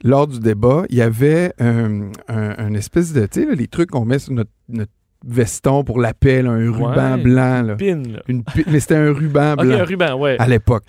lors 0.04 0.28
du 0.28 0.40
débat, 0.40 0.84
il 0.90 0.98
y 0.98 1.02
avait 1.02 1.54
un, 1.60 2.10
un- 2.28 2.56
un 2.58 2.74
espèce 2.74 3.14
de, 3.14 3.26
tu 3.26 3.44
sais, 3.46 3.56
les 3.56 3.68
trucs 3.68 3.92
qu'on 3.92 4.06
met 4.06 4.20
sur 4.20 4.34
notre, 4.34 4.52
notre 4.70 4.92
veston 5.26 5.84
pour 5.84 6.00
l'appel, 6.00 6.46
un 6.48 6.72
ruban 6.72 7.16
Ouais, 7.16 7.24
blanc. 7.24 7.62
Là. 7.64 7.76
Pin, 7.76 8.04
là. 8.04 8.22
Une 8.28 8.44
pi- 8.44 8.64
mais 8.68 8.80
c'était 8.80 8.96
un 8.96 9.12
ruban 9.14 9.56
blanc 9.56 9.80
un 9.80 9.84
ruban, 9.84 10.16
ouais. 10.20 10.36
à 10.40 10.48
l'époque. 10.48 10.84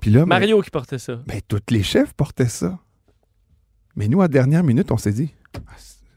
Puis 0.00 0.10
là, 0.10 0.20
ben, 0.20 0.26
Mario 0.26 0.60
qui 0.60 0.70
portait 0.70 0.98
ça. 0.98 1.20
ben, 1.26 1.40
tous 1.48 1.60
les 1.70 1.82
chefs 1.82 2.12
portaient 2.12 2.46
ça. 2.48 2.78
Mais 3.96 4.06
nous, 4.08 4.20
à 4.20 4.24
la 4.24 4.28
dernière 4.28 4.62
minute, 4.64 4.90
on 4.92 4.96
s'est 4.98 5.12
dit, 5.12 5.34
Ah, 5.56 5.60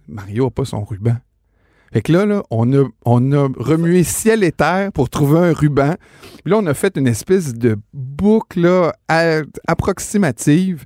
Mario 0.08 0.46
n'a 0.46 0.52
pas 0.52 0.66
son 0.66 0.84
ruban. 0.84 1.16
Fait 1.94 2.02
que 2.02 2.12
là, 2.12 2.26
là 2.26 2.44
on, 2.52 2.72
a, 2.74 2.86
on 3.06 3.32
a 3.32 3.48
remué 3.58 4.04
ciel 4.04 4.44
et 4.44 4.52
terre 4.52 4.92
pour 4.92 5.10
trouver 5.10 5.40
un 5.40 5.54
ruban. 5.54 5.96
Puis 6.44 6.52
là, 6.52 6.58
on 6.58 6.66
a 6.68 6.74
fait 6.74 6.98
une 6.98 7.08
espèce 7.08 7.54
de 7.54 7.78
boucle 7.94 8.60
là, 8.62 8.94
à- 9.08 9.42
approximative. 9.68 10.86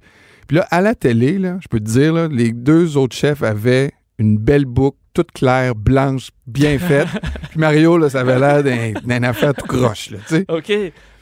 Puis 0.52 0.58
là, 0.58 0.68
à 0.70 0.82
la 0.82 0.96
télé, 0.96 1.38
là, 1.40 1.60
je 1.62 1.70
peux 1.70 1.80
te 1.80 1.86
dire, 1.86 2.12
là, 2.12 2.28
les 2.30 2.52
deux 2.52 2.98
autres 2.98 3.16
chefs 3.16 3.42
avaient 3.42 3.92
une 4.20 4.38
belle 4.38 4.66
boucle 4.66 4.98
toute 5.14 5.32
claire, 5.32 5.76
blanche, 5.76 6.32
bien 6.46 6.78
faite. 6.78 7.08
Puis 7.52 7.58
Mario, 7.58 7.98
là, 7.98 8.10
ça 8.10 8.20
avait 8.20 8.38
l'air 8.38 8.62
d'un- 8.62 8.92
d'une 9.02 9.24
affaire 9.24 9.54
tout 9.54 9.66
croche, 9.66 10.10
là. 10.12 10.18
OK. 10.50 10.74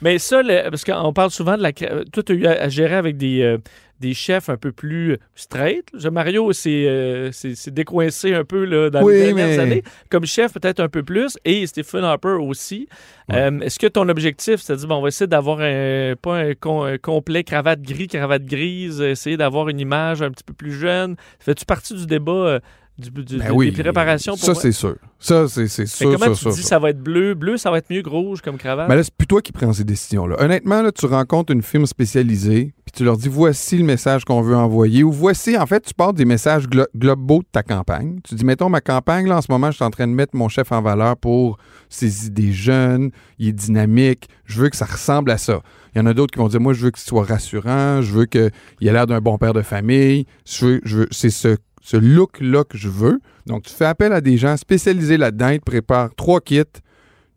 Mais 0.02 0.18
ça, 0.18 0.42
le- 0.42 0.68
parce 0.70 0.82
qu'on 0.84 1.12
parle 1.12 1.30
souvent 1.30 1.56
de 1.56 1.62
la. 1.62 1.70
cré- 1.72 2.04
Toi, 2.12 2.24
tu 2.24 2.32
as 2.32 2.34
eu 2.34 2.46
à, 2.46 2.62
à 2.62 2.68
gérer 2.68 2.96
avec 2.96 3.16
des, 3.18 3.40
euh, 3.42 3.58
des 4.00 4.14
chefs 4.14 4.48
un 4.48 4.56
peu 4.56 4.72
plus 4.72 5.18
straight. 5.34 5.86
Je- 5.96 6.08
Mario 6.08 6.52
s'est 6.52 6.84
euh, 6.86 7.30
décoincé 7.68 8.34
un 8.34 8.44
peu 8.44 8.64
là, 8.64 8.90
dans 8.90 9.02
Oui, 9.02 9.12
les 9.14 9.26
dernières 9.26 9.46
mais- 9.48 9.58
années. 9.58 9.82
Comme 10.10 10.24
chef, 10.26 10.52
peut-être 10.54 10.80
un 10.80 10.88
peu 10.88 11.02
plus. 11.02 11.38
Et 11.44 11.66
Stephen 11.66 12.04
Harper 12.04 12.36
aussi. 12.40 12.88
Euh, 13.32 13.60
Est-ce 13.60 13.78
que 13.78 13.86
ton 13.86 14.08
objectif, 14.08 14.60
c'est-à-dire, 14.60 14.88
bon, 14.88 14.96
on 14.96 15.02
va 15.02 15.08
essayer 15.08 15.26
d'avoir 15.28 15.60
un, 15.60 16.14
pas 16.20 16.36
un, 16.38 16.54
com- 16.54 16.82
un 16.82 16.98
complet 16.98 17.44
cravate 17.44 17.80
gris, 17.82 18.08
cravate 18.08 18.44
grise, 18.44 19.00
essayer 19.00 19.36
d'avoir 19.36 19.68
une 19.68 19.78
image 19.78 20.22
un 20.22 20.30
petit 20.30 20.44
peu 20.44 20.52
plus 20.54 20.72
jeune? 20.72 21.16
Fais-tu 21.38 21.64
partie 21.64 21.94
du 21.94 22.06
débat 22.06 22.32
euh, 22.32 22.60
du, 23.00 23.10
du- 23.10 23.38
Ben 23.38 23.50
oui. 23.52 23.72
des 23.72 23.82
préparations 23.82 24.34
pour 24.36 24.44
Ça, 24.44 24.54
c'est 24.54 24.72
sûr. 24.72 24.94
Ça, 25.22 25.48
c'est 25.48 25.66
sûr, 25.86 26.12
comment 26.12 26.24
sûr, 26.26 26.32
tu 26.34 26.40
sûr, 26.40 26.50
dis 26.52 26.60
sûr. 26.60 26.68
ça 26.68 26.78
va 26.78 26.90
être 26.90 27.02
bleu? 27.02 27.34
Bleu, 27.34 27.56
ça 27.58 27.70
va 27.70 27.76
être 27.78 27.90
mieux 27.90 28.00
que 28.02 28.08
rouge 28.08 28.40
comme 28.40 28.56
cravate? 28.56 28.88
Mais 28.88 28.96
là, 28.96 29.02
c'est 29.02 29.12
plus 29.14 29.26
toi 29.26 29.42
qui 29.42 29.52
prends 29.52 29.72
ces 29.72 29.84
décisions-là. 29.84 30.36
Honnêtement, 30.38 30.80
là, 30.80 30.92
tu 30.92 31.04
rencontres 31.04 31.52
une 31.52 31.60
firme 31.60 31.84
spécialisée, 31.84 32.72
puis 32.86 32.92
tu 32.96 33.04
leur 33.04 33.18
dis 33.18 33.28
voici 33.28 33.76
le 33.76 33.84
message 33.84 34.24
qu'on 34.24 34.40
veut 34.40 34.56
envoyer, 34.56 35.02
ou 35.02 35.12
voici, 35.12 35.58
en 35.58 35.66
fait, 35.66 35.80
tu 35.80 35.92
parles 35.92 36.14
des 36.14 36.24
messages 36.24 36.66
glo- 36.66 36.86
globaux 36.96 37.40
de 37.40 37.48
ta 37.52 37.62
campagne. 37.62 38.18
Tu 38.24 38.34
dis, 38.34 38.44
mettons, 38.46 38.70
ma 38.70 38.80
campagne, 38.80 39.26
là, 39.28 39.36
en 39.36 39.42
ce 39.42 39.50
moment, 39.52 39.70
je 39.70 39.76
suis 39.76 39.84
en 39.84 39.90
train 39.90 40.06
de 40.06 40.12
mettre 40.12 40.34
mon 40.36 40.48
chef 40.48 40.72
en 40.72 40.80
valeur 40.80 41.16
pour 41.18 41.58
ses 41.90 42.26
idées 42.26 42.52
jeunes, 42.52 43.10
il 43.38 43.48
est 43.48 43.52
dynamique, 43.52 44.28
je 44.46 44.62
veux 44.62 44.70
que 44.70 44.76
ça 44.76 44.86
ressemble 44.86 45.30
à 45.32 45.38
ça. 45.38 45.60
Il 45.94 45.98
y 45.98 46.00
en 46.00 46.06
a 46.06 46.14
d'autres 46.14 46.32
qui 46.32 46.38
vont 46.38 46.48
dire, 46.48 46.60
moi, 46.60 46.72
je 46.72 46.84
veux 46.84 46.90
qu'il 46.92 47.02
soit 47.02 47.24
rassurant, 47.24 48.00
je 48.00 48.12
veux 48.12 48.24
qu'il 48.26 48.40
ait 48.80 48.92
l'air 48.92 49.06
d'un 49.06 49.20
bon 49.20 49.36
père 49.38 49.52
de 49.52 49.62
famille, 49.62 50.24
je 50.48 50.64
veux, 50.64 50.80
je 50.84 50.98
veux- 50.98 51.08
c'est 51.10 51.30
ce, 51.30 51.56
ce 51.80 51.96
look-là 51.96 52.64
que 52.64 52.76
je 52.76 52.88
veux. 52.88 53.18
Donc, 53.46 53.62
tu 53.64 53.72
fais 53.74 53.86
appel 53.86 54.12
à 54.12 54.20
des 54.20 54.36
gens 54.36 54.56
spécialisés 54.56 55.16
là-dedans, 55.16 55.48
ils 55.48 55.60
te 55.60 55.64
préparent 55.64 56.14
trois 56.14 56.40
kits, 56.40 56.62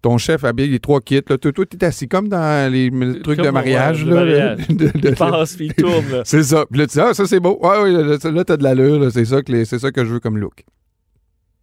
ton 0.01 0.17
chef 0.17 0.43
habille 0.43 0.67
les 0.69 0.79
trois 0.79 0.99
kits. 0.99 1.21
Là. 1.29 1.37
Toi, 1.37 1.51
toi, 1.53 1.65
t'es 1.65 1.83
assis 1.85 2.07
comme 2.09 2.27
dans 2.27 2.71
les 2.71 2.89
trucs 3.23 3.37
Comme, 3.37 3.45
de 3.45 3.51
mariage. 3.51 4.03
ouais, 4.03 4.09
de 4.09 4.15
là, 4.15 4.55
Il 5.03 5.15
passe, 5.15 5.55
puis 5.55 5.67
il 5.67 5.73
tourne. 5.73 6.03
C'est 6.25 6.43
ça. 6.43 6.65
Puis 6.69 6.79
là, 6.79 6.87
tu 6.87 6.93
dis, 6.93 6.99
ah, 6.99 7.13
ça, 7.13 7.25
c'est 7.25 7.39
beau. 7.39 7.57
Ouais, 7.61 7.81
ouais, 7.83 7.91
là, 8.31 8.43
t'as 8.43 8.57
de 8.57 8.63
l'allure. 8.63 9.09
C'est 9.11 9.25
ça, 9.25 9.41
que 9.41 9.51
les- 9.51 9.65
ça 9.65 9.91
que 9.91 10.03
je 10.03 10.13
veux 10.13 10.19
comme 10.19 10.37
look. 10.37 10.63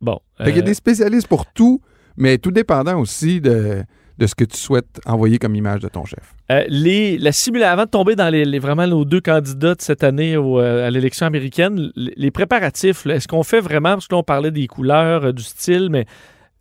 Bon. 0.01 0.19
Fait 0.39 0.45
qu'il 0.47 0.55
y 0.57 0.59
a 0.61 0.63
euh, 0.63 0.67
des 0.67 0.75
spécialistes 0.75 1.29
pour 1.29 1.45
tout, 1.53 1.83
mais 2.17 2.39
tout 2.39 2.51
dépendant 2.51 2.99
aussi 2.99 3.43
de, 3.43 3.83
de 4.21 4.27
ce 4.27 4.35
que 4.35 4.45
tu 4.45 4.57
souhaites 4.59 5.01
envoyer 5.07 5.39
comme 5.39 5.57
image 5.57 5.81
de 5.81 5.89
ton 5.89 6.05
chef? 6.05 6.35
Euh, 6.53 6.63
les, 6.69 7.19
la 7.19 7.33
avant 7.65 7.85
de 7.85 7.91
tomber 7.91 8.15
dans 8.15 8.29
les, 8.29 8.45
les- 8.45 8.59
vraiment 8.59 8.87
nos 8.87 9.05
deux 9.05 9.21
candidats 9.21 9.75
de 9.75 9.81
cette 9.81 10.05
année 10.05 10.35
euh, 10.37 10.87
à 10.87 10.91
l'élection 10.91 11.27
américaine, 11.27 11.91
les, 11.97 12.31
préparatifs, 12.31 13.07
est-ce 13.07 13.27
qu'on 13.27 13.43
fait 13.43 13.61
vraiment, 13.61 13.95
parce 13.95 14.07
que 14.07 14.15
là 14.15 14.19
on 14.19 14.23
parlait 14.23 14.51
des 14.51 14.67
couleurs, 14.67 15.25
euh, 15.25 15.33
du 15.33 15.43
style, 15.43 15.89
mais 15.91 16.05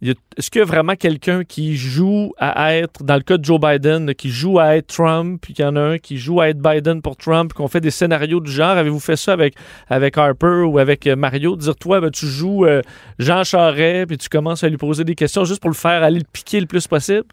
est-ce 0.01 0.49
qu'il 0.49 0.59
y 0.59 0.61
a 0.61 0.65
vraiment 0.65 0.95
quelqu'un 0.95 1.43
qui 1.43 1.75
joue 1.75 2.31
à 2.37 2.73
être, 2.75 3.03
dans 3.03 3.15
le 3.15 3.21
cas 3.21 3.37
de 3.37 3.43
Joe 3.43 3.59
Biden, 3.59 4.13
qui 4.15 4.29
joue 4.29 4.57
à 4.57 4.77
être 4.77 4.87
Trump, 4.87 5.39
puis 5.41 5.53
qu'il 5.53 5.65
y 5.65 5.67
en 5.67 5.75
a 5.75 5.81
un 5.81 5.97
qui 5.97 6.17
joue 6.17 6.39
à 6.39 6.47
être 6.49 6.59
Biden 6.61 7.01
pour 7.01 7.17
Trump, 7.17 7.51
qu'on 7.51 7.67
fait 7.67 7.81
des 7.81 7.91
scénarios 7.91 8.39
du 8.39 8.49
genre? 8.51 8.77
Avez-vous 8.77 9.01
fait 9.01 9.17
ça 9.17 9.33
avec, 9.33 9.55
avec 9.89 10.17
Harper 10.17 10.63
ou 10.65 10.79
avec 10.79 11.05
euh, 11.07 11.15
Mario? 11.17 11.57
Dire, 11.57 11.75
toi, 11.75 11.99
ben, 11.99 12.11
tu 12.11 12.27
joues 12.27 12.65
euh, 12.65 12.81
Jean 13.19 13.43
Charest, 13.43 14.07
puis 14.07 14.17
tu 14.17 14.29
commences 14.29 14.63
à 14.63 14.69
lui 14.69 14.77
poser 14.77 15.03
des 15.03 15.15
questions 15.15 15.43
juste 15.43 15.59
pour 15.59 15.69
le 15.69 15.75
faire 15.75 16.01
aller 16.01 16.19
le 16.19 16.25
piquer 16.31 16.61
le 16.61 16.65
plus 16.67 16.87
possible? 16.87 17.25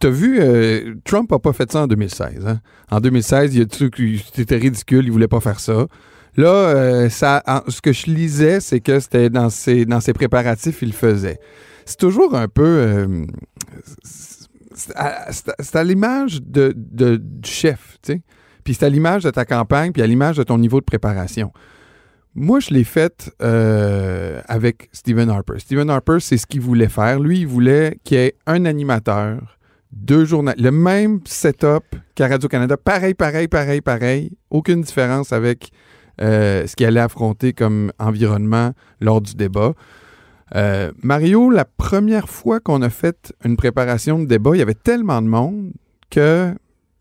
T'as 0.00 0.10
vu, 0.10 0.38
euh, 0.40 0.94
Trump 1.04 1.30
n'a 1.30 1.38
pas 1.38 1.52
fait 1.52 1.70
ça 1.70 1.82
en 1.82 1.86
2016. 1.86 2.46
hein? 2.46 2.60
En 2.90 3.00
2016, 3.00 3.54
il 3.54 3.58
y 3.58 3.62
a 3.62 3.64
des 3.64 3.70
trucs, 3.70 3.98
il- 3.98 4.20
c'était 4.32 4.56
ridicule, 4.56 5.04
il 5.04 5.10
voulait 5.12 5.28
pas 5.28 5.40
faire 5.40 5.60
ça. 5.60 5.86
Là, 6.36 6.48
euh, 6.48 7.08
ce 7.08 7.80
que 7.80 7.92
je 7.92 8.06
lisais, 8.06 8.60
c'est 8.60 8.80
que 8.80 8.98
c'était 8.98 9.30
dans 9.30 9.50
ses, 9.50 9.84
dans 9.84 10.00
ses 10.00 10.12
préparatifs, 10.12 10.82
il 10.82 10.88
le 10.88 10.94
faisait. 10.94 11.38
C'est 11.84 11.98
toujours 11.98 12.34
un 12.34 12.48
peu... 12.48 12.64
euh, 12.64 13.24
c'est 14.02 15.76
à, 15.76 15.84
l'image 15.84 16.42
de, 16.42 16.72
du 16.72 17.48
chef, 17.48 17.98
tu 18.02 18.14
sais. 18.14 18.22
Puis 18.64 18.74
c'est 18.74 18.86
à 18.86 18.88
l'image 18.88 19.22
de 19.22 19.30
ta 19.30 19.44
campagne, 19.44 19.92
puis 19.92 20.02
à 20.02 20.06
l'image 20.06 20.38
de 20.38 20.42
ton 20.42 20.58
niveau 20.58 20.80
de 20.80 20.84
préparation. 20.84 21.52
Moi, 22.34 22.58
je 22.58 22.70
l'ai 22.70 22.82
fait 22.82 23.30
euh, 23.42 24.40
avec 24.48 24.88
Stephen 24.92 25.30
Harper. 25.30 25.58
Stephen 25.58 25.88
Harper, 25.90 26.16
c'est 26.18 26.38
ce 26.38 26.46
qu'il 26.46 26.62
voulait 26.62 26.88
faire. 26.88 27.20
Lui, 27.20 27.40
il 27.40 27.46
voulait 27.46 27.98
qu'il 28.02 28.16
y 28.16 28.20
ait 28.20 28.34
un 28.46 28.64
animateur, 28.64 29.58
deux 29.92 30.24
journalistes, 30.24 30.64
le 30.64 30.72
même 30.72 31.20
setup 31.26 31.84
qu'à 32.16 32.26
Radio-Canada. 32.26 32.76
Pareil, 32.76 33.14
pareil, 33.14 33.46
pareil, 33.46 33.80
pareil. 33.80 34.32
Aucune 34.50 34.80
différence 34.80 35.32
avec 35.32 35.70
euh, 36.20 36.66
ce 36.66 36.76
qu'il 36.76 36.86
allait 36.86 37.00
affronter 37.00 37.52
comme 37.52 37.92
environnement 37.98 38.72
lors 39.00 39.20
du 39.20 39.34
débat. 39.34 39.72
Euh, 40.54 40.92
Mario, 41.02 41.50
la 41.50 41.64
première 41.64 42.28
fois 42.28 42.60
qu'on 42.60 42.82
a 42.82 42.90
fait 42.90 43.32
une 43.44 43.56
préparation 43.56 44.18
de 44.18 44.26
débat, 44.26 44.50
il 44.54 44.58
y 44.58 44.62
avait 44.62 44.74
tellement 44.74 45.20
de 45.22 45.26
monde 45.26 45.72
que 46.10 46.54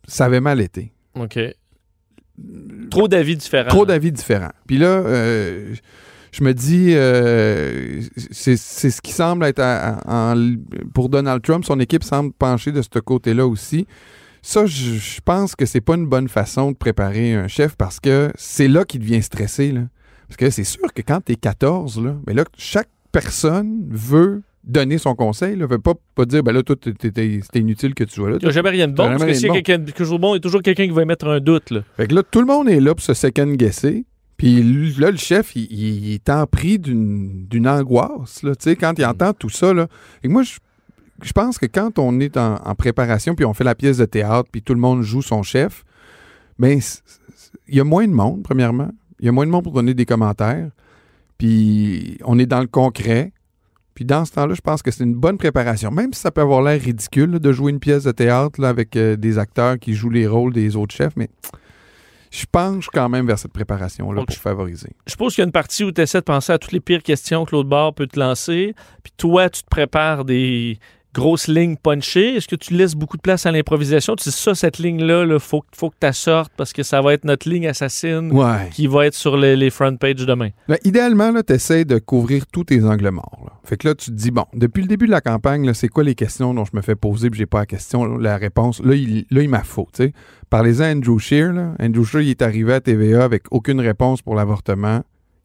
ça 0.08 0.26
avait 0.26 0.40
mal 0.42 0.60
été. 0.62 0.92
OK. 1.16 1.38
Trop 2.90 3.08
d'avis 3.08 3.38
différents. 3.38 3.70
Trop 3.70 3.86
d'avis 3.86 4.12
différents. 4.12 4.52
Puis 4.66 4.78
là, 4.80 4.88
euh, 4.88 5.76
je 6.32 6.44
me 6.44 6.54
dis, 6.54 6.94
euh, 6.96 8.02
c'est 8.32 8.58
ce 8.58 9.02
qui 9.02 9.12
semble 9.12 9.46
être 9.46 9.60
à- 9.60 10.00
à- 10.00 10.34
en- 10.34 10.56
pour 10.94 11.10
Donald 11.10 11.44
Trump. 11.44 11.64
Son 11.64 11.80
équipe 11.80 12.04
semble 12.04 12.34
pencher 12.34 12.72
de 12.72 12.82
ce 12.82 13.00
côté-là 13.00 13.46
aussi. 13.46 13.86
Ça, 14.46 14.66
je, 14.66 14.96
je 14.96 15.22
pense 15.24 15.56
que 15.56 15.66
c'est 15.66 15.82
pas 15.82 15.96
une 15.96 16.06
bonne 16.06 16.28
façon 16.28 16.72
de 16.74 16.78
préparer 16.78 17.34
un 17.34 17.48
chef 17.48 17.76
parce 17.78 18.00
que 18.00 18.30
c'est 18.36 18.68
là 18.68 18.84
qu'il 18.84 19.00
devient 19.00 19.22
stressé. 19.24 19.72
Là. 19.72 19.82
Parce 20.28 20.38
que 20.38 20.50
c'est 20.50 20.66
sûr 20.66 20.94
que 20.94 21.02
quand 21.02 21.22
tu 21.26 21.32
es 21.32 21.36
14, 21.36 22.02
là, 22.04 22.16
mais 22.28 22.34
là, 22.34 22.44
chaque 22.58 22.90
personne 23.14 23.88
veut 23.90 24.42
donner 24.66 24.98
son 24.98 25.16
conseil. 25.16 25.56
Ne 25.58 25.66
veut 25.66 25.80
pas, 25.80 25.94
pas 26.16 26.26
dire, 26.26 26.44
ben 26.44 26.52
là, 26.54 26.62
toi, 26.64 26.76
c'est 26.84 27.56
inutile 27.56 27.94
que 27.94 28.04
tu 28.04 28.16
sois 28.16 28.30
là. 28.32 28.38
Il 28.42 28.46
n'y 28.46 28.50
a 28.50 28.52
jamais 28.54 28.70
rien 28.70 28.88
de 28.88 28.94
bon. 28.94 29.04
Parce 29.08 29.24
que 29.26 29.34
s'il 29.34 29.48
y 29.54 29.58
a 29.58 29.62
quelque 29.62 29.98
chose 30.04 30.12
de 30.12 30.18
bon, 30.18 30.34
il 30.34 30.38
y 30.38 30.38
a 30.38 30.42
toujours 30.42 30.62
quelqu'un 30.62 30.86
qui 30.86 30.92
va 30.92 31.02
émettre 31.04 31.28
un 31.28 31.40
doute. 31.40 31.72
Là. 31.72 31.82
Fait 31.98 32.08
que 32.08 32.16
là, 32.16 32.24
tout 32.24 32.40
le 32.40 32.46
monde 32.48 32.68
est 32.70 32.80
là 32.80 32.94
pour 32.96 33.04
se 33.04 33.14
second-guesser. 33.14 34.06
Puis 34.38 34.62
là, 34.98 35.12
le 35.12 35.18
chef, 35.18 35.56
il, 35.56 35.68
il- 35.72 36.06
il 36.06 36.14
est 36.14 36.30
en 36.30 36.46
pris 36.48 36.80
d'une 36.80 37.68
angoisse, 37.68 38.42
là, 38.44 38.56
tu 38.56 38.64
sais, 38.64 38.76
quand 38.76 38.98
il 38.98 39.06
entend 39.06 39.32
tout 39.34 39.50
ça, 39.50 39.74
là. 39.74 39.88
Et 40.24 40.28
moi, 40.28 40.44
je, 40.44 40.58
je 41.24 41.32
pense 41.32 41.58
que 41.58 41.66
quand 41.66 41.98
on 42.00 42.20
est 42.20 42.38
en, 42.38 42.56
en 42.56 42.76
préparation, 42.76 43.36
puis 43.36 43.46
on 43.46 43.54
fait 43.54 43.64
la 43.64 43.76
pièce 43.76 43.98
de 43.98 44.06
théâtre, 44.06 44.50
puis 44.52 44.62
tout 44.62 44.74
le 44.74 44.80
monde 44.80 45.02
joue 45.02 45.22
son 45.22 45.44
chef, 45.44 45.84
c- 46.62 47.00
il 47.68 47.76
y 47.76 47.80
a 47.80 47.84
moins 47.84 48.08
de 48.08 48.14
monde, 48.14 48.44
premièrement. 48.44 48.90
Il 49.20 49.26
y 49.26 49.30
a 49.30 49.32
moins 49.32 49.46
de 49.46 49.52
monde 49.52 49.64
pour 49.64 49.74
donner 49.74 49.94
des 49.94 50.06
commentaires. 50.06 50.70
Puis 51.38 52.18
on 52.26 52.38
est 52.40 52.46
dans 52.46 52.60
le 52.62 52.68
concret. 52.68 53.32
Puis 53.96 54.06
dans 54.06 54.26
ce 54.26 54.32
temps-là, 54.34 54.54
je 54.56 54.62
pense 54.62 54.82
que 54.82 54.92
c'est 54.92 55.04
une 55.04 55.14
bonne 55.14 55.38
préparation. 55.38 55.92
Même 55.92 56.14
si 56.14 56.20
ça 56.22 56.32
peut 56.32 56.42
avoir 56.42 56.62
l'air 56.62 56.82
ridicule 56.82 57.32
là, 57.32 57.40
de 57.40 57.52
jouer 57.52 57.72
une 57.72 57.80
pièce 57.80 58.04
de 58.04 58.12
théâtre 58.12 58.60
là, 58.60 58.70
avec 58.70 58.96
euh, 58.96 59.16
des 59.16 59.38
acteurs 59.38 59.78
qui 59.78 59.94
jouent 59.94 60.10
les 60.10 60.26
rôles 60.28 60.52
des 60.52 60.76
autres 60.76 60.96
chefs, 60.96 61.16
mais 61.16 61.30
je 62.32 62.46
penche 62.52 62.88
quand 62.92 63.08
même 63.10 63.28
vers 63.28 63.38
cette 63.38 63.54
préparation-là 63.54 64.22
pour 64.26 64.36
favoriser. 64.42 64.90
Je 65.06 65.12
suppose 65.12 65.36
qu'il 65.36 65.44
y 65.44 65.46
a 65.46 65.46
une 65.46 65.52
partie 65.52 65.84
où 65.84 65.92
tu 65.92 66.02
essaies 66.02 66.20
de 66.20 66.24
penser 66.24 66.52
à 66.52 66.58
toutes 66.58 66.72
les 66.72 66.80
pires 66.80 67.04
questions 67.04 67.46
que 67.46 67.52
l'autre 67.56 67.70
bord 67.70 67.94
peut 67.94 68.08
te 68.08 68.20
lancer. 68.20 68.74
Puis 69.04 69.14
toi, 69.16 69.50
tu 69.52 69.62
te 69.62 69.70
prépares 69.70 70.26
des 70.26 70.80
grosses 71.14 71.48
lignes 71.48 71.76
punchées. 71.78 72.36
Est-ce 72.36 72.48
que 72.48 72.56
tu 72.56 72.74
laisses 72.74 72.96
beaucoup 72.96 73.18
de 73.18 73.22
place 73.22 73.46
à 73.46 73.52
l'improvisation? 73.52 74.16
Tu 74.16 74.30
dis 74.30 74.36
ça, 74.36 74.56
cette 74.56 74.78
ligne-là, 74.80 75.26
il 75.26 75.40
faut, 75.40 75.64
faut 75.76 75.90
que 75.90 75.96
tu 76.02 76.14
sortes 76.14 76.52
parce 76.58 76.74
que 76.74 76.84
ça 76.84 77.02
va 77.02 77.14
être 77.14 77.24
notre 77.26 77.48
ligne 77.50 77.68
assassine 77.68 78.32
Ouais. 78.32 78.70
qui 78.72 78.88
va 78.88 79.06
être 79.06 79.14
sur 79.14 79.38
les, 79.38 79.56
les 79.56 79.70
front 79.70 79.96
pages 79.96 80.16
demain. 80.26 80.50
Ben, 80.68 80.78
idéalement, 80.84 81.32
tu 81.46 81.54
essaies 81.54 81.86
de 81.86 82.00
couvrir 82.00 82.46
tous 82.48 82.64
tes 82.66 82.84
angles 82.84 83.10
morts. 83.12 83.44
là. 83.46 83.52
Fait 83.64 83.78
que 83.78 83.88
là, 83.88 83.96
tu 83.96 84.08
te 84.12 84.16
dis, 84.16 84.32
bon, 84.32 84.46
depuis 84.54 84.82
le 84.82 84.88
début 84.88 85.06
de 85.06 85.12
la 85.12 85.22
campagne, 85.22 85.74
c'est 85.74 85.88
quoi 85.88 86.04
les 86.04 86.16
questions 86.16 86.54
dont 86.54 86.66
je 86.66 86.76
me 86.76 86.82
fais 86.82 86.96
poser 86.96 87.30
puis 87.30 87.38
j'ai 87.40 87.46
pas 87.46 87.60
la 87.60 87.66
question, 87.66 88.06
la 88.18 88.38
réponse? 88.38 88.82
Là, 88.84 88.96
il, 88.96 89.26
là, 89.32 89.42
il 89.42 89.50
m'a 89.50 89.64
faux. 89.64 89.88
Parlez-en 90.50 90.84
à 90.84 90.92
Andrew 90.92 91.20
Scheer. 91.20 91.52
Là. 91.54 91.74
Andrew 91.80 92.04
Scheer, 92.04 92.22
il 92.22 92.30
est 92.30 92.42
arrivé 92.42 92.74
à 92.74 92.82
TVA 92.82 93.24
avec 93.24 93.44
aucune 93.52 93.80
réponse 93.80 94.22
pour 94.22 94.36
l'avortement. 94.36 95.02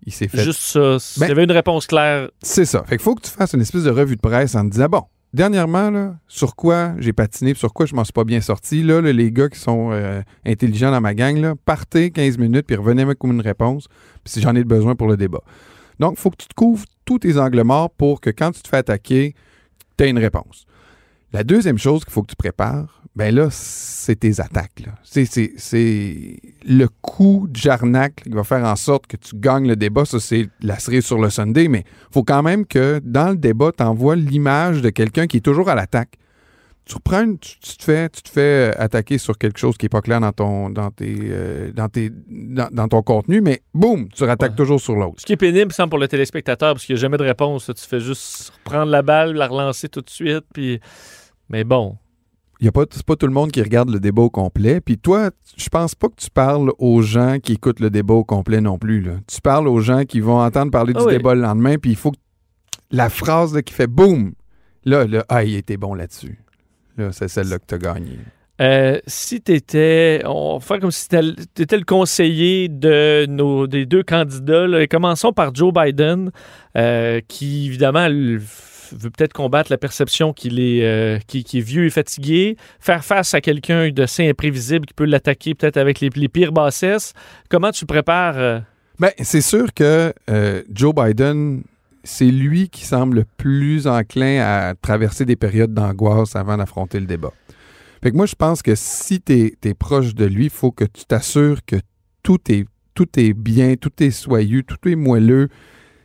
Il 0.07 0.13
s'est 0.13 0.29
fait 0.29 0.43
Juste 0.45 0.61
ça. 0.61 0.97
Ben- 1.19 1.29
y 1.29 1.31
avait 1.33 1.45
une 1.45 1.53
réponse 1.53 1.87
claire, 1.87 2.29
C'est 2.41 2.65
ça. 2.65 2.83
Fait 2.85 2.97
qu'il 2.97 3.05
faut 3.05 3.15
que 3.15 3.23
tu 3.23 3.31
fasses 3.31 3.53
une 3.53 3.61
espèce 3.61 3.83
de 3.85 3.91
revue 3.91 4.17
de 4.17 4.21
presse 4.21 4.55
en 4.55 4.65
te 4.65 4.71
disant 4.73 4.87
bon, 4.89 5.03
dernièrement, 5.33 6.17
sur 6.27 6.57
quoi 6.57 6.95
j'ai 6.99 7.13
patiné, 7.13 7.55
sur 7.55 7.73
quoi 7.73 7.87
je 7.87 7.95
m'en 7.95 8.05
suis 8.05 8.13
pas 8.13 8.25
bien 8.25 8.41
sorti. 8.41 8.83
Là, 8.83 9.01
les 9.01 9.33
gars 9.33 9.49
qui 9.49 9.59
sont 9.59 9.91
euh, 9.93 10.23
intelligents 10.47 10.91
dans 10.91 11.01
ma 11.01 11.15
gang, 11.15 11.55
partez 11.65 12.11
15 12.11 12.39
minutes, 12.39 12.67
puis 12.67 12.77
revenez 12.77 13.03
avec 13.03 13.23
une 13.25 13.41
réponse, 13.41 13.89
si 14.25 14.41
j'en 14.41 14.55
ai 14.55 14.65
besoin 14.65 14.95
pour 14.95 15.09
le 15.09 15.17
débat. 15.17 15.43
Donc, 15.99 16.15
il 16.17 16.21
faut 16.21 16.31
que 16.31 16.37
tu 16.37 16.49
te 16.49 16.55
couvres 16.55 16.85
tous 17.05 17.21
tes 17.21 17.39
angles 17.39 17.63
morts 17.63 17.91
pour 17.91 18.21
que 18.21 18.31
quand 18.31 18.53
tu 18.53 18.63
te 18.63 18.69
fais 18.69 18.79
attaquer, 18.79 19.35
tu 19.97 20.05
aies 20.05 20.11
une 20.11 20.19
réponse. 20.19 20.67
La 21.33 21.45
deuxième 21.45 21.79
chose 21.79 22.05
qu'il 22.05 22.13
faut 22.13 22.23
que 22.23 22.29
tu 22.31 22.37
prépares, 22.37 23.03
ben 23.15 23.35
là, 23.35 23.49
c'est 23.51 24.17
tes 24.21 24.41
attaques. 24.41 24.85
C'est, 25.03 25.25
c'est- 25.27 25.53
c'est 25.57 26.41
le 26.67 26.87
coup 27.03 27.47
de 27.51 27.57
Jarnac 27.57 28.15
qui 28.23 28.31
va 28.31 28.45
faire 28.45 28.65
en 28.65 28.77
sorte 28.77 29.07
que 29.07 29.17
tu 29.17 29.37
gagnes 29.37 29.67
le 29.69 29.77
débat. 29.77 30.05
Ça, 30.05 30.21
c'est 30.21 30.49
la 30.63 30.79
cerise 30.79 31.05
sur 31.05 31.19
le 31.19 31.29
Sunday, 31.29 31.69
mais 31.69 31.85
faut 32.11 32.23
quand 32.23 32.43
même 32.43 32.65
que 32.65 33.01
dans 33.05 33.31
le 33.31 33.37
débat, 33.37 33.73
tu 33.77 33.83
envoies 33.83 34.17
l'image 34.17 34.81
de 34.81 34.91
quelqu'un 34.91 35.27
qui 35.27 35.39
est 35.39 35.41
toujours 35.41 35.69
à 35.69 35.75
l'attaque. 35.75 36.15
tu 36.87 36.95
reprends, 36.95 37.21
une- 37.23 37.39
tu, 37.39 37.59
tu 37.61 37.77
te 37.77 37.85
fais, 37.85 38.09
tu 38.09 38.23
te 38.23 38.31
fais 38.31 38.75
attaquer 38.79 39.19
sur 39.19 39.37
quelque 39.37 39.59
chose 39.59 39.77
qui 39.77 39.85
est 39.85 39.91
pas 39.91 40.01
clair 40.01 40.21
dans 40.23 40.33
ton, 40.33 40.71
dans 40.71 40.91
tes, 40.91 41.19
euh, 41.21 41.71
dans 41.71 41.91
tes, 41.91 42.09
dans, 42.31 42.69
dans 42.73 42.89
ton 42.89 43.03
contenu, 43.03 43.43
mais 43.43 43.61
boum, 43.75 44.09
tu 44.09 44.25
rattaques 44.25 44.53
Ouais. 44.53 44.57
toujours 44.57 44.81
sur 44.81 44.95
l'autre. 44.97 45.17
Ce 45.21 45.27
qui 45.27 45.35
est 45.35 45.37
pénible, 45.37 45.71
semble, 45.71 45.91
pour 45.91 45.99
le 45.99 46.09
téléspectateur, 46.09 46.73
parce 46.73 46.87
qu'il 46.87 46.95
n'y 46.95 46.99
a 46.99 47.03
jamais 47.03 47.19
de 47.19 47.25
réponse. 47.25 47.67
Tu 47.77 47.87
fais 47.87 48.01
juste 48.01 48.55
reprendre 48.65 48.91
la 48.91 49.03
balle, 49.03 49.35
la 49.35 49.49
relancer 49.49 49.91
tout 49.91 50.01
de 50.01 50.09
suite. 50.09 50.45
Puis... 50.55 50.81
Mais 51.49 51.65
bon, 51.65 51.97
Il 52.61 52.65
y 52.67 52.69
a 52.69 52.73
pas, 52.73 52.85
c'est 52.91 53.07
pas 53.07 53.17
tout 53.17 53.27
le 53.27 53.33
monde 53.33 53.51
qui 53.53 53.63
regarde 53.63 53.89
le 53.91 54.01
débat 54.01 54.23
au 54.23 54.31
complet. 54.31 54.81
Puis 54.81 54.99
toi, 54.99 55.31
je 55.57 55.69
pense 55.69 55.95
pas 55.95 56.09
que 56.09 56.17
tu 56.17 56.31
parles 56.31 56.71
aux 56.79 57.03
gens 57.03 57.39
qui 57.43 57.53
écoutent 57.53 57.81
le 57.81 57.91
débat 57.91 58.15
au 58.15 58.25
complet 58.25 58.61
non 58.61 58.79
plus. 58.79 59.01
Là. 59.01 59.13
Tu 59.27 59.41
parles 59.41 59.69
aux 59.69 59.81
gens 59.81 60.05
qui 60.05 60.21
vont 60.21 60.41
entendre 60.41 60.71
parler 60.71 60.93
Ah 60.97 61.01
du 61.01 61.07
oui. 61.07 61.13
débat 61.13 61.35
le 61.35 61.43
lendemain, 61.43 61.77
puis 61.79 61.91
il 61.91 61.97
faut 61.97 62.11
que 62.11 62.19
la 62.91 63.09
phrase 63.11 63.55
là, 63.55 63.63
qui 63.63 63.73
fait 63.75 63.87
boum, 63.87 64.33
là, 64.85 65.07
là, 65.07 65.25
ah, 65.29 65.45
il 65.45 65.55
était 65.55 65.77
bon 65.77 65.95
là-dessus. 65.95 66.39
Là, 66.97 67.13
c'est 67.13 67.29
celle-là 67.29 67.59
que 67.59 67.67
tu 67.67 67.75
as 67.75 67.79
gagné. 67.79 68.19
Euh, 68.61 68.99
si 69.07 69.41
tu 69.41 69.53
étais, 69.53 70.21
on 70.25 70.55
va 70.59 70.61
faire 70.61 70.81
comme 70.81 70.91
si 70.91 71.07
tu 71.09 71.63
étais 71.63 71.77
le 71.77 71.85
conseiller 71.85 72.69
de 72.69 73.25
nos, 73.29 73.69
des 73.69 73.87
deux 73.87 74.03
candidats, 74.03 74.67
là, 74.67 74.83
et 74.83 74.89
commençons 74.89 75.33
par 75.33 75.55
Joe 75.55 75.73
Biden, 75.73 76.33
euh, 76.77 77.21
qui 77.29 77.67
évidemment 77.67 78.09
veut 78.93 79.11
peut-être 79.11 79.33
combattre 79.33 79.71
la 79.71 79.79
perception 79.79 80.33
qu'il 80.33 80.61
est, 80.61 80.85
euh, 80.85 81.19
qui, 81.27 81.45
qui 81.45 81.59
est 81.59 81.63
vieux 81.63 81.87
et 81.87 81.91
fatigué, 81.91 82.57
faire 82.81 83.05
face 83.05 83.35
à 83.35 83.41
quelqu'un 83.41 83.91
d'assez 83.91 84.29
imprévisible 84.29 84.87
qui 84.87 84.95
peut 84.95 85.05
l'attaquer 85.05 85.55
peut-être 85.55 85.77
avec 85.77 86.01
les, 86.01 86.11
les 86.15 86.29
pires 86.29 86.53
bassesses. 86.53 87.13
Comment 87.49 87.71
tu 87.71 87.87
prépares 87.87 88.39
euh, 88.39 88.61
Ben, 88.99 89.11
c'est 89.21 89.41
sûr 89.41 89.73
que 89.75 90.13
euh, 90.31 90.63
Joe 90.73 90.95
Biden, 90.95 91.63
c'est 92.05 92.31
lui 92.31 92.69
qui 92.69 92.85
semble 92.85 93.19
le 93.19 93.25
plus 93.37 93.87
enclin 93.87 94.41
à 94.41 94.75
traverser 94.75 95.25
des 95.25 95.37
périodes 95.37 95.75
d'angoisse 95.75 96.37
avant 96.37 96.57
d'affronter 96.57 97.01
le 97.01 97.07
débat. 97.07 97.33
Fait 98.03 98.11
que 98.11 98.17
moi, 98.17 98.27
je 98.27 98.35
pense 98.35 98.63
que 98.63 98.75
si 98.75 99.21
tu 99.21 99.57
es, 99.63 99.75
proche 99.75 100.15
de 100.15 100.25
lui, 100.25 100.45
il 100.45 100.51
faut 100.51 100.71
que 100.71 100.85
tu 100.85 101.05
t'assures 101.05 101.65
que 101.67 101.77
tout 102.23 102.39
est, 102.49 102.65
tout 102.95 103.09
est 103.19 103.33
bien, 103.33 103.75
tout 103.75 103.91
est 104.01 104.11
soyeux, 104.11 104.63
tout 104.63 104.89
est 104.89 104.95
moelleux. 104.95 105.49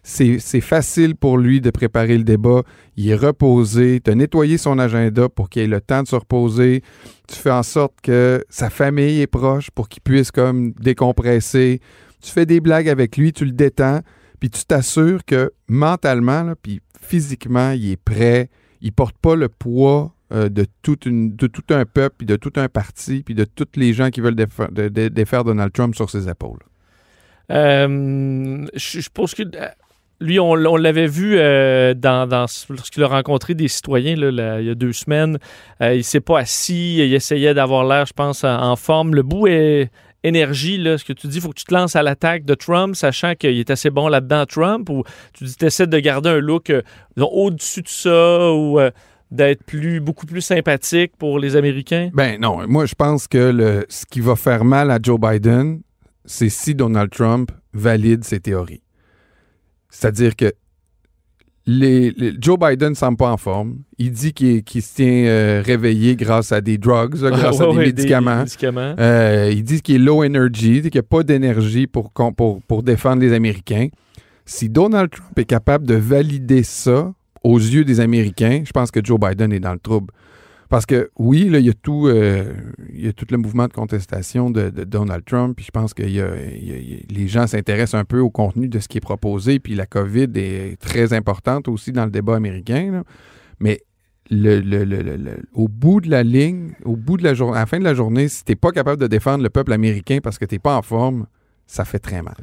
C'est 0.06 0.60
facile 0.62 1.16
pour 1.16 1.38
lui 1.38 1.62
de 1.62 1.70
préparer 1.70 2.18
le 2.18 2.26
débat. 2.26 2.64
Il 2.98 3.10
est 3.10 3.16
reposé. 3.16 4.02
Tu 4.04 4.12
as 4.12 4.16
nettoyé 4.16 4.58
son 4.58 4.78
agenda 4.78 5.30
pour 5.30 5.50
qu'il 5.50 5.62
ait 5.62 5.68
le 5.68 5.80
temps 5.80 6.04
de 6.04 6.08
se 6.10 6.16
reposer. 6.16 6.84
Tu 7.30 7.36
fais 7.36 7.52
en 7.52 7.64
sorte 7.64 7.94
que 8.04 8.44
sa 8.50 8.70
famille 8.70 9.22
est 9.22 9.28
proche 9.28 9.72
pour 9.72 9.88
qu'il 9.88 10.02
puisse 10.02 10.30
comme 10.30 10.74
décompresser. 10.74 11.80
Tu 12.22 12.32
fais 12.32 12.46
des 12.46 12.60
blagues 12.60 12.90
avec 12.90 13.16
lui, 13.16 13.32
tu 13.32 13.46
le 13.46 13.52
détends, 13.52 14.02
puis 14.42 14.50
tu 14.50 14.66
t'assures 14.66 15.24
que 15.26 15.52
mentalement, 15.70 16.54
puis 16.62 16.82
physiquement, 17.02 17.72
il 17.72 17.92
est 17.92 17.98
prêt. 18.02 18.50
Il 18.82 18.92
porte 18.92 19.18
pas 19.18 19.36
le 19.38 19.48
poids 19.48 20.14
euh, 20.34 20.50
de, 20.50 20.66
toute 20.82 21.06
une, 21.06 21.36
de 21.36 21.48
tout 21.48 21.64
un 21.74 21.86
peuple, 21.86 22.16
puis 22.18 22.28
de 22.28 22.36
tout 22.36 22.52
un 22.58 22.68
parti, 22.68 23.24
puis 23.24 23.36
de 23.36 23.46
tous 23.46 23.68
les 23.78 23.94
gens 23.94 24.10
qui 24.10 24.20
veulent 24.20 24.36
défa- 24.36 24.72
de- 24.74 24.90
de- 24.90 25.08
défaire 25.08 25.46
Donald 25.46 25.72
Trump 25.72 25.96
sur 25.96 26.10
ses 26.10 26.28
épaules. 26.28 26.60
Euh, 27.52 28.66
je, 28.74 29.00
je 29.02 29.10
pense 29.14 29.36
que 29.36 29.44
euh, 29.44 29.68
lui, 30.24 30.40
on, 30.40 30.56
l'avait 30.56 31.08
vu 31.08 31.36
euh, 31.38 31.94
dans, 31.94 32.28
dans- 32.28 32.46
lorsqu'il 32.70 33.04
a 33.04 33.08
rencontré 33.08 33.54
des 33.54 33.68
citoyens 33.68 34.16
il 34.16 34.66
y 34.66 34.70
a 34.70 34.76
deux 34.76 34.94
semaines. 34.94 35.38
Euh, 35.82 35.94
il 35.96 36.04
s'est 36.04 36.22
pas 36.22 36.40
assis, 36.40 36.98
il 36.98 37.14
essayait 37.14 37.54
d'avoir 37.54 37.86
l'air, 37.86 38.06
je 38.06 38.14
pense, 38.14 38.44
en, 38.44 38.76
forme. 38.76 39.14
Le 39.14 39.24
bout 39.24 39.48
est 39.48 39.92
énergie, 40.24 40.78
là, 40.78 40.98
ce 40.98 41.04
que 41.04 41.14
tu 41.14 41.28
dis, 41.28 41.38
il 41.38 41.42
faut 41.42 41.50
que 41.50 41.60
tu 41.60 41.66
te 41.66 41.74
lances 41.74 41.96
à 41.98 42.04
l'attaque 42.04 42.46
de 42.46 42.54
Trump, 42.54 42.96
sachant 42.96 43.36
qu'il 43.36 43.60
est 43.60 43.70
assez 43.70 43.90
bon 43.90 44.08
là-dedans, 44.08 44.46
Trump, 44.46 44.90
ou 44.90 45.04
tu 45.34 45.44
dis, 45.44 45.56
essaies 45.62 45.88
de 45.88 46.00
garder 46.00 46.30
un 46.30 46.40
look 46.40 46.70
euh, 46.70 46.82
au-dessus 47.18 47.82
de 47.82 47.90
ça, 47.90 48.54
ou 48.54 48.80
d'être 49.30 49.64
plus, 49.64 50.00
beaucoup 50.00 50.26
plus 50.26 50.42
sympathique 50.42 51.14
pour 51.18 51.40
les 51.40 51.56
Américains? 51.56 52.10
Ben 52.14 52.40
non, 52.40 52.66
moi 52.68 52.86
je 52.86 52.96
pense 52.96 53.28
que 53.28 53.86
ce 53.90 54.06
qui 54.06 54.22
va 54.22 54.36
faire 54.36 54.64
mal 54.64 54.92
à 54.92 55.00
Joe 55.02 55.20
Biden, 55.20 55.82
c'est 56.24 56.50
si 56.50 56.76
Donald 56.76 57.10
Trump 57.10 57.52
valide 57.74 58.24
ses 58.24 58.40
théories. 58.40 58.83
C'est-à-dire 59.96 60.36
que 60.36 60.52
les, 61.66 62.12
les- 62.12 62.34
Joe 62.42 62.58
Biden 62.60 62.90
ne 62.90 62.94
semble 62.96 63.16
pas 63.18 63.32
en 63.32 63.38
forme. 63.38 63.78
Il 63.98 64.12
dit 64.12 64.34
qu'il 64.34 64.64
se 64.82 64.96
tient 64.96 65.26
euh, 65.26 65.62
réveillé 65.66 66.16
grâce 66.18 66.52
à 66.52 66.60
des 66.60 66.78
drugs, 66.78 67.16
là, 67.22 67.30
grâce 67.32 67.62
à 67.62 67.68
des 67.68 67.78
ouais, 67.78 67.86
médicaments. 67.86 68.40
médicaments. 68.40 68.96
Euh, 69.00 69.50
il 69.54 69.64
dit 69.64 69.82
qu'il 69.82 69.96
est 69.96 70.00
low 70.00 70.24
energy, 70.26 70.82
qu'il 70.82 70.92
n'y 70.94 70.98
a 71.00 71.04
pas 71.04 71.24
d'énergie 71.24 71.88
pour, 71.88 72.12
con- 72.12 72.34
pour, 72.34 72.62
pour 72.64 72.84
défendre 72.84 73.22
les 73.22 73.32
Américains. 73.34 73.88
Si 74.46 74.68
Donald 74.68 75.10
Trump 75.12 75.40
est 75.40 75.46
capable 75.46 75.86
de 75.88 75.96
valider 75.96 76.64
ça 76.64 77.14
aux 77.44 77.60
yeux 77.60 77.86
des 77.86 78.02
Américains, 78.02 78.64
je 78.66 78.72
pense 78.72 78.92
que 78.92 79.00
Joe 79.02 79.18
Biden 79.20 79.54
est 79.54 79.62
dans 79.62 79.74
le 79.74 79.80
trouble. 79.80 80.12
Parce 80.74 80.88
que 80.88 81.12
oui, 81.20 81.48
il 81.54 81.60
y 81.60 81.70
a 81.70 81.74
tout, 81.76 82.08
euh, 82.08 82.46
il 82.92 83.06
y 83.06 83.08
a 83.08 83.14
tout 83.14 83.28
le 83.30 83.38
mouvement 83.38 83.68
de 83.68 83.74
contestation 83.74 84.50
de, 84.50 84.72
Donald 84.72 85.24
Trump. 85.24 85.56
Puis 85.56 85.66
je 85.66 85.70
pense 85.70 85.94
que 85.94 86.02
il 86.02 86.14
y 86.16 86.20
a- 86.20 86.36
il 86.36 87.06
il 87.10 87.16
les 87.16 87.28
gens 87.28 87.46
s'intéressent 87.46 87.94
un 88.02 88.06
peu 88.06 88.18
au 88.20 88.32
contenu 88.32 88.68
de 88.68 88.80
ce 88.80 88.88
qui 88.88 88.98
est 88.98 89.02
proposé. 89.02 89.60
Puis 89.60 89.76
la 89.76 89.86
COVID 89.86 90.30
est 90.34 90.82
très 90.82 91.14
importante 91.14 91.68
aussi 91.68 91.92
dans 91.92 92.06
le 92.06 92.10
débat 92.10 92.36
américain. 92.36 93.04
Mais 93.60 93.82
le, 94.32 94.62
le- 94.62 94.84
le- 94.84 95.44
au 95.54 95.68
bout 95.68 96.02
de 96.02 96.10
la 96.10 96.24
ligne, 96.24 96.72
au 96.86 96.96
bout 96.96 97.18
de 97.18 97.24
la 97.24 97.36
journée, 97.36 97.58
à 97.58 97.60
la 97.60 97.66
fin 97.68 97.78
de 97.78 97.84
la 97.84 97.94
journée, 97.94 98.28
si 98.28 98.44
t'es 98.44 98.56
pas 98.56 98.72
capable 98.72 99.00
de 99.00 99.06
défendre 99.06 99.44
le 99.44 99.52
peuple 99.52 99.74
américain 99.74 100.22
parce 100.24 100.40
que 100.40 100.46
t'es 100.46 100.58
pas 100.58 100.76
en 100.76 100.82
forme, 100.82 101.28
ça 101.68 101.86
fait 101.86 102.00
très 102.00 102.24
mal. 102.24 102.34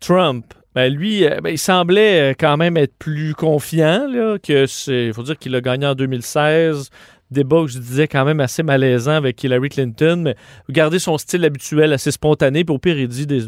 Trump, 0.00 0.44
ben 0.74 0.92
lui, 0.92 1.24
euh, 1.24 1.40
ben, 1.40 1.50
il 1.50 1.58
semblait 1.58 2.32
euh, 2.32 2.34
quand 2.36 2.56
même 2.56 2.76
être 2.76 2.96
plus 2.98 3.32
confiant, 3.32 4.08
que 4.42 4.66
c'est. 4.66 5.12
faut 5.12 5.22
dire 5.22 5.38
qu'il 5.38 5.54
a 5.54 5.60
gagné 5.60 5.86
en 5.86 5.94
2016. 5.94 6.90
Débat 7.34 7.60
que 7.62 7.66
je 7.68 7.78
disais 7.78 8.08
quand 8.08 8.24
même 8.24 8.40
assez 8.40 8.62
malaisant 8.62 9.12
avec 9.12 9.42
Hillary 9.44 9.68
Clinton, 9.68 10.22
mais 10.24 10.36
garder 10.70 10.98
son 10.98 11.18
style 11.18 11.44
habituel 11.44 11.92
assez 11.92 12.10
spontané, 12.10 12.64
puis 12.64 12.74
au 12.74 12.78
pire, 12.78 12.98
il 12.98 13.08
dit 13.08 13.26
des. 13.26 13.42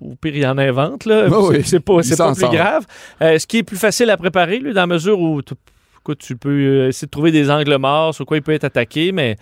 Au 0.00 0.14
pire, 0.14 0.36
il 0.36 0.46
en 0.46 0.58
invente, 0.58 1.06
là. 1.06 1.28
Oui, 1.30 1.62
C'est- 1.64 1.80
pas, 1.80 1.94
pas 1.96 2.00
plus 2.02 2.14
sort. 2.40 2.52
grave. 2.52 2.86
Euh, 3.22 3.38
ce 3.38 3.46
qui 3.46 3.58
est 3.58 3.62
plus 3.62 3.76
facile 3.76 4.10
à 4.10 4.16
préparer, 4.16 4.58
lui, 4.58 4.72
dans 4.74 4.82
la 4.82 4.86
mesure 4.86 5.18
où 5.20 5.42
tu, 5.42 5.54
écoute, 6.00 6.18
tu 6.18 6.36
peux 6.36 6.50
euh, 6.50 6.88
essayer 6.88 7.06
de 7.06 7.10
trouver 7.10 7.32
des 7.32 7.50
angles 7.50 7.76
morts 7.78 8.14
sur 8.14 8.24
quoi 8.26 8.36
il 8.36 8.42
peut 8.42 8.52
être 8.52 8.64
attaqué, 8.64 9.10
mais 9.12 9.36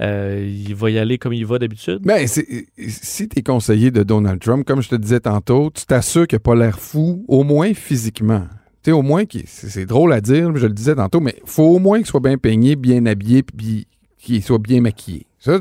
euh, 0.00 0.46
il 0.46 0.74
va 0.74 0.90
y 0.90 0.98
aller 0.98 1.16
comme 1.18 1.32
il 1.32 1.46
va 1.46 1.58
d'habitude. 1.58 2.00
Ben, 2.02 2.26
si 2.28 3.28
tu 3.28 3.38
es 3.38 3.42
conseiller 3.42 3.90
de 3.90 4.02
Donald 4.02 4.40
Trump, 4.40 4.64
comme 4.66 4.82
je 4.82 4.88
te 4.90 4.94
disais 4.96 5.20
tantôt, 5.20 5.70
tu 5.74 5.84
t'assures 5.86 6.26
qu'il 6.26 6.36
n'a 6.36 6.40
pas 6.40 6.54
l'air 6.54 6.78
fou, 6.78 7.24
au 7.26 7.42
moins 7.42 7.72
physiquement. 7.74 8.46
Sais, 8.88 8.92
au 8.92 9.02
moins, 9.02 9.24
c'est 9.46 9.84
drôle 9.84 10.14
à 10.14 10.20
dire, 10.22 10.56
je 10.56 10.66
le 10.66 10.72
disais 10.72 10.94
tantôt, 10.94 11.20
mais 11.20 11.36
faut 11.44 11.64
au 11.64 11.78
moins 11.78 11.98
qu'il 11.98 12.06
soit 12.06 12.20
bien 12.20 12.38
peigné, 12.38 12.74
bien 12.74 13.04
habillé, 13.04 13.42
puis 13.42 13.86
qu'il 14.16 14.42
soit 14.42 14.56
bien 14.58 14.80
maquillé. 14.80 15.26
Ça, 15.38 15.58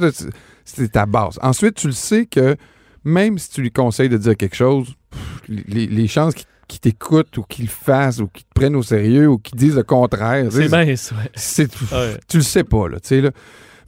c'est- 0.63 0.87
ta 0.93 1.05
base. 1.05 1.37
Ensuite, 1.41 1.75
tu 1.75 1.87
le 1.87 1.93
sais 1.93 2.25
que 2.25 2.55
même 3.03 3.37
si 3.37 3.49
tu 3.49 3.61
lui 3.61 3.71
conseilles 3.71 4.07
de 4.07 4.17
dire 4.17 4.37
quelque 4.37 4.55
chose, 4.55 4.93
pff, 5.11 5.41
les, 5.67 5.87
les 5.87 6.07
chances 6.07 6.35
qu'il 6.69 6.79
t'écoute 6.79 7.37
ou 7.37 7.43
qu'il 7.43 7.65
le 7.65 7.69
fasse 7.71 8.19
ou 8.19 8.27
qu'il 8.27 8.45
te 8.45 8.53
prenne 8.53 8.77
au 8.77 8.83
sérieux 8.83 9.27
ou 9.27 9.37
qu'il 9.37 9.57
dise 9.57 9.75
le 9.75 9.83
contraire, 9.83 10.49
C'est 10.49 10.69
mince, 10.69 11.11
ouais. 11.11 11.29
tu 12.29 12.37
le 12.37 12.43
sais 12.43 12.63
pas 12.63 12.87
là, 12.87 12.99
tu 13.01 13.07
sais 13.09 13.19
là. 13.21 13.31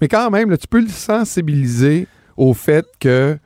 Mais 0.01 0.09
quand 0.09 0.29
même, 0.31 0.49
là, 0.49 0.57
tu 0.57 0.67
peux 0.67 0.81
le 0.81 0.87
sensibiliser 0.89 2.07
au 2.35 2.53
fait 2.53 2.85
que 2.99 3.37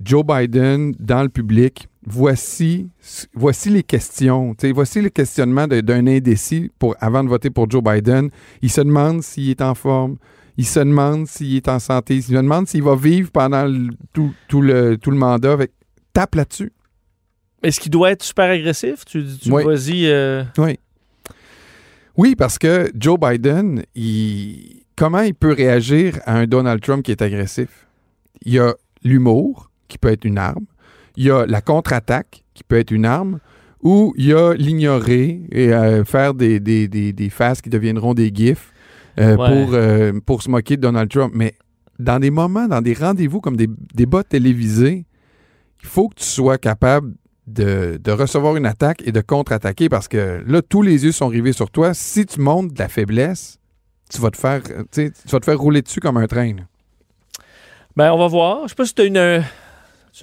Joe 0.00 0.24
Biden 0.24 0.94
dans 1.00 1.22
le 1.24 1.28
public, 1.28 1.88
voici 2.06 2.88
voici 3.34 3.68
les 3.70 3.82
questions, 3.82 4.54
voici 4.72 5.00
le 5.00 5.08
questionnement 5.10 5.66
de- 5.66 5.80
d'un 5.80 6.06
indécis 6.06 6.70
pour 6.78 6.94
avant 7.00 7.22
de 7.24 7.28
voter 7.28 7.50
pour 7.50 7.68
Joe 7.70 7.82
Biden. 7.82 8.30
Il 8.62 8.70
se 8.70 8.80
demande 8.80 9.22
s'il 9.22 9.50
est 9.50 9.60
en 9.60 9.74
forme. 9.74 10.16
Il 10.56 10.64
se 10.64 10.80
demande 10.80 11.26
s'il 11.26 11.56
est 11.56 11.68
en 11.68 11.78
santé. 11.78 12.14
Il 12.16 12.22
se 12.22 12.32
demande 12.32 12.66
s'il 12.68 12.82
va 12.82 12.96
vivre 12.96 13.30
pendant 13.30 13.64
le- 13.66 13.90
tout, 14.12 14.32
tout 14.48 14.62
le, 14.62 14.96
tout 14.96 15.10
le 15.10 15.18
mandat. 15.18 15.58
Tape 16.12 16.34
là-dessus. 16.36 16.72
Est-ce 17.62 17.80
qu'il 17.80 17.90
doit 17.90 18.12
être 18.12 18.22
super 18.22 18.50
agressif? 18.50 19.04
Tu, 19.04 19.24
tu 19.42 19.50
Oui. 19.50 19.64
vas-y. 19.64 20.06
euh, 20.06 20.44
Oui. 20.58 20.78
Oui, 22.16 22.34
parce 22.36 22.58
que 22.58 22.90
Joe 22.94 23.18
Biden, 23.20 23.82
il- 23.94 24.84
comment 24.96 25.20
il 25.20 25.34
peut 25.34 25.52
réagir 25.52 26.18
à 26.24 26.38
un 26.38 26.46
Donald 26.46 26.80
Trump 26.80 27.02
qui 27.04 27.10
est 27.10 27.20
agressif? 27.20 27.86
Il 28.42 28.54
y 28.54 28.58
a 28.58 28.74
l'humour, 29.02 29.70
qui 29.88 29.98
peut 29.98 30.08
être 30.08 30.24
une 30.24 30.38
arme. 30.38 30.64
Il 31.16 31.24
y 31.24 31.30
a 31.30 31.46
la 31.46 31.60
contre-attaque, 31.60 32.44
qui 32.54 32.64
peut 32.64 32.78
être 32.78 32.90
une 32.90 33.04
arme. 33.04 33.38
Ou 33.82 34.14
il 34.16 34.26
y 34.26 34.32
a 34.32 34.54
l'ignorer 34.54 35.42
et 35.52 35.72
euh, 35.72 36.04
faire 36.04 36.34
des, 36.34 36.58
des, 36.60 36.88
des, 36.88 37.12
des 37.12 37.30
faces 37.30 37.60
qui 37.60 37.70
deviendront 37.70 38.14
des 38.14 38.32
gifs 38.34 38.72
euh, 39.20 39.36
Ouais. 39.36 39.64
pour, 39.64 39.74
euh, 39.74 40.12
pour 40.24 40.42
se 40.42 40.50
moquer 40.50 40.76
de 40.76 40.82
Donald 40.82 41.10
Trump. 41.10 41.32
Mais 41.34 41.54
dans 41.98 42.18
des 42.18 42.30
moments, 42.30 42.66
dans 42.66 42.80
des 42.82 42.94
rendez-vous 42.94 43.40
comme 43.40 43.56
des 43.56 43.68
débats 43.94 44.24
télévisés, 44.24 45.04
il 45.82 45.88
faut 45.88 46.08
que 46.08 46.16
tu 46.16 46.24
sois 46.24 46.58
capable 46.58 47.14
de, 47.46 48.00
de 48.02 48.10
recevoir 48.10 48.56
une 48.56 48.66
attaque 48.66 49.02
et 49.06 49.12
de 49.12 49.20
contre-attaquer 49.20 49.88
parce 49.88 50.08
que 50.08 50.42
là, 50.46 50.62
tous 50.62 50.82
les 50.82 51.04
yeux 51.04 51.12
sont 51.12 51.28
rivés 51.28 51.52
sur 51.52 51.70
toi. 51.70 51.94
Si 51.94 52.26
tu 52.26 52.40
montres 52.40 52.74
de 52.74 52.78
la 52.78 52.88
faiblesse, 52.88 53.58
tu 54.10 54.20
vas 54.20 54.30
te 54.30 54.36
faire, 54.36 54.62
tu 54.90 55.12
vas 55.30 55.38
te 55.40 55.44
faire 55.44 55.58
rouler 55.58 55.82
dessus 55.82 56.00
comme 56.00 56.16
un 56.16 56.26
train. 56.26 56.54
là. 56.54 56.62
Ben, 57.94 58.12
on 58.12 58.18
va 58.18 58.26
voir. 58.26 58.62
Je 58.64 58.68
sais 58.70 58.74
pas 58.74 58.84
si 58.84 58.94
tu 58.94 59.02
as 59.02 59.04
une, 59.04 59.44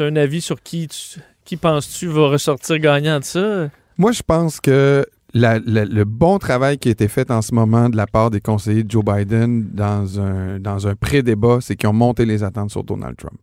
as 0.02 0.06
un 0.06 0.16
avis 0.16 0.42
sur 0.42 0.62
qui, 0.64 0.88
tu- 0.88 1.20
qui 1.46 1.58
penses-tu 1.58 2.08
va 2.08 2.30
ressortir 2.30 2.80
gagnant 2.80 3.20
de 3.20 3.24
ça? 3.26 3.70
Moi, 3.98 4.12
je 4.12 4.24
pense 4.24 4.60
que 4.60 5.06
le 5.36 6.04
bon 6.04 6.40
travail 6.40 6.78
qui 6.78 6.90
a 6.90 6.92
été 6.92 7.08
fait 7.08 7.30
en 7.32 7.42
ce 7.42 7.54
moment 7.54 7.90
de 7.90 7.98
la 7.98 8.08
part 8.08 8.30
des 8.32 8.42
conseillers 8.42 8.84
de 8.84 8.90
Joe 8.92 9.04
Biden 9.04 9.70
dans 9.74 10.20
un, 10.20 10.60
dans 10.60 10.88
un 10.88 10.96
pré-débat, 10.96 11.58
c'est 11.62 11.76
qu'ils 11.76 11.90
ont 11.90 11.94
monté 11.94 12.26
les 12.26 12.44
attentes 12.44 12.72
sur 12.72 12.84
Donald 12.84 13.18
Trump. 13.18 13.40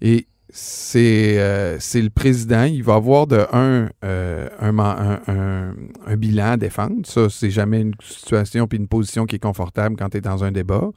Et 0.00 0.26
c'est 0.50 1.38
euh, 1.38 1.78
c'est 1.80 2.02
le 2.02 2.10
président, 2.10 2.64
il 2.64 2.82
va 2.84 2.94
avoir 2.94 3.26
de 3.26 3.44
un, 3.52 3.88
euh, 4.04 4.48
un- 4.60 4.78
un- 5.26 5.74
un 6.06 6.16
bilan 6.16 6.52
à 6.52 6.56
défendre. 6.56 7.04
Ça, 7.04 7.28
c'est 7.30 7.50
jamais 7.50 7.80
une 7.80 7.94
situation 8.00 8.66
puis 8.68 8.78
une 8.78 8.86
position 8.86 9.24
qui 9.26 9.36
est 9.36 9.40
confortable 9.40 9.96
quand 9.96 10.10
tu 10.10 10.18
es 10.18 10.20
dans 10.20 10.44
un 10.44 10.52
débat. 10.52 10.90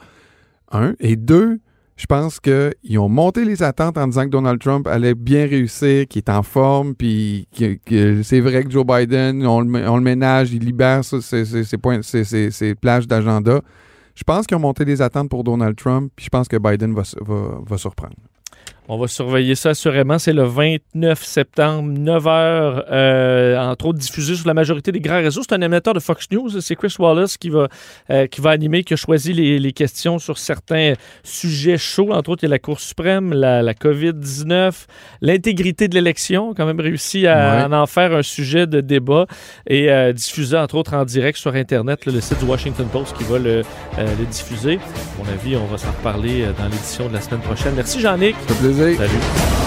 Un. 0.71 0.93
Et 0.99 1.15
deux, 1.15 1.59
je 1.97 2.05
pense 2.05 2.39
qu'ils 2.39 2.99
ont 2.99 3.09
monté 3.09 3.43
les 3.43 3.63
attentes 3.63 3.97
en 3.97 4.07
disant 4.07 4.25
que 4.25 4.29
Donald 4.29 4.61
Trump 4.61 4.87
allait 4.87 5.15
bien 5.15 5.47
réussir, 5.47 6.07
qu'il 6.07 6.19
est 6.19 6.29
en 6.29 6.43
forme, 6.43 6.93
puis 6.93 7.47
que, 7.57 8.21
c'est 8.21 8.39
vrai 8.39 8.63
que 8.63 8.69
Joe 8.69 8.85
Biden, 8.85 9.45
on 9.45 9.61
le, 9.61 10.01
ménage, 10.01 10.53
il 10.53 10.63
libère 10.63 11.03
ses, 11.03 12.75
plages 12.79 13.07
d'agenda. 13.07 13.61
Je 14.13 14.23
pense 14.23 14.45
qu'ils 14.45 14.57
ont 14.57 14.61
monté 14.61 14.85
les 14.85 15.01
attentes 15.01 15.29
pour 15.29 15.43
Donald 15.43 15.75
Trump, 15.75 16.11
puis 16.15 16.25
je 16.25 16.29
pense 16.29 16.47
que 16.47 16.57
Biden 16.57 16.93
va, 16.93 17.01
va 17.65 17.77
surprendre. 17.77 18.15
On 18.89 18.97
va 18.97 19.07
surveiller 19.07 19.55
ça 19.55 19.69
assurément. 19.71 20.17
C'est 20.17 20.31
le 20.31 20.43
29 20.43 21.21
septembre, 21.23 21.91
9h, 21.99 22.85
euh, 22.89 23.57
entre 23.59 23.87
autres 23.87 23.99
diffusé 23.99 24.35
sur 24.35 24.47
la 24.47 24.53
majorité 24.53 24.93
des 24.93 25.01
grands 25.01 25.17
réseaux. 25.17 25.41
C'est 25.41 25.53
un 25.53 25.61
animateur 25.61 25.93
de 25.93 25.99
Fox 25.99 26.27
News. 26.31 26.61
C'est 26.61 26.75
Chris 26.77 26.95
Wallace 26.97 27.35
qui 27.37 27.49
va, 27.49 27.67
euh, 28.11 28.27
qui 28.27 28.39
va 28.39 28.51
animer, 28.51 28.83
qui 28.85 28.93
a 28.93 28.97
choisi 28.97 29.33
les, 29.33 29.59
les 29.59 29.73
questions 29.73 30.19
sur 30.19 30.37
certains 30.37 30.93
sujets 31.23 31.77
chauds. 31.77 32.13
Entre 32.13 32.29
autres, 32.29 32.43
il 32.43 32.47
y 32.47 32.49
a 32.49 32.51
la 32.51 32.59
Cour 32.59 32.79
suprême, 32.79 33.33
la, 33.33 33.61
la 33.61 33.73
COVID-19, 33.73 34.85
l'intégrité 35.21 35.87
de 35.89 35.95
l'élection. 35.95 36.53
quand 36.55 36.65
même 36.65 36.79
réussi 36.79 37.27
à 37.27 37.67
Ouais. 37.67 37.75
en 37.75 37.85
faire 37.87 38.13
un 38.13 38.23
sujet 38.23 38.67
de 38.67 38.81
débat 38.81 39.25
et 39.69 39.91
euh, 39.91 40.13
diffusé, 40.13 40.57
entre 40.57 40.75
autres, 40.75 40.93
en 40.93 41.03
direct 41.05 41.37
sur 41.37 41.53
Internet. 41.55 42.05
là, 42.05 42.13
le 42.13 42.21
site 42.21 42.39
du 42.39 42.45
Washington 42.45 42.87
Post 42.91 43.15
qui 43.17 43.23
va 43.25 43.37
le, 43.37 43.49
euh, 43.59 43.63
le 44.19 44.25
diffuser. 44.25 44.75
À 44.75 45.23
mon 45.23 45.29
avis, 45.31 45.55
on 45.55 45.65
va 45.65 45.77
s'en 45.77 45.91
reparler 45.91 46.45
dans 46.57 46.65
l'édition 46.65 47.07
de 47.09 47.13
la 47.13 47.21
semaine 47.21 47.41
prochaine. 47.41 47.73
Merci, 47.75 47.99
Jean-Nic. 47.99 48.35
Plaisir. 48.77 48.97
Salut. 48.97 49.57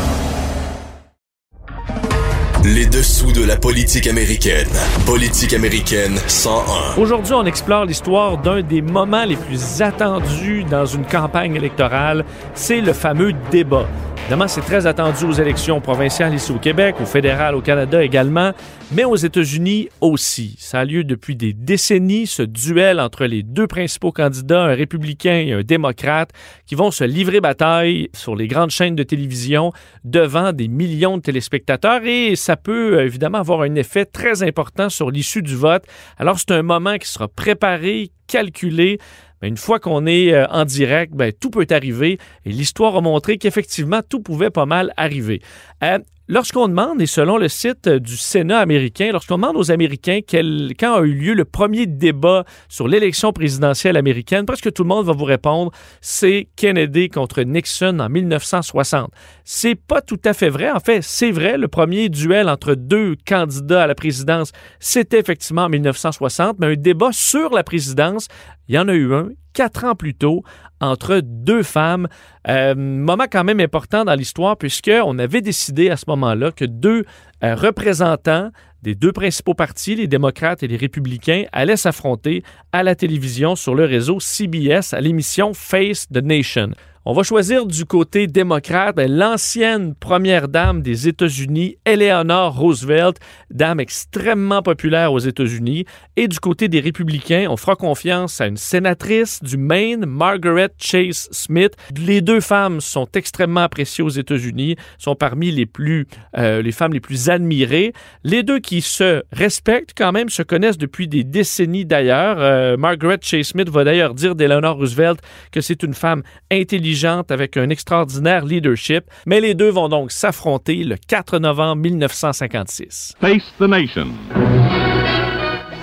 Les 2.65 2.87
dessous 2.87 3.33
de 3.33 3.45
la 3.45 3.57
politique 3.57 4.07
américaine. 4.07 4.69
Politique 5.05 5.53
américaine 5.53 6.17
101. 6.29 7.01
Aujourd'hui, 7.01 7.35
on 7.35 7.45
explore 7.45 7.87
l'histoire 7.87 8.39
d'un 8.39 8.63
des 8.63 8.83
moments 8.83 9.25
les 9.25 9.37
plus 9.37 9.83
attendus 9.83 10.65
dans 10.65 10.87
une 10.87 11.05
campagne 11.05 11.57
électorale. 11.57 12.25
C'est 12.55 12.81
le 12.81 12.93
fameux 12.93 13.33
débat. 13.51 13.89
Évidemment, 14.31 14.47
c'est 14.47 14.61
très 14.61 14.87
attendu 14.87 15.25
aux 15.25 15.33
élections 15.33 15.81
provinciales 15.81 16.33
ici 16.33 16.53
au 16.53 16.59
Québec, 16.61 16.95
au 17.01 17.05
fédéral 17.05 17.57
au 17.57 17.61
Canada 17.61 18.01
également, 18.01 18.53
mais 18.93 19.03
aux 19.03 19.17
États-Unis 19.17 19.89
aussi. 20.01 20.55
Ça 20.61 20.79
a 20.79 20.85
lieu 20.85 21.03
depuis 21.03 21.35
des 21.35 21.53
décennies, 21.53 22.29
ce 22.29 22.45
duel 22.45 23.01
entre 23.01 23.25
les 23.25 23.43
deux 23.43 23.67
principaux 23.67 24.13
candidats, 24.13 24.63
un 24.63 24.75
républicain 24.77 25.43
et 25.45 25.53
un 25.53 25.63
démocrate, 25.63 26.31
qui 26.65 26.77
vont 26.77 26.93
se 26.93 27.03
livrer 27.03 27.41
bataille 27.41 28.09
sur 28.15 28.37
les 28.37 28.47
grandes 28.47 28.71
chaînes 28.71 28.95
de 28.95 29.03
télévision 29.03 29.73
devant 30.05 30.53
des 30.53 30.69
millions 30.69 31.17
de 31.17 31.23
téléspectateurs 31.23 32.05
et 32.05 32.37
ça 32.37 32.55
peut 32.55 33.03
évidemment 33.03 33.39
avoir 33.39 33.63
un 33.63 33.75
effet 33.75 34.05
très 34.05 34.45
important 34.45 34.91
sur 34.91 35.11
l'issue 35.11 35.43
du 35.43 35.57
vote. 35.57 35.83
Alors 36.19 36.39
c'est 36.39 36.53
un 36.53 36.63
moment 36.63 36.99
qui 36.99 37.09
sera 37.09 37.27
préparé, 37.27 38.13
calculé. 38.29 38.99
Mais 39.43 39.49
une 39.49 39.57
fois 39.57 39.81
qu'on 39.81 40.07
est 40.07 40.33
euh, 40.33 40.47
en 40.49 40.65
direct, 40.65 41.15
ben, 41.15 41.33
tout 41.33 41.51
peut 41.51 41.67
arriver 41.71 42.19
et 42.45 42.51
l'histoire 42.51 42.97
a 42.97 43.01
montré 43.01 43.39
qu'effectivement 43.39 44.01
tout 44.07 44.21
pouvait 44.21 44.51
pas 44.51 44.67
mal 44.67 44.93
arriver. 44.97 45.41
Euh, 45.83 45.99
Lorsqu'on 46.33 46.69
demande, 46.69 47.03
et 47.03 47.07
selon 47.07 47.39
le 47.39 47.49
site 47.49 47.89
euh, 47.89 47.99
du 47.99 48.17
Sénat 48.17 48.61
américain, 48.61 49.11
lorsqu'on 49.11 49.35
demande 49.35 49.57
aux 49.57 49.73
Américains 49.73 50.21
quand 50.31 50.95
a 50.95 51.01
eu 51.01 51.13
lieu 51.13 51.35
le 51.35 51.45
premier 51.45 51.87
débat 51.87 52.45
sur 52.69 52.87
l'élection 52.87 53.33
présidentielle 53.33 53.97
américaine, 53.97 54.47
presque 54.47 54.73
tout 54.73 54.85
le 54.85 54.89
monde 54.91 55.05
va 55.05 55.13
vous 55.13 55.25
répondre, 55.25 55.73
c'est 56.01 56.47
Kennedy 56.55 57.09
contre 57.09 57.43
Nixon 57.43 57.99
en 57.99 58.09
1960. 58.09 59.11
C'est 59.43 59.75
pas 59.75 60.03
tout 60.03 60.21
à 60.25 60.33
fait 60.33 60.51
vrai. 60.51 60.71
En 60.71 60.79
fait, 60.79 61.03
c'est 61.03 61.33
vrai, 61.33 61.59
le 61.59 61.67
premier 61.67 62.09
duel 62.09 62.49
entre 62.49 62.77
deux 62.77 63.17
candidats 63.27 63.83
à 63.83 63.87
la 63.89 63.97
présidence, 63.97 64.53
c'était 64.79 65.19
effectivement 65.19 65.65
en 65.65 65.69
1960, 65.69 66.61
mais 66.61 66.67
un 66.69 66.77
débat 66.77 67.11
sur 67.11 67.51
la 67.51 67.65
présidence, 67.65 68.29
il 68.69 68.77
y 68.77 68.79
en 68.79 68.87
a 68.87 68.95
eu 68.95 69.13
un 69.13 69.31
quatre 69.53 69.85
ans 69.85 69.95
plus 69.95 70.15
tôt 70.15 70.43
entre 70.81 71.21
deux 71.23 71.63
femmes. 71.63 72.09
Euh, 72.49 72.75
moment 72.75 73.27
quand 73.31 73.45
même 73.45 73.61
important 73.61 74.05
dans 74.05 74.15
l'histoire 74.15 74.57
puisqu'on 74.57 75.19
avait 75.19 75.43
décidé 75.43 75.91
à 75.91 75.97
ce 75.97 76.05
moment-là 76.09 76.53
que 76.53 76.65
deux 76.65 77.05
euh, 77.43 77.55
représentants 77.55 78.51
des 78.83 78.95
deux 78.95 79.13
principaux 79.13 79.55
partis, 79.55 79.95
les 79.95 80.07
démocrates 80.07 80.63
et 80.63 80.69
les 80.69 80.77
républicains, 80.77 81.45
allaient 81.53 81.77
s'affronter 81.77 82.43
à 82.73 82.83
la 82.83 82.95
télévision 82.95 83.55
sur 83.55 83.75
le 83.75 83.85
réseau 83.85 84.21
CBS 84.21 84.95
à 84.95 85.01
l'émission 85.01 85.53
Face 85.53 86.09
the 86.09 86.23
Nation. 86.23 86.71
On 87.07 87.15
va 87.15 87.23
choisir 87.23 87.65
du 87.65 87.87
côté 87.87 88.27
démocrate 88.27 88.95
ben, 88.95 89.11
l'ancienne 89.11 89.95
première 89.95 90.49
dame 90.49 90.83
des 90.83 91.09
États-Unis, 91.09 91.77
Eleanor 91.87 92.55
Roosevelt, 92.55 93.17
dame 93.51 93.81
extrêmement 93.81 94.61
populaire 94.61 95.11
aux 95.15 95.19
États-Unis. 95.19 95.87
Et 96.17 96.29
du 96.29 96.39
côté 96.41 96.69
des 96.69 96.79
républicains, 96.79 97.47
on 97.49 97.57
fera 97.57 97.75
confiance 97.75 98.43
à 98.43 98.49
une 98.49 98.59
sénatrice 98.59 99.43
du 99.43 99.57
Maine, 99.57 100.05
Margaret 100.05 100.69
Chase 100.77 101.31
Smith. 101.31 101.73
Les 101.97 102.21
deux 102.21 102.43
femmes 102.43 102.83
sont 102.83 103.09
extrêmement 103.15 103.63
appréciées 103.63 104.05
aux 104.05 104.11
États-Unis, 104.11 104.77
sont 104.99 105.15
parmi 105.15 105.51
les 105.51 105.65
plus, 105.65 106.07
euh, 106.37 106.61
les 106.61 106.73
femmes 106.73 106.93
les 106.93 107.01
plus 107.01 107.31
admirées. 107.31 107.95
Les 108.25 108.43
deux 108.43 108.59
qui 108.59 108.83
se 108.83 109.23
respectent 109.33 109.95
quand 109.97 110.13
même, 110.13 110.29
se 110.29 110.43
connaissent 110.43 110.77
depuis 110.77 111.09
des 111.09 111.25
décennies 111.25 111.87
d'ailleurs. 111.87 112.37
Euh, 112.41 112.77
Margaret 112.77 113.21
Chase 113.23 113.47
Smith 113.47 113.71
va 113.71 113.85
d'ailleurs 113.85 114.13
dire 114.13 114.35
d'Eleanor 114.35 114.77
Roosevelt 114.77 115.19
que 115.51 115.63
c'est 115.63 115.83
une 115.83 115.95
femme 115.95 116.23
intelligente 116.53 116.90
avec 117.31 117.57
un 117.57 117.71
extraordinaire 117.71 118.45
leadership. 118.45 119.05
Mais 119.27 119.41
les 119.41 119.55
deux 119.55 119.71
vont 119.71 119.89
donc 119.89 120.11
s'affronter 120.11 120.85
le 120.85 120.97
4 120.97 121.39
novembre 121.39 121.83
1956. 121.83 123.15
Face 123.21 123.53
the 123.59 123.69
nation. 123.69 124.15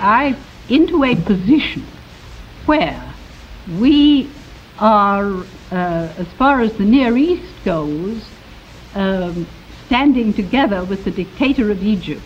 I 0.00 0.34
into 0.70 1.04
a 1.04 1.14
position 1.16 1.82
where 2.66 3.02
we 3.78 4.28
are, 4.78 5.44
uh, 5.72 6.08
as 6.18 6.26
far 6.36 6.60
as 6.60 6.72
the 6.74 6.84
Near 6.84 7.16
East 7.16 7.64
goes, 7.64 8.22
um, 8.94 9.46
standing 9.86 10.32
together 10.32 10.84
with 10.84 11.04
the 11.04 11.10
dictator 11.10 11.70
of 11.70 11.82
Egypt 11.82 12.22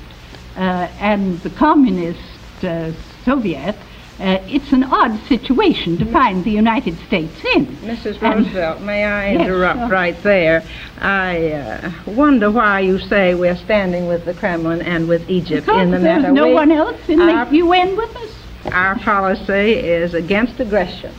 uh, 0.57 0.89
and 1.01 1.41
the 1.41 1.51
communist 1.51 2.19
uh, 2.65 2.91
Soviet. 3.25 3.77
Uh, 4.23 4.41
it's 4.47 4.71
an 4.73 4.85
odd 4.85 5.19
situation 5.27 5.99
to 5.99 6.05
find 6.13 6.45
the 6.45 6.51
United 6.53 6.97
States 7.09 7.35
in. 7.57 7.67
Mrs. 7.79 8.23
And- 8.23 8.45
Roosevelt, 8.47 8.81
may 8.83 9.05
I 9.05 9.33
Yes, 9.33 9.41
interrupt 9.41 9.81
sure. 9.81 9.89
right 9.89 10.23
there? 10.23 10.63
I 11.01 11.49
uh, 11.51 11.91
wonder 12.07 12.49
why 12.49 12.81
you 12.81 13.01
say 13.01 13.35
we're 13.35 13.57
standing 13.57 14.07
with 14.07 14.25
the 14.25 14.33
Kremlin 14.33 14.81
and 14.81 15.09
with 15.09 15.29
Egypt 15.29 15.67
Because 15.67 15.83
in 15.83 15.91
the 15.91 15.99
matter. 15.99 16.31
no 16.31 16.47
We- 16.47 16.55
one 16.55 16.71
else 16.71 17.01
in 17.09 17.21
our, 17.21 17.47
the 17.47 17.57
UN 17.57 17.97
with 17.97 18.15
us. 18.15 18.73
our 18.73 18.97
policy 19.01 19.73
is 19.73 20.15
against 20.15 20.61
aggression. 20.61 21.13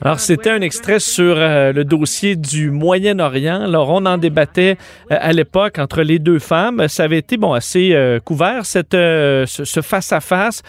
Alors, 0.00 0.20
c'était 0.20 0.50
un 0.50 0.60
extrait 0.60 1.00
sur 1.00 1.34
euh, 1.36 1.72
le 1.72 1.84
dossier 1.84 2.36
du 2.36 2.70
Moyen-Orient. 2.70 3.62
Alors, 3.62 3.90
on 3.90 4.04
en 4.06 4.18
débattait 4.18 4.76
euh, 5.10 5.16
à 5.20 5.32
l'époque 5.32 5.78
entre 5.78 6.02
les 6.02 6.18
deux 6.18 6.38
femmes. 6.38 6.88
Ça 6.88 7.04
avait 7.04 7.18
été, 7.18 7.36
bon, 7.36 7.52
assez 7.52 7.92
euh, 7.92 8.20
couvert, 8.20 8.66
cette, 8.66 8.92
ce 8.92 9.64
ce 9.64 9.80
face-à-face, 9.82 10.62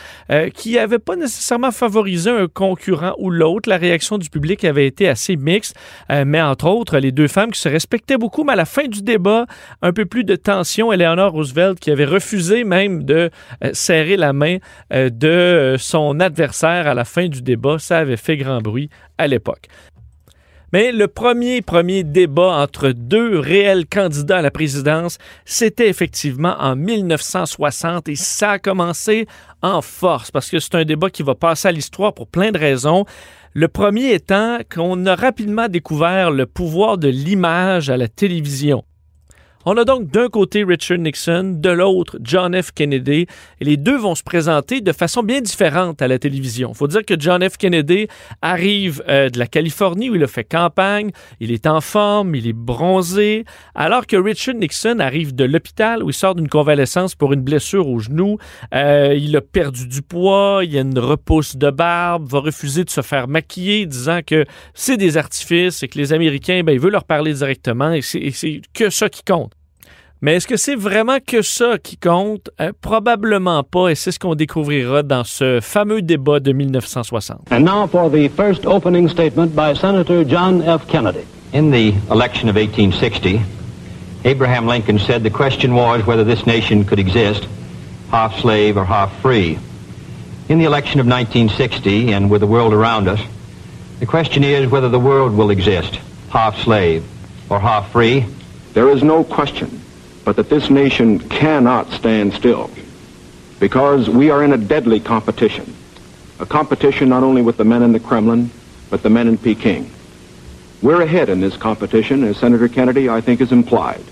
qui 0.53 0.73
n'avait 0.73 0.99
pas 0.99 1.15
nécessairement 1.15 1.71
favorisé 1.71 2.29
un 2.29 2.47
concurrent 2.47 3.15
ou 3.17 3.29
l'autre. 3.29 3.67
La 3.69 3.77
réaction 3.77 4.17
du 4.17 4.29
public 4.29 4.63
avait 4.63 4.85
été 4.85 5.07
assez 5.07 5.35
mixte. 5.35 5.75
Mais 6.09 6.41
entre 6.41 6.67
autres, 6.67 6.99
les 6.99 7.11
deux 7.11 7.27
femmes 7.27 7.51
qui 7.51 7.59
se 7.59 7.69
respectaient 7.69 8.17
beaucoup, 8.17 8.43
mais 8.43 8.53
à 8.53 8.55
la 8.55 8.65
fin 8.65 8.87
du 8.87 9.01
débat, 9.01 9.45
un 9.81 9.91
peu 9.91 10.05
plus 10.05 10.23
de 10.23 10.35
tension. 10.35 10.91
Eleanor 10.91 11.31
Roosevelt 11.31 11.79
qui 11.79 11.89
avait 11.89 12.05
refusé 12.05 12.63
même 12.63 13.03
de 13.03 13.31
serrer 13.73 14.17
la 14.17 14.33
main 14.33 14.57
de 14.91 15.75
son 15.79 16.19
adversaire 16.19 16.87
à 16.87 16.93
la 16.93 17.05
fin 17.05 17.27
du 17.27 17.41
débat. 17.41 17.77
Ça 17.79 17.97
avait 17.99 18.17
fait 18.17 18.37
grand 18.37 18.61
bruit 18.61 18.90
à 19.17 19.27
l'époque. 19.27 19.67
Mais 20.73 20.93
le 20.93 21.09
premier, 21.09 21.61
premier 21.61 22.03
débat 22.03 22.61
entre 22.61 22.91
deux 22.91 23.37
réels 23.39 23.85
candidats 23.85 24.37
à 24.37 24.41
la 24.41 24.51
présidence, 24.51 25.17
c'était 25.43 25.89
effectivement 25.89 26.55
en 26.59 26.77
1960 26.77 28.07
et 28.07 28.15
ça 28.15 28.51
a 28.51 28.59
commencé 28.59 29.27
en 29.61 29.81
force 29.81 30.31
parce 30.31 30.49
que 30.49 30.59
c'est 30.59 30.75
un 30.75 30.85
débat 30.85 31.09
qui 31.09 31.23
va 31.23 31.35
passer 31.35 31.67
à 31.67 31.71
l'histoire 31.73 32.13
pour 32.13 32.27
plein 32.27 32.51
de 32.51 32.57
raisons. 32.57 33.05
Le 33.53 33.67
premier 33.67 34.13
étant 34.13 34.59
qu'on 34.73 35.05
a 35.05 35.15
rapidement 35.15 35.67
découvert 35.67 36.31
le 36.31 36.45
pouvoir 36.45 36.97
de 36.97 37.09
l'image 37.09 37.89
à 37.89 37.97
la 37.97 38.07
télévision. 38.07 38.85
On 39.63 39.77
a 39.77 39.85
donc 39.85 40.07
d'un 40.07 40.27
côté 40.27 40.63
Richard 40.63 40.97
Nixon, 40.97 41.55
de 41.57 41.69
l'autre 41.69 42.17
John 42.23 42.59
F. 42.59 42.71
Kennedy, 42.71 43.27
et 43.59 43.65
les 43.65 43.77
deux 43.77 43.95
vont 43.95 44.15
se 44.15 44.23
présenter 44.23 44.81
de 44.81 44.91
façon 44.91 45.21
bien 45.21 45.39
différente 45.39 46.01
à 46.01 46.07
la 46.07 46.17
télévision. 46.17 46.73
Faut 46.73 46.87
dire 46.87 47.05
que 47.05 47.13
John 47.19 47.47
F. 47.47 47.57
Kennedy 47.57 48.07
arrive 48.41 49.03
euh, 49.07 49.29
de 49.29 49.37
la 49.37 49.45
Californie 49.45 50.09
où 50.09 50.15
il 50.15 50.23
a 50.23 50.27
fait 50.27 50.43
campagne, 50.43 51.11
il 51.39 51.51
est 51.51 51.67
en 51.67 51.79
forme, 51.79 52.33
il 52.33 52.47
est 52.47 52.53
bronzé, 52.53 53.45
alors 53.75 54.07
que 54.07 54.15
Richard 54.15 54.55
Nixon 54.55 54.97
arrive 54.97 55.35
de 55.35 55.43
l'hôpital 55.43 56.03
où 56.03 56.09
il 56.09 56.13
sort 56.13 56.33
d'une 56.33 56.49
convalescence 56.49 57.13
pour 57.13 57.31
une 57.31 57.41
blessure 57.41 57.87
au 57.87 57.99
genou, 57.99 58.39
euh, 58.73 59.13
il 59.15 59.37
a 59.37 59.41
perdu 59.41 59.87
du 59.87 60.01
poids, 60.01 60.61
il 60.63 60.75
a 60.75 60.81
une 60.81 60.97
repousse 60.97 61.55
de 61.55 61.69
barbe, 61.69 62.27
va 62.27 62.39
refuser 62.39 62.83
de 62.83 62.89
se 62.89 63.01
faire 63.01 63.27
maquiller, 63.27 63.85
disant 63.85 64.21
que 64.25 64.45
c'est 64.73 64.97
des 64.97 65.17
artifices 65.17 65.83
et 65.83 65.87
que 65.87 65.99
les 65.99 66.13
Américains, 66.13 66.63
ben, 66.63 66.73
il 66.73 66.79
veut 66.79 66.89
leur 66.89 67.03
parler 67.03 67.33
directement 67.33 67.93
et 67.93 68.01
c'est 68.01 68.61
que 68.73 68.89
ça 68.89 69.07
qui 69.07 69.21
compte. 69.23 69.50
Mais 70.23 70.35
est-ce 70.35 70.45
que 70.45 70.55
c'est 70.55 70.75
vraiment 70.75 71.17
que 71.25 71.41
ça 71.41 71.79
qui 71.81 71.97
compte? 71.97 72.51
Euh, 72.59 72.71
probablement 72.79 73.63
pas, 73.63 73.89
et 73.89 73.95
c'est 73.95 74.11
ce 74.11 74.19
qu'on 74.19 74.35
découvrira 74.35 75.01
dans 75.01 75.23
ce 75.23 75.59
fameux 75.61 76.03
débat 76.03 76.39
de 76.39 76.51
1960. 76.51 77.51
And 77.51 77.61
now 77.61 77.87
for 77.87 78.11
the 78.11 78.29
first 78.29 78.67
opening 78.67 79.09
statement 79.09 79.55
by 79.55 79.73
Senator 79.73 80.23
John 80.23 80.61
F. 80.61 80.85
Kennedy. 80.85 81.25
In 81.53 81.71
the 81.71 81.95
election 82.11 82.49
of 82.49 82.55
1860, 82.55 83.41
Abraham 84.23 84.67
Lincoln 84.67 84.99
said 84.99 85.23
the 85.23 85.31
question 85.31 85.73
was 85.73 86.05
whether 86.05 86.23
this 86.23 86.45
nation 86.45 86.85
could 86.85 86.99
exist, 86.99 87.47
half 88.11 88.39
slave 88.39 88.77
or 88.77 88.85
half 88.85 89.11
free. 89.23 89.57
In 90.49 90.59
the 90.59 90.65
election 90.65 90.99
of 90.99 91.07
1960, 91.07 92.13
and 92.13 92.29
with 92.29 92.41
the 92.41 92.47
world 92.47 92.73
around 92.73 93.07
us, 93.07 93.19
the 93.99 94.05
question 94.05 94.43
is 94.43 94.69
whether 94.69 94.87
the 94.87 94.99
world 94.99 95.35
will 95.35 95.49
exist, 95.49 95.99
half 96.29 96.59
slave 96.59 97.03
or 97.49 97.59
half 97.59 97.91
free. 97.91 98.27
There 98.75 98.89
is 98.91 99.01
no 99.01 99.23
question 99.23 99.80
but 100.23 100.35
that 100.35 100.49
this 100.49 100.69
nation 100.69 101.19
cannot 101.19 101.89
stand 101.91 102.33
still 102.33 102.69
because 103.59 104.09
we 104.09 104.29
are 104.29 104.43
in 104.43 104.53
a 104.53 104.57
deadly 104.57 104.99
competition. 104.99 105.75
A 106.39 106.45
competition 106.45 107.09
not 107.09 107.23
only 107.23 107.41
with 107.41 107.57
the 107.57 107.63
men 107.63 107.83
in 107.83 107.91
the 107.91 107.99
Kremlin, 107.99 108.49
but 108.89 109.03
the 109.03 109.09
men 109.09 109.27
in 109.27 109.37
Peking. 109.37 109.91
We're 110.81 111.01
ahead 111.01 111.29
in 111.29 111.41
this 111.41 111.55
competition, 111.57 112.23
as 112.23 112.37
Senator 112.37 112.67
Kennedy, 112.67 113.07
I 113.07 113.21
think, 113.21 113.39
has 113.39 113.51
implied. 113.51 114.03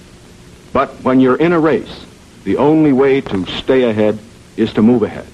But 0.72 0.90
when 1.02 1.20
you're 1.20 1.36
in 1.36 1.52
a 1.52 1.60
race, 1.60 2.06
the 2.44 2.58
only 2.58 2.94
way 2.94 3.22
to 3.22 3.46
stay 3.48 3.90
ahead 3.90 4.20
is 4.56 4.74
to 4.74 4.84
move 4.84 5.02
ahead. 5.02 5.26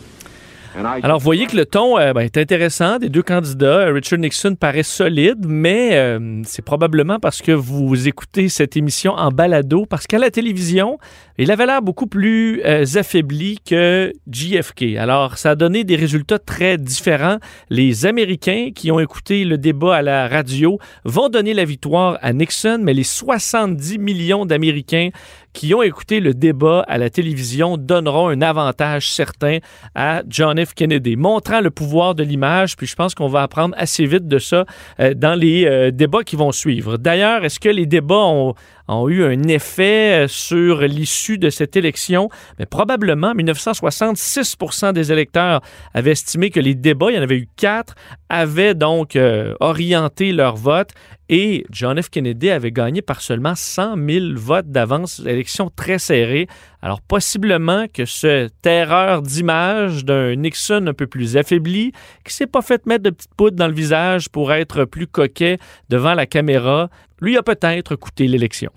Alors, 0.78 1.20
vous 1.20 1.24
voyez 1.24 1.46
que 1.46 1.56
le 1.56 1.66
ton 1.66 1.98
euh, 1.98 2.14
ben, 2.14 2.22
est 2.22 2.38
intéressant 2.38 2.98
des 2.98 3.10
deux 3.10 3.24
candidats. 3.24 3.86
Richard 3.86 4.20
Nixon 4.20 4.56
paraît 4.56 4.84
solide, 4.84 5.46
mais 5.48 5.92
euh, 5.94 6.42
c'est 6.44 6.64
probablement 6.64 7.20
parce 7.20 7.42
que 7.42 7.52
vous 7.52 8.08
écoutez 8.08 8.50
cette 8.50 8.76
émission 8.76 9.14
en 9.14 9.30
balado, 9.30 9.86
parce 9.86 10.06
qu'à 10.08 10.20
la 10.20 10.32
télévision, 10.32 10.98
il 11.38 11.52
avait 11.52 11.66
l'air 11.66 11.82
beaucoup 11.82 12.08
plus 12.08 12.62
euh, 12.66 12.86
affaibli 12.96 13.60
que 13.66 14.12
JFK. 14.30 14.98
Alors, 14.98 15.38
ça 15.38 15.52
a 15.52 15.56
donné 15.56 15.84
des 15.84 15.96
résultats 15.96 16.40
très 16.40 16.78
différents. 16.78 17.38
Les 17.70 18.06
Américains 18.06 18.70
qui 18.76 18.92
ont 18.92 19.00
écouté 19.00 19.46
le 19.46 19.58
débat 19.58 19.96
à 19.98 20.02
la 20.02 20.28
radio 20.28 20.78
vont 21.06 21.30
donner 21.30 21.54
la 21.54 21.66
victoire 21.66 22.18
à 22.22 22.34
Nixon, 22.34 22.80
mais 22.82 22.94
les 22.94 23.04
70 23.04 23.98
millions 23.98 24.46
d'Américains 24.46 25.10
qui 25.56 25.74
ont 25.74 25.82
écouté 25.82 26.20
le 26.20 26.34
débat 26.34 26.84
à 26.88 26.98
la 26.98 27.10
télévision 27.10 27.78
donneront 27.78 28.28
un 28.28 28.42
avantage 28.42 29.10
certain 29.10 29.60
à 29.96 30.22
John 30.28 30.64
F. 30.64 30.74
Kennedy, 30.74 31.16
montrant 31.16 31.62
le 31.62 31.72
pouvoir 31.72 32.14
de 32.14 32.24
l'image. 32.24 32.76
Puis 32.76 32.86
je 32.86 32.96
pense 32.96 33.16
qu'on 33.16 33.30
va 33.30 33.42
apprendre 33.42 33.74
assez 33.78 34.06
vite 34.06 34.28
de 34.28 34.38
ça 34.38 34.66
euh, 35.00 35.14
dans 35.14 35.34
les 35.34 35.66
euh, 35.66 35.92
débats 35.92 36.24
qui 36.24 36.36
vont 36.36 36.52
suivre. 36.52 36.98
D'ailleurs, 36.98 37.46
est-ce 37.46 37.60
que 37.60 37.70
les 37.70 37.86
débats 37.86 38.26
ont, 38.26 38.54
ont 38.88 39.10
eu 39.10 39.24
un 39.24 39.44
effet 39.44 40.26
euh, 40.26 40.28
sur 40.28 40.82
l'issue 40.82 41.38
de 41.38 41.50
cette 41.50 41.76
élection? 41.76 42.30
Mais 42.60 42.66
probablement, 42.66 43.30
en 43.30 43.36
1966 43.36 44.58
des 44.94 45.12
électeurs 45.12 45.62
avaient 45.94 46.12
estimé 46.12 46.50
que 46.50 46.60
les 46.60 46.76
débats, 46.76 47.12
il 47.12 47.16
y 47.16 47.20
en 47.20 47.24
avait 47.24 47.38
eu 47.38 47.48
quatre, 47.56 47.96
avaient 48.30 48.76
donc 48.76 49.18
orienté 49.60 50.32
leur 50.32 50.56
vote 50.56 50.92
et 51.28 51.66
John 51.72 52.00
F. 52.02 52.10
Kennedy 52.10 52.52
avait 52.52 52.72
gagné 52.72 53.02
par 53.02 53.22
seulement 53.22 53.56
100 53.56 53.96
000 53.98 54.26
votes 54.36 54.70
d'avance, 54.70 55.22
élection 55.26 55.72
très 55.76 55.98
serrée. 55.98 56.48
Alors 56.86 57.02
possiblement 57.02 57.88
que 57.92 58.06
cette 58.06 58.64
erreur 58.64 59.24
d'image 59.24 60.06
d'un 60.06 60.36
Nixon 60.36 60.86
un 60.86 60.94
peu 60.94 61.08
plus 61.08 61.36
affaibli, 61.36 61.94
qui 62.24 62.32
s'est 62.32 62.46
pas 62.46 62.62
fait 62.62 62.86
mettre 62.86 63.02
de 63.06 63.10
petites 63.10 63.34
poudres 63.34 63.58
dans 63.58 63.68
le 63.68 63.74
visage 63.74 64.30
pour 64.30 64.54
être 64.54 64.86
plus 64.86 65.08
coquet 65.08 65.58
devant 65.90 66.14
la 66.14 66.28
caméra, 66.28 66.92
lui 67.20 67.38
a 67.38 67.42
peut-être 67.42 67.96
coûté 67.96 68.28
l'élection. 68.28 68.72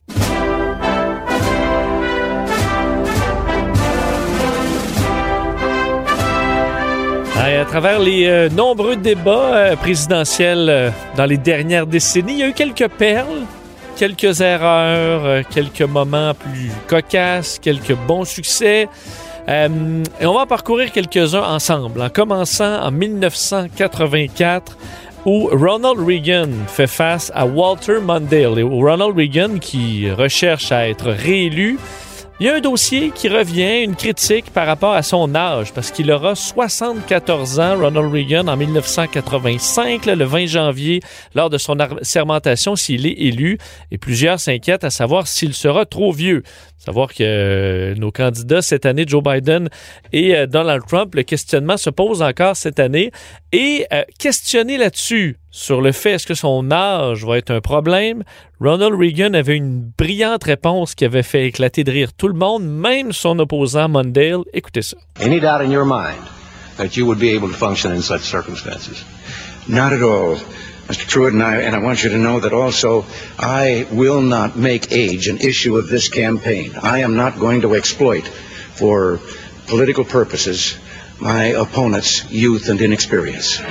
à 7.56 7.64
travers 7.64 7.98
les 7.98 8.26
euh, 8.26 8.48
nombreux 8.50 8.96
débats 8.96 9.54
euh, 9.54 9.76
présidentiels 9.76 10.68
euh, 10.68 10.90
dans 11.16 11.24
les 11.24 11.38
dernières 11.38 11.86
décennies, 11.86 12.34
il 12.34 12.38
y 12.38 12.42
a 12.42 12.48
eu 12.48 12.52
quelques 12.52 12.88
perles, 12.88 13.42
quelques 13.98 14.40
erreurs, 14.40 15.44
quelques 15.48 15.82
moments 15.82 16.32
plus 16.32 16.70
cocasses, 16.86 17.58
quelques 17.58 17.96
bons 18.06 18.24
succès. 18.24 18.88
et 19.48 20.26
on 20.26 20.34
va 20.34 20.46
parcourir 20.46 20.92
quelques-uns 20.92 21.42
ensemble, 21.42 22.00
en 22.00 22.08
commençant 22.08 22.80
en 22.80 22.90
1984 22.92 24.78
où 25.26 25.48
Ronald 25.52 25.98
Reagan 25.98 26.48
fait 26.68 26.86
face 26.86 27.32
à 27.34 27.44
Walter 27.44 27.98
Mondale. 28.00 28.58
Et 28.58 28.62
Ronald 28.62 29.16
Reagan 29.16 29.58
qui 29.58 30.10
recherche 30.10 30.70
à 30.70 30.88
être 30.88 31.10
réélu 31.10 31.78
il 32.40 32.46
y 32.46 32.48
a 32.48 32.54
un 32.54 32.60
dossier 32.60 33.10
qui 33.10 33.28
revient, 33.28 33.82
une 33.82 33.96
critique 33.96 34.50
par 34.52 34.64
rapport 34.64 34.92
à 34.92 35.02
son 35.02 35.34
âge, 35.34 35.72
parce 35.72 35.90
qu'il 35.90 36.08
aura 36.12 36.36
74 36.36 37.58
ans, 37.58 37.76
Ronald 37.76 38.12
Reagan, 38.12 38.46
en 38.46 38.56
1985, 38.56 40.06
le 40.06 40.24
20 40.24 40.46
janvier, 40.46 41.00
lors 41.34 41.50
de 41.50 41.58
son 41.58 41.76
sermentation, 42.02 42.76
s'il 42.76 43.06
est 43.06 43.18
élu, 43.18 43.58
et 43.90 43.98
plusieurs 43.98 44.38
s'inquiètent 44.38 44.84
à 44.84 44.90
savoir 44.90 45.26
s'il 45.26 45.52
sera 45.52 45.84
trop 45.84 46.12
vieux. 46.12 46.44
Savoir 46.78 47.12
que 47.12 47.16
euh, 47.20 47.94
nos 47.96 48.12
candidats 48.12 48.62
cette 48.62 48.86
année, 48.86 49.04
Joe 49.06 49.22
Biden 49.22 49.68
et 50.12 50.36
euh, 50.36 50.46
Donald 50.46 50.84
Trump, 50.86 51.14
le 51.16 51.24
questionnement 51.24 51.76
se 51.76 51.90
pose 51.90 52.22
encore 52.22 52.56
cette 52.56 52.78
année. 52.78 53.10
Et 53.50 53.84
euh, 53.92 54.02
questionner 54.18 54.78
là-dessus, 54.78 55.38
sur 55.50 55.80
le 55.80 55.90
fait 55.90 56.12
est-ce 56.12 56.26
que 56.26 56.34
son 56.34 56.70
âge 56.70 57.24
va 57.24 57.36
être 57.36 57.50
un 57.50 57.60
problème, 57.60 58.22
Ronald 58.60 58.94
Reagan 58.94 59.34
avait 59.34 59.56
une 59.56 59.90
brillante 59.98 60.44
réponse 60.44 60.94
qui 60.94 61.04
avait 61.04 61.24
fait 61.24 61.46
éclater 61.46 61.82
de 61.82 61.90
rire 61.90 62.12
tout 62.12 62.28
le 62.28 62.34
monde, 62.34 62.64
même 62.64 63.12
son 63.12 63.38
opposant 63.40 63.88
Mondale. 63.88 64.42
Écoutez 64.52 64.82
ça. 64.82 64.96
Any 65.20 65.40
doubt 65.40 65.60
in 65.60 65.72
your 65.72 65.84
mind 65.84 66.22
that 66.76 66.96
you 66.96 67.04
would 67.06 67.18
be 67.18 67.34
able 67.34 67.48
to 67.48 67.56
function 67.56 67.90
in 67.90 68.02
such 68.02 68.20
circumstances? 68.20 69.04
Not 69.68 69.92
at 69.92 70.02
all. 70.02 70.36
Mr. 70.88 71.06
Truitt, 71.06 71.34
and 71.34 71.42
I, 71.42 71.56
and 71.56 71.76
I 71.76 71.80
want 71.80 72.02
you 72.02 72.08
to 72.10 72.16
know 72.16 72.40
that 72.40 72.54
also 72.54 73.04
I 73.38 73.86
will 73.92 74.22
not 74.22 74.56
make 74.56 74.90
age 74.90 75.28
an 75.28 75.36
issue 75.36 75.76
of 75.76 75.88
this 75.88 76.08
campaign. 76.08 76.76
I 76.82 77.00
am 77.00 77.14
not 77.14 77.38
going 77.38 77.60
to 77.60 77.74
exploit 77.74 78.26
for 78.26 79.20
political 79.66 80.06
purposes 80.06 80.78
my 81.20 81.44
opponent's 81.46 82.30
youth 82.30 82.70
and 82.70 82.80
inexperience. 82.80 83.58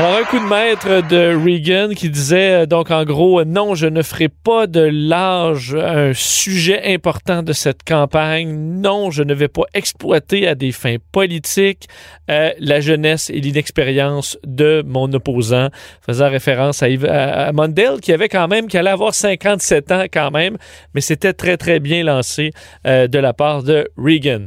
Alors, 0.00 0.16
un 0.16 0.24
coup 0.24 0.38
de 0.38 0.48
maître 0.48 1.06
de 1.08 1.36
Reagan 1.36 1.90
qui 1.94 2.08
disait, 2.08 2.62
euh, 2.62 2.66
donc 2.66 2.90
en 2.90 3.04
gros, 3.04 3.44
non, 3.44 3.74
je 3.74 3.86
ne 3.86 4.00
ferai 4.00 4.30
pas 4.30 4.66
de 4.66 4.80
l'âge 4.80 5.74
un 5.74 6.14
sujet 6.14 6.94
important 6.94 7.42
de 7.42 7.52
cette 7.52 7.84
campagne. 7.84 8.48
Non, 8.48 9.10
je 9.10 9.22
ne 9.22 9.34
vais 9.34 9.48
pas 9.48 9.64
exploiter 9.74 10.48
à 10.48 10.54
des 10.54 10.72
fins 10.72 10.96
politiques 11.12 11.86
euh, 12.30 12.50
la 12.58 12.80
jeunesse 12.80 13.28
et 13.28 13.40
l'inexpérience 13.40 14.38
de 14.46 14.82
mon 14.86 15.12
opposant, 15.12 15.68
faisant 16.00 16.30
référence 16.30 16.82
à, 16.82 16.86
à, 16.86 17.52
Mondale, 17.52 18.00
qui 18.00 18.14
avait 18.14 18.30
quand 18.30 18.48
même, 18.48 18.68
qui 18.68 18.78
allait 18.78 18.88
avoir 18.88 19.12
57 19.14 19.92
ans 19.92 20.04
quand 20.10 20.30
même, 20.30 20.56
mais 20.94 21.02
c'était 21.02 21.34
très, 21.34 21.58
très 21.58 21.78
bien 21.78 22.04
lancé 22.04 22.52
euh, 22.86 23.06
de 23.06 23.18
la 23.18 23.34
part 23.34 23.64
de 23.64 23.86
Reagan. 23.98 24.46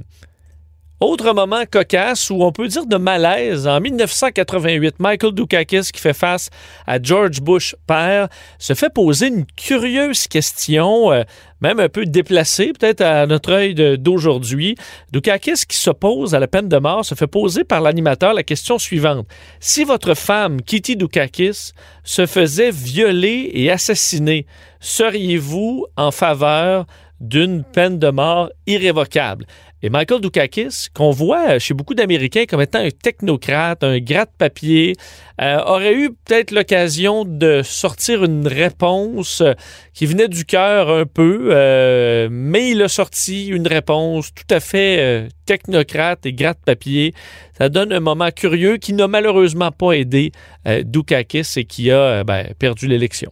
Autre 1.06 1.34
moment 1.34 1.66
cocasse 1.70 2.30
où 2.30 2.46
on 2.46 2.54
peut 2.54 2.70
dire 2.70 2.86
de 2.86 2.96
malaise, 2.96 3.68
en 3.68 3.82
1988, 3.82 5.02
Michael 5.02 5.34
Dukakis, 5.34 5.92
qui 5.92 6.00
fait 6.00 6.14
face 6.14 6.50
à 6.88 6.98
George 7.02 7.42
Bush 7.42 7.76
père, 7.86 8.30
se 8.58 8.74
fait 8.74 8.90
poser 8.90 9.28
une 9.28 9.46
curieuse 9.46 10.28
question, 10.30 11.12
euh, 11.12 11.24
même 11.60 11.82
un 11.82 11.90
peu 11.90 12.06
déplacée 12.06 12.72
peut-être 12.72 13.02
à 13.02 13.26
notre 13.26 13.52
œil 13.52 13.76
d'aujourd'hui. 13.98 14.78
Dukakis, 15.12 15.66
qui 15.68 15.76
s'oppose 15.76 16.36
à 16.36 16.40
la 16.40 16.48
peine 16.48 16.70
de 16.70 16.78
mort, 16.78 17.04
se 17.04 17.16
fait 17.16 17.28
poser 17.28 17.66
par 17.66 17.82
l'animateur 17.82 18.34
la 18.34 18.44
question 18.44 18.80
suivante. 18.80 19.28
Si 19.60 19.84
votre 19.84 20.14
femme, 20.14 20.62
Kitty 20.62 20.96
Dukakis, 20.96 21.74
se 22.06 22.26
faisait 22.26 22.72
violer 22.72 23.52
et 23.54 23.70
assassiner, 23.70 24.46
seriez-vous 24.80 25.86
en 25.98 26.12
faveur 26.12 26.86
d'une 27.20 27.66
peine 27.66 28.00
de 28.00 28.10
mort 28.10 28.50
irrévocable? 28.68 29.46
Et 29.86 29.90
Michael 29.90 30.22
Dukakis, 30.22 30.88
qu'on 30.94 31.12
voit 31.12 31.60
chez 31.60 31.74
beaucoup 31.74 31.94
d'Américains 31.94 32.46
comme 32.50 32.62
étant 32.62 32.80
un 32.80 32.90
technocrate, 32.90 33.84
un 33.84 34.00
gratte-papier, 34.00 34.96
euh, 35.42 35.60
aurait 35.66 35.94
eu 35.94 36.12
peut-être 36.12 36.52
l'occasion 36.52 37.26
de 37.26 37.64
sortir 37.66 38.24
une 38.24 38.48
réponse 38.48 39.42
euh, 39.42 39.52
qui 39.94 40.06
venait 40.06 40.30
du 40.30 40.46
cœur 40.46 40.90
un 40.90 41.06
peu, 41.06 41.50
euh, 41.52 42.30
mais 42.32 42.70
il 42.70 42.82
a 42.82 42.88
sorti 42.88 43.48
une 43.48 43.68
réponse 43.68 44.34
tout 44.34 44.56
à 44.56 44.62
fait 44.62 45.28
technocrate 45.46 46.26
et 46.26 46.32
gratte-papier. 46.32 47.14
Ça 47.58 47.68
donne 47.68 47.92
un 47.92 48.00
moment 48.00 48.32
curieux 48.32 48.78
qui 48.78 48.94
n'a 48.94 49.10
malheureusement 49.10 49.72
pas 49.72 49.92
aidé 49.92 50.32
Dukakis 50.66 51.58
et 51.58 51.66
qui 51.66 51.92
a 51.92 52.24
ben, 52.24 52.54
perdu 52.58 52.88
l'élection. 52.88 53.30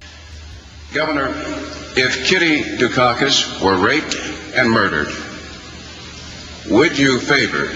Governor, 0.94 1.30
if 1.96 2.26
Kitty 2.26 2.78
Dukakis 2.78 3.64
were 3.64 3.78
raped 3.78 4.18
and 4.58 4.70
murdered, 4.70 5.08
would 6.72 6.98
you 6.98 7.20
favor 7.20 7.70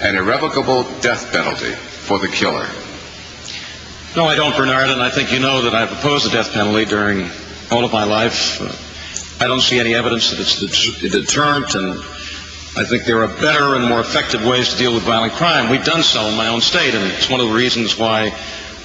an 0.00 0.16
irrevocable 0.16 0.84
death 1.02 1.30
penalty 1.30 1.72
for 1.72 2.18
the 2.18 2.28
killer? 2.28 2.66
No, 4.16 4.24
I 4.24 4.34
don't, 4.34 4.56
Bernard, 4.56 4.88
and 4.88 5.02
I 5.02 5.10
think 5.10 5.30
you 5.30 5.38
know 5.38 5.60
that 5.62 5.74
I've 5.74 5.92
opposed 5.92 6.24
the 6.24 6.30
death 6.30 6.52
penalty 6.52 6.86
during 6.86 7.28
all 7.70 7.84
of 7.84 7.92
my 7.92 8.04
life. 8.04 8.58
I 9.42 9.46
don't 9.46 9.60
see 9.60 9.78
any 9.78 9.94
evidence 9.94 10.30
that 10.30 10.40
it's 10.40 11.02
a 11.02 11.10
deterrent, 11.10 11.74
and 11.74 12.00
I 12.76 12.84
think 12.84 13.04
there 13.04 13.22
are 13.22 13.28
better 13.28 13.74
and 13.74 13.84
more 13.84 14.00
effective 14.00 14.46
ways 14.46 14.70
to 14.72 14.78
deal 14.78 14.94
with 14.94 15.02
violent 15.02 15.34
crime. 15.34 15.68
We've 15.68 15.84
done 15.84 16.02
so 16.02 16.22
in 16.26 16.36
my 16.36 16.48
own 16.48 16.62
state, 16.62 16.94
and 16.94 17.04
it's 17.12 17.28
one 17.28 17.40
of 17.40 17.48
the 17.48 17.54
reasons 17.54 17.98
why 17.98 18.34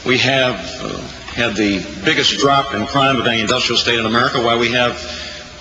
we 0.05 0.17
have 0.17 0.55
uh, 0.81 0.97
had 1.33 1.55
the 1.55 1.85
biggest 2.03 2.37
drop 2.39 2.73
in 2.73 2.85
crime 2.85 3.17
of 3.17 3.27
any 3.27 3.39
industrial 3.39 3.77
state 3.77 3.97
in 3.99 4.05
America, 4.05 4.41
why 4.41 4.57
we 4.57 4.71
have 4.73 4.99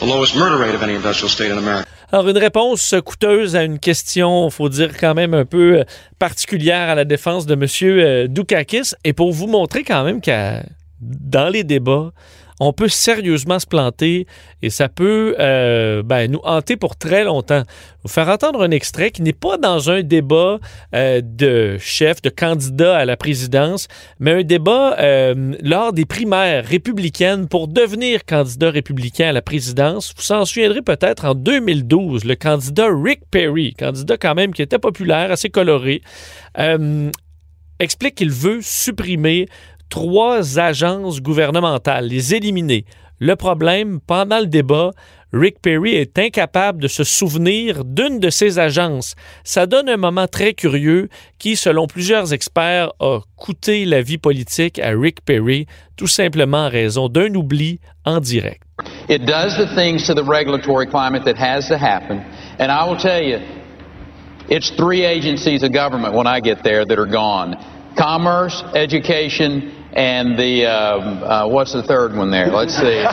the 0.00 0.06
lowest 0.06 0.34
murder 0.34 0.56
rate 0.56 0.74
of 0.74 0.82
any 0.82 0.94
industrial 0.94 1.28
state 1.28 1.52
in 1.52 1.58
America. 1.58 1.87
Alors, 2.10 2.26
une 2.26 2.38
réponse 2.38 2.94
coûteuse 3.04 3.54
à 3.54 3.64
une 3.64 3.78
question, 3.78 4.48
faut 4.48 4.70
dire 4.70 4.96
quand 4.96 5.12
même 5.12 5.34
un 5.34 5.44
peu 5.44 5.80
euh, 5.80 5.84
particulière 6.18 6.88
à 6.88 6.94
la 6.94 7.04
défense 7.04 7.44
de 7.44 7.52
M. 7.52 7.66
Euh, 7.82 8.26
Dukakis. 8.28 8.94
Et 9.04 9.12
pour 9.12 9.30
vous 9.30 9.46
montrer 9.46 9.84
quand 9.84 10.04
même 10.04 10.22
que 10.22 10.62
dans 11.02 11.50
les 11.50 11.64
débats, 11.64 12.12
on 12.60 12.72
peut 12.72 12.88
sérieusement 12.88 13.58
se 13.58 13.66
planter 13.66 14.26
et 14.62 14.70
ça 14.70 14.88
peut 14.88 15.36
euh, 15.38 16.02
ben, 16.02 16.30
nous 16.30 16.40
hanter 16.42 16.76
pour 16.76 16.96
très 16.96 17.24
longtemps. 17.24 17.62
Vous 18.02 18.08
faire 18.08 18.28
entendre 18.28 18.62
un 18.62 18.70
extrait 18.70 19.10
qui 19.10 19.22
n'est 19.22 19.32
pas 19.32 19.58
dans 19.58 19.90
un 19.90 20.02
débat 20.02 20.58
euh, 20.94 21.20
de 21.22 21.78
chef, 21.78 22.22
de 22.22 22.30
candidat 22.30 22.96
à 22.96 23.04
la 23.04 23.16
présidence, 23.16 23.88
mais 24.18 24.32
un 24.32 24.42
débat 24.42 24.96
euh, 24.98 25.54
lors 25.62 25.92
des 25.92 26.04
primaires 26.04 26.64
républicaines 26.64 27.48
pour 27.48 27.68
devenir 27.68 28.24
candidat 28.24 28.70
républicain 28.70 29.28
à 29.28 29.32
la 29.32 29.42
présidence. 29.42 30.12
Vous 30.16 30.22
s'en 30.22 30.44
souviendrez 30.44 30.82
peut-être 30.82 31.24
en 31.24 31.34
2012, 31.34 32.24
le 32.24 32.34
candidat 32.34 32.88
Rick 32.90 33.20
Perry, 33.30 33.74
candidat 33.74 34.16
quand 34.16 34.34
même 34.34 34.52
qui 34.52 34.62
était 34.62 34.78
populaire, 34.78 35.30
assez 35.30 35.50
coloré, 35.50 36.02
explique 37.78 38.16
qu'il 38.16 38.30
veut 38.30 38.60
supprimer 38.60 39.46
trois 39.88 40.58
agences 40.58 41.20
gouvernementales, 41.20 42.06
les 42.06 42.34
éliminer. 42.34 42.84
Le 43.20 43.34
problème, 43.34 43.98
pendant 44.06 44.38
le 44.38 44.46
débat, 44.46 44.92
Rick 45.32 45.60
Perry 45.60 45.94
est 45.94 46.18
incapable 46.18 46.80
de 46.80 46.88
se 46.88 47.04
souvenir 47.04 47.84
d'une 47.84 48.18
de 48.18 48.30
ces 48.30 48.58
agences. 48.58 49.14
Ça 49.44 49.66
donne 49.66 49.88
un 49.88 49.96
moment 49.96 50.26
très 50.26 50.54
curieux 50.54 51.08
qui, 51.38 51.56
selon 51.56 51.86
plusieurs 51.86 52.32
experts, 52.32 52.92
a 53.00 53.18
coûté 53.36 53.84
la 53.84 54.00
vie 54.00 54.18
politique 54.18 54.78
à 54.78 54.90
Rick 54.90 55.22
Perry, 55.24 55.66
tout 55.96 56.06
simplement 56.06 56.66
en 56.66 56.70
raison 56.70 57.08
d'un 57.08 57.34
oubli 57.34 57.80
en 58.06 58.20
direct. 58.20 58.62
It 59.08 59.26
does 59.26 59.56
the 59.58 59.66
things 59.74 60.06
to 60.06 60.14
the 60.14 60.24
regulatory 60.24 60.86
climate 60.86 61.24
that 61.24 61.36
has 61.36 61.66
to 61.68 61.76
happen, 61.76 62.22
and 62.60 62.70
I 62.70 62.88
will 62.88 62.96
tell 62.96 63.20
you, 63.20 63.38
it's 64.48 64.70
three 64.76 65.04
agencies 65.04 65.62
of 65.62 65.72
government 65.72 66.14
when 66.14 66.26
I 66.26 66.40
get 66.40 66.62
there 66.62 66.86
that 66.86 66.98
are 66.98 67.10
gone: 67.10 67.56
commerce, 67.96 68.62
education, 68.74 69.72
and 69.92 70.38
the 70.38 70.66
um, 70.66 71.22
uh, 71.22 71.46
what's 71.48 71.72
the 71.72 71.82
third 71.82 72.14
one 72.14 72.30
there? 72.30 72.48
Let's 72.48 72.74
see. 72.76 73.02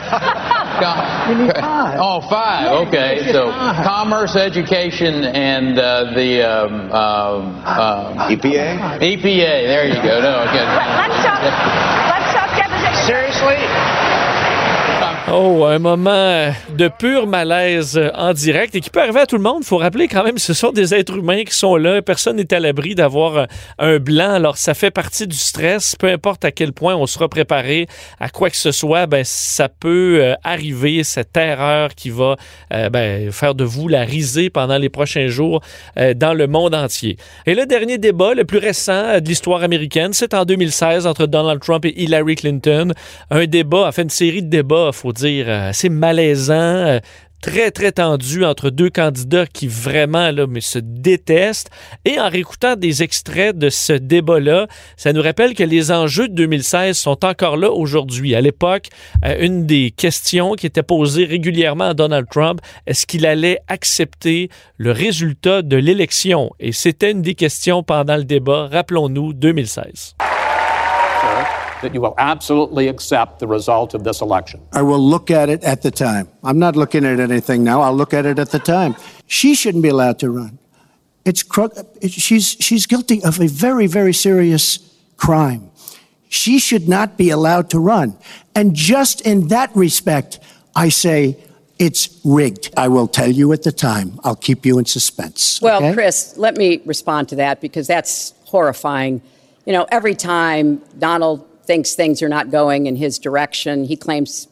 Com- 0.76 1.48
five. 1.56 1.98
Oh, 2.00 2.20
five. 2.28 2.88
Okay, 2.88 3.32
so 3.32 3.50
commerce, 3.50 4.36
education, 4.36 5.24
and 5.24 5.78
uh, 5.78 6.12
the 6.14 6.44
um, 6.44 6.90
uh, 6.92 8.28
EPA. 8.28 9.00
EPA. 9.00 9.66
There 9.66 9.88
you 9.88 9.94
go. 9.94 10.20
No, 10.20 10.44
okay. 10.44 10.64
Let's 10.68 11.24
talk. 11.24 11.40
Let's 11.40 12.32
talk 12.34 12.50
deposition. 12.60 13.06
Seriously? 13.06 14.25
Oh, 15.28 15.64
un 15.64 15.80
moment 15.80 16.52
de 16.78 16.86
pur 16.86 17.26
malaise 17.26 18.00
en 18.14 18.32
direct 18.32 18.76
et 18.76 18.80
qui 18.80 18.90
peut 18.90 19.00
arriver 19.00 19.18
à 19.18 19.26
tout 19.26 19.36
le 19.36 19.42
monde. 19.42 19.64
Faut 19.64 19.78
rappeler 19.78 20.06
quand 20.06 20.22
même, 20.22 20.38
ce 20.38 20.54
sont 20.54 20.70
des 20.70 20.94
êtres 20.94 21.16
humains 21.16 21.42
qui 21.42 21.52
sont 21.52 21.74
là. 21.74 22.00
Personne 22.00 22.36
n'est 22.36 22.54
à 22.54 22.60
l'abri 22.60 22.94
d'avoir 22.94 23.48
un 23.80 23.98
blanc. 23.98 24.34
Alors, 24.34 24.56
ça 24.56 24.72
fait 24.72 24.92
partie 24.92 25.26
du 25.26 25.36
stress. 25.36 25.96
Peu 25.96 26.06
importe 26.06 26.44
à 26.44 26.52
quel 26.52 26.72
point 26.72 26.94
on 26.94 27.06
sera 27.06 27.28
préparé 27.28 27.88
à 28.20 28.28
quoi 28.28 28.50
que 28.50 28.56
ce 28.56 28.70
soit, 28.70 29.06
ben, 29.06 29.24
ça 29.24 29.68
peut 29.68 30.20
euh, 30.22 30.34
arriver, 30.44 31.02
cette 31.02 31.36
erreur 31.36 31.96
qui 31.96 32.10
va 32.10 32.36
euh, 32.72 32.88
ben, 32.88 33.32
faire 33.32 33.56
de 33.56 33.64
vous 33.64 33.88
la 33.88 34.02
risée 34.02 34.48
pendant 34.48 34.78
les 34.78 34.90
prochains 34.90 35.26
jours 35.26 35.60
euh, 35.98 36.14
dans 36.14 36.34
le 36.34 36.46
monde 36.46 36.72
entier. 36.72 37.16
Et 37.46 37.56
le 37.56 37.66
dernier 37.66 37.98
débat, 37.98 38.32
le 38.32 38.44
plus 38.44 38.58
récent 38.58 39.18
de 39.18 39.26
l'histoire 39.26 39.64
américaine, 39.64 40.12
c'est 40.12 40.34
en 40.34 40.44
2016 40.44 41.04
entre 41.04 41.26
Donald 41.26 41.60
Trump 41.60 41.84
et 41.84 42.00
Hillary 42.00 42.36
Clinton. 42.36 42.92
Un 43.30 43.46
débat, 43.46 43.88
enfin 43.88 44.04
une 44.04 44.10
série 44.10 44.44
de 44.44 44.50
débats, 44.50 44.90
faut 44.92 45.15
dire, 45.16 45.48
euh, 45.48 45.70
assez 45.70 45.88
malaisant, 45.88 46.54
euh, 46.54 47.00
très, 47.42 47.70
très 47.70 47.92
tendu 47.92 48.44
entre 48.44 48.70
deux 48.70 48.90
candidats 48.90 49.46
qui 49.46 49.68
vraiment 49.68 50.30
là, 50.30 50.46
mais 50.48 50.60
se 50.60 50.78
détestent. 50.80 51.70
Et 52.04 52.18
en 52.18 52.28
réécoutant 52.28 52.76
des 52.76 53.02
extraits 53.02 53.56
de 53.56 53.70
ce 53.70 53.92
débat-là, 53.92 54.66
ça 54.96 55.12
nous 55.12 55.22
rappelle 55.22 55.54
que 55.54 55.62
les 55.62 55.92
enjeux 55.92 56.28
de 56.28 56.34
2016 56.34 56.96
sont 56.96 57.24
encore 57.24 57.56
là 57.56 57.70
aujourd'hui. 57.70 58.34
À 58.34 58.40
l'époque, 58.40 58.88
euh, 59.24 59.36
une 59.40 59.66
des 59.66 59.90
questions 59.90 60.54
qui 60.54 60.66
était 60.66 60.82
posée 60.82 61.24
régulièrement 61.24 61.90
à 61.90 61.94
Donald 61.94 62.26
Trump, 62.30 62.60
est-ce 62.86 63.06
qu'il 63.06 63.26
allait 63.26 63.58
accepter 63.68 64.48
le 64.76 64.92
résultat 64.92 65.62
de 65.62 65.76
l'élection? 65.76 66.50
Et 66.58 66.72
c'était 66.72 67.12
une 67.12 67.22
des 67.22 67.34
questions 67.34 67.82
pendant 67.82 68.16
le 68.16 68.24
débat, 68.24 68.68
rappelons-nous, 68.70 69.32
2016. 69.34 70.16
That 71.86 71.94
you 71.94 72.00
will 72.00 72.14
absolutely 72.18 72.88
accept 72.88 73.38
the 73.38 73.46
result 73.46 73.94
of 73.94 74.02
this 74.02 74.20
election? 74.20 74.60
I 74.72 74.82
will 74.82 74.98
look 74.98 75.30
at 75.30 75.48
it 75.48 75.62
at 75.62 75.82
the 75.82 75.92
time. 75.92 76.28
I'm 76.42 76.58
not 76.58 76.74
looking 76.74 77.04
at 77.04 77.20
anything 77.20 77.62
now. 77.62 77.80
I'll 77.80 77.94
look 77.94 78.12
at 78.12 78.26
it 78.26 78.40
at 78.40 78.50
the 78.50 78.58
time. 78.58 78.96
She 79.26 79.54
shouldn't 79.54 79.82
be 79.82 79.88
allowed 79.88 80.18
to 80.18 80.30
run. 80.30 80.58
It's 81.24 81.44
she's 82.08 82.56
she's 82.60 82.86
guilty 82.86 83.22
of 83.22 83.40
a 83.40 83.46
very 83.46 83.86
very 83.86 84.12
serious 84.12 84.78
crime. 85.16 85.70
She 86.28 86.58
should 86.58 86.88
not 86.88 87.16
be 87.16 87.30
allowed 87.30 87.70
to 87.70 87.78
run. 87.78 88.18
And 88.54 88.74
just 88.74 89.20
in 89.20 89.48
that 89.48 89.74
respect, 89.76 90.40
I 90.74 90.88
say 90.88 91.36
it's 91.78 92.20
rigged. 92.24 92.74
I 92.76 92.88
will 92.88 93.06
tell 93.06 93.30
you 93.30 93.52
at 93.52 93.62
the 93.62 93.72
time. 93.72 94.18
I'll 94.24 94.36
keep 94.36 94.66
you 94.66 94.78
in 94.78 94.86
suspense. 94.86 95.60
Well, 95.62 95.78
okay? 95.78 95.94
Chris, 95.94 96.36
let 96.36 96.56
me 96.56 96.80
respond 96.84 97.28
to 97.28 97.36
that 97.36 97.60
because 97.60 97.86
that's 97.86 98.34
horrifying. 98.44 99.22
You 99.66 99.72
know, 99.72 99.86
every 99.90 100.14
time 100.14 100.82
Donald 100.98 101.45
thinks 101.66 101.94
things 101.94 102.22
are 102.22 102.28
not 102.28 102.50
going 102.50 102.86
in 102.86 102.96
his 102.96 103.18
direction. 103.18 103.84
He 103.84 103.96
claims 103.96 104.48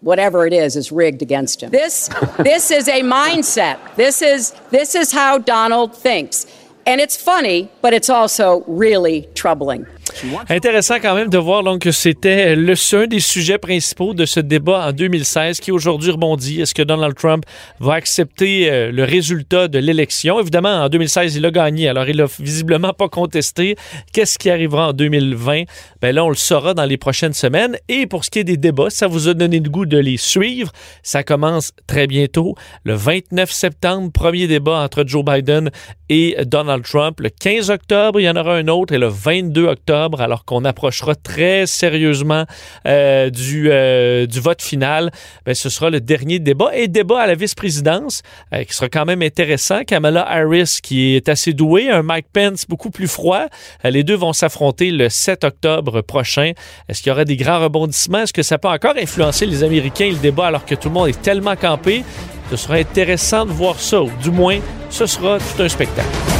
whatever 0.00 0.46
it 0.46 0.52
is 0.52 0.76
is 0.76 0.92
rigged 0.92 1.22
against 1.22 1.62
him. 1.62 1.70
This 1.70 2.08
this 2.38 2.70
is 2.70 2.88
a 2.88 3.02
mindset. 3.02 3.78
This 3.96 4.22
is 4.22 4.52
this 4.70 4.94
is 4.94 5.12
how 5.12 5.38
Donald 5.38 5.96
thinks. 5.96 6.46
And 6.86 7.00
it's 7.00 7.16
funny, 7.16 7.68
but 7.82 7.92
it's 7.94 8.08
also 8.08 8.62
really 8.66 9.28
troubling. 9.34 9.86
Intéressant 10.48 10.96
quand 11.00 11.14
même 11.14 11.28
de 11.28 11.38
voir 11.38 11.62
donc, 11.62 11.82
que 11.82 11.90
c'était 11.90 12.54
un 12.54 13.06
des 13.06 13.20
sujets 13.20 13.58
principaux 13.58 14.14
de 14.14 14.24
ce 14.24 14.40
débat 14.40 14.86
en 14.88 14.92
2016 14.92 15.60
qui 15.60 15.72
aujourd'hui 15.72 16.10
rebondit. 16.10 16.60
Est-ce 16.60 16.74
que 16.74 16.82
Donald 16.82 17.14
Trump 17.14 17.44
va 17.80 17.94
accepter 17.94 18.70
euh, 18.70 18.92
le 18.92 19.04
résultat 19.04 19.68
de 19.68 19.78
l'élection? 19.78 20.40
Évidemment, 20.40 20.84
en 20.84 20.88
2016, 20.88 21.36
il 21.36 21.44
a 21.44 21.50
gagné, 21.50 21.88
alors 21.88 22.08
il 22.08 22.20
a 22.20 22.26
visiblement 22.38 22.92
pas 22.92 23.08
contesté. 23.08 23.76
Qu'est-ce 24.12 24.38
qui 24.38 24.50
arrivera 24.50 24.88
en 24.88 24.92
2020? 24.92 25.64
Ben 26.00 26.14
là, 26.14 26.24
on 26.24 26.28
le 26.28 26.34
saura 26.34 26.74
dans 26.74 26.84
les 26.84 26.96
prochaines 26.96 27.32
semaines. 27.32 27.76
Et 27.88 28.06
pour 28.06 28.24
ce 28.24 28.30
qui 28.30 28.38
est 28.38 28.44
des 28.44 28.56
débats, 28.56 28.90
ça 28.90 29.06
vous 29.06 29.28
a 29.28 29.34
donné 29.34 29.60
le 29.60 29.70
goût 29.70 29.86
de 29.86 29.98
les 29.98 30.16
suivre. 30.16 30.72
Ça 31.02 31.22
commence 31.22 31.72
très 31.86 32.06
bientôt, 32.06 32.54
le 32.84 32.94
29 32.94 33.50
septembre, 33.50 34.10
premier 34.12 34.46
débat 34.46 34.82
entre 34.82 35.04
Joe 35.06 35.24
Biden 35.24 35.70
et 36.08 36.36
Donald 36.44 36.84
Trump. 36.84 37.20
Le 37.20 37.30
15 37.30 37.70
octobre, 37.70 38.20
il 38.20 38.24
y 38.24 38.30
en 38.30 38.36
aura 38.36 38.56
un 38.56 38.68
autre 38.68 38.94
et 38.94 38.98
le 38.98 39.08
22 39.08 39.66
octobre, 39.66 39.95
alors 40.18 40.44
qu'on 40.44 40.64
approchera 40.64 41.14
très 41.14 41.66
sérieusement 41.66 42.44
euh, 42.86 43.30
du, 43.30 43.68
euh, 43.70 44.26
du 44.26 44.40
vote 44.40 44.62
final, 44.62 45.10
ben, 45.44 45.54
ce 45.54 45.68
sera 45.68 45.90
le 45.90 46.00
dernier 46.00 46.38
débat 46.38 46.70
et 46.74 46.88
débat 46.88 47.20
à 47.20 47.26
la 47.26 47.34
vice-présidence 47.34 48.22
euh, 48.52 48.64
qui 48.64 48.74
sera 48.74 48.88
quand 48.88 49.04
même 49.04 49.22
intéressant. 49.22 49.82
Kamala 49.84 50.26
Harris 50.28 50.78
qui 50.82 51.16
est 51.16 51.28
assez 51.28 51.52
douée, 51.52 51.90
un 51.90 52.02
Mike 52.02 52.26
Pence 52.32 52.64
beaucoup 52.68 52.90
plus 52.90 53.08
froid. 53.08 53.46
les 53.84 54.04
deux 54.04 54.16
vont 54.16 54.32
s'affronter 54.32 54.90
le 54.90 55.08
7 55.08 55.44
octobre 55.44 56.02
prochain. 56.02 56.52
Est-ce 56.88 57.02
qu'il 57.02 57.10
y 57.10 57.12
aura 57.12 57.24
des 57.24 57.36
grands 57.36 57.60
rebondissements? 57.60 58.20
Est-ce 58.20 58.32
que 58.32 58.42
ça 58.42 58.58
peut 58.58 58.68
encore 58.68 58.94
influencer 58.96 59.46
les 59.46 59.62
Américains 59.62 60.10
le 60.10 60.16
débat 60.16 60.46
alors 60.46 60.64
que 60.64 60.74
tout 60.74 60.88
le 60.88 60.94
monde 60.94 61.08
est 61.08 61.22
tellement 61.22 61.56
campé? 61.56 62.04
Ce 62.50 62.56
sera 62.56 62.74
intéressant 62.74 63.44
de 63.44 63.50
voir 63.50 63.78
ça, 63.80 64.02
ou 64.02 64.10
du 64.22 64.30
moins, 64.30 64.60
ce 64.88 65.06
sera 65.06 65.38
tout 65.38 65.62
un 65.62 65.68
spectacle. 65.68 66.35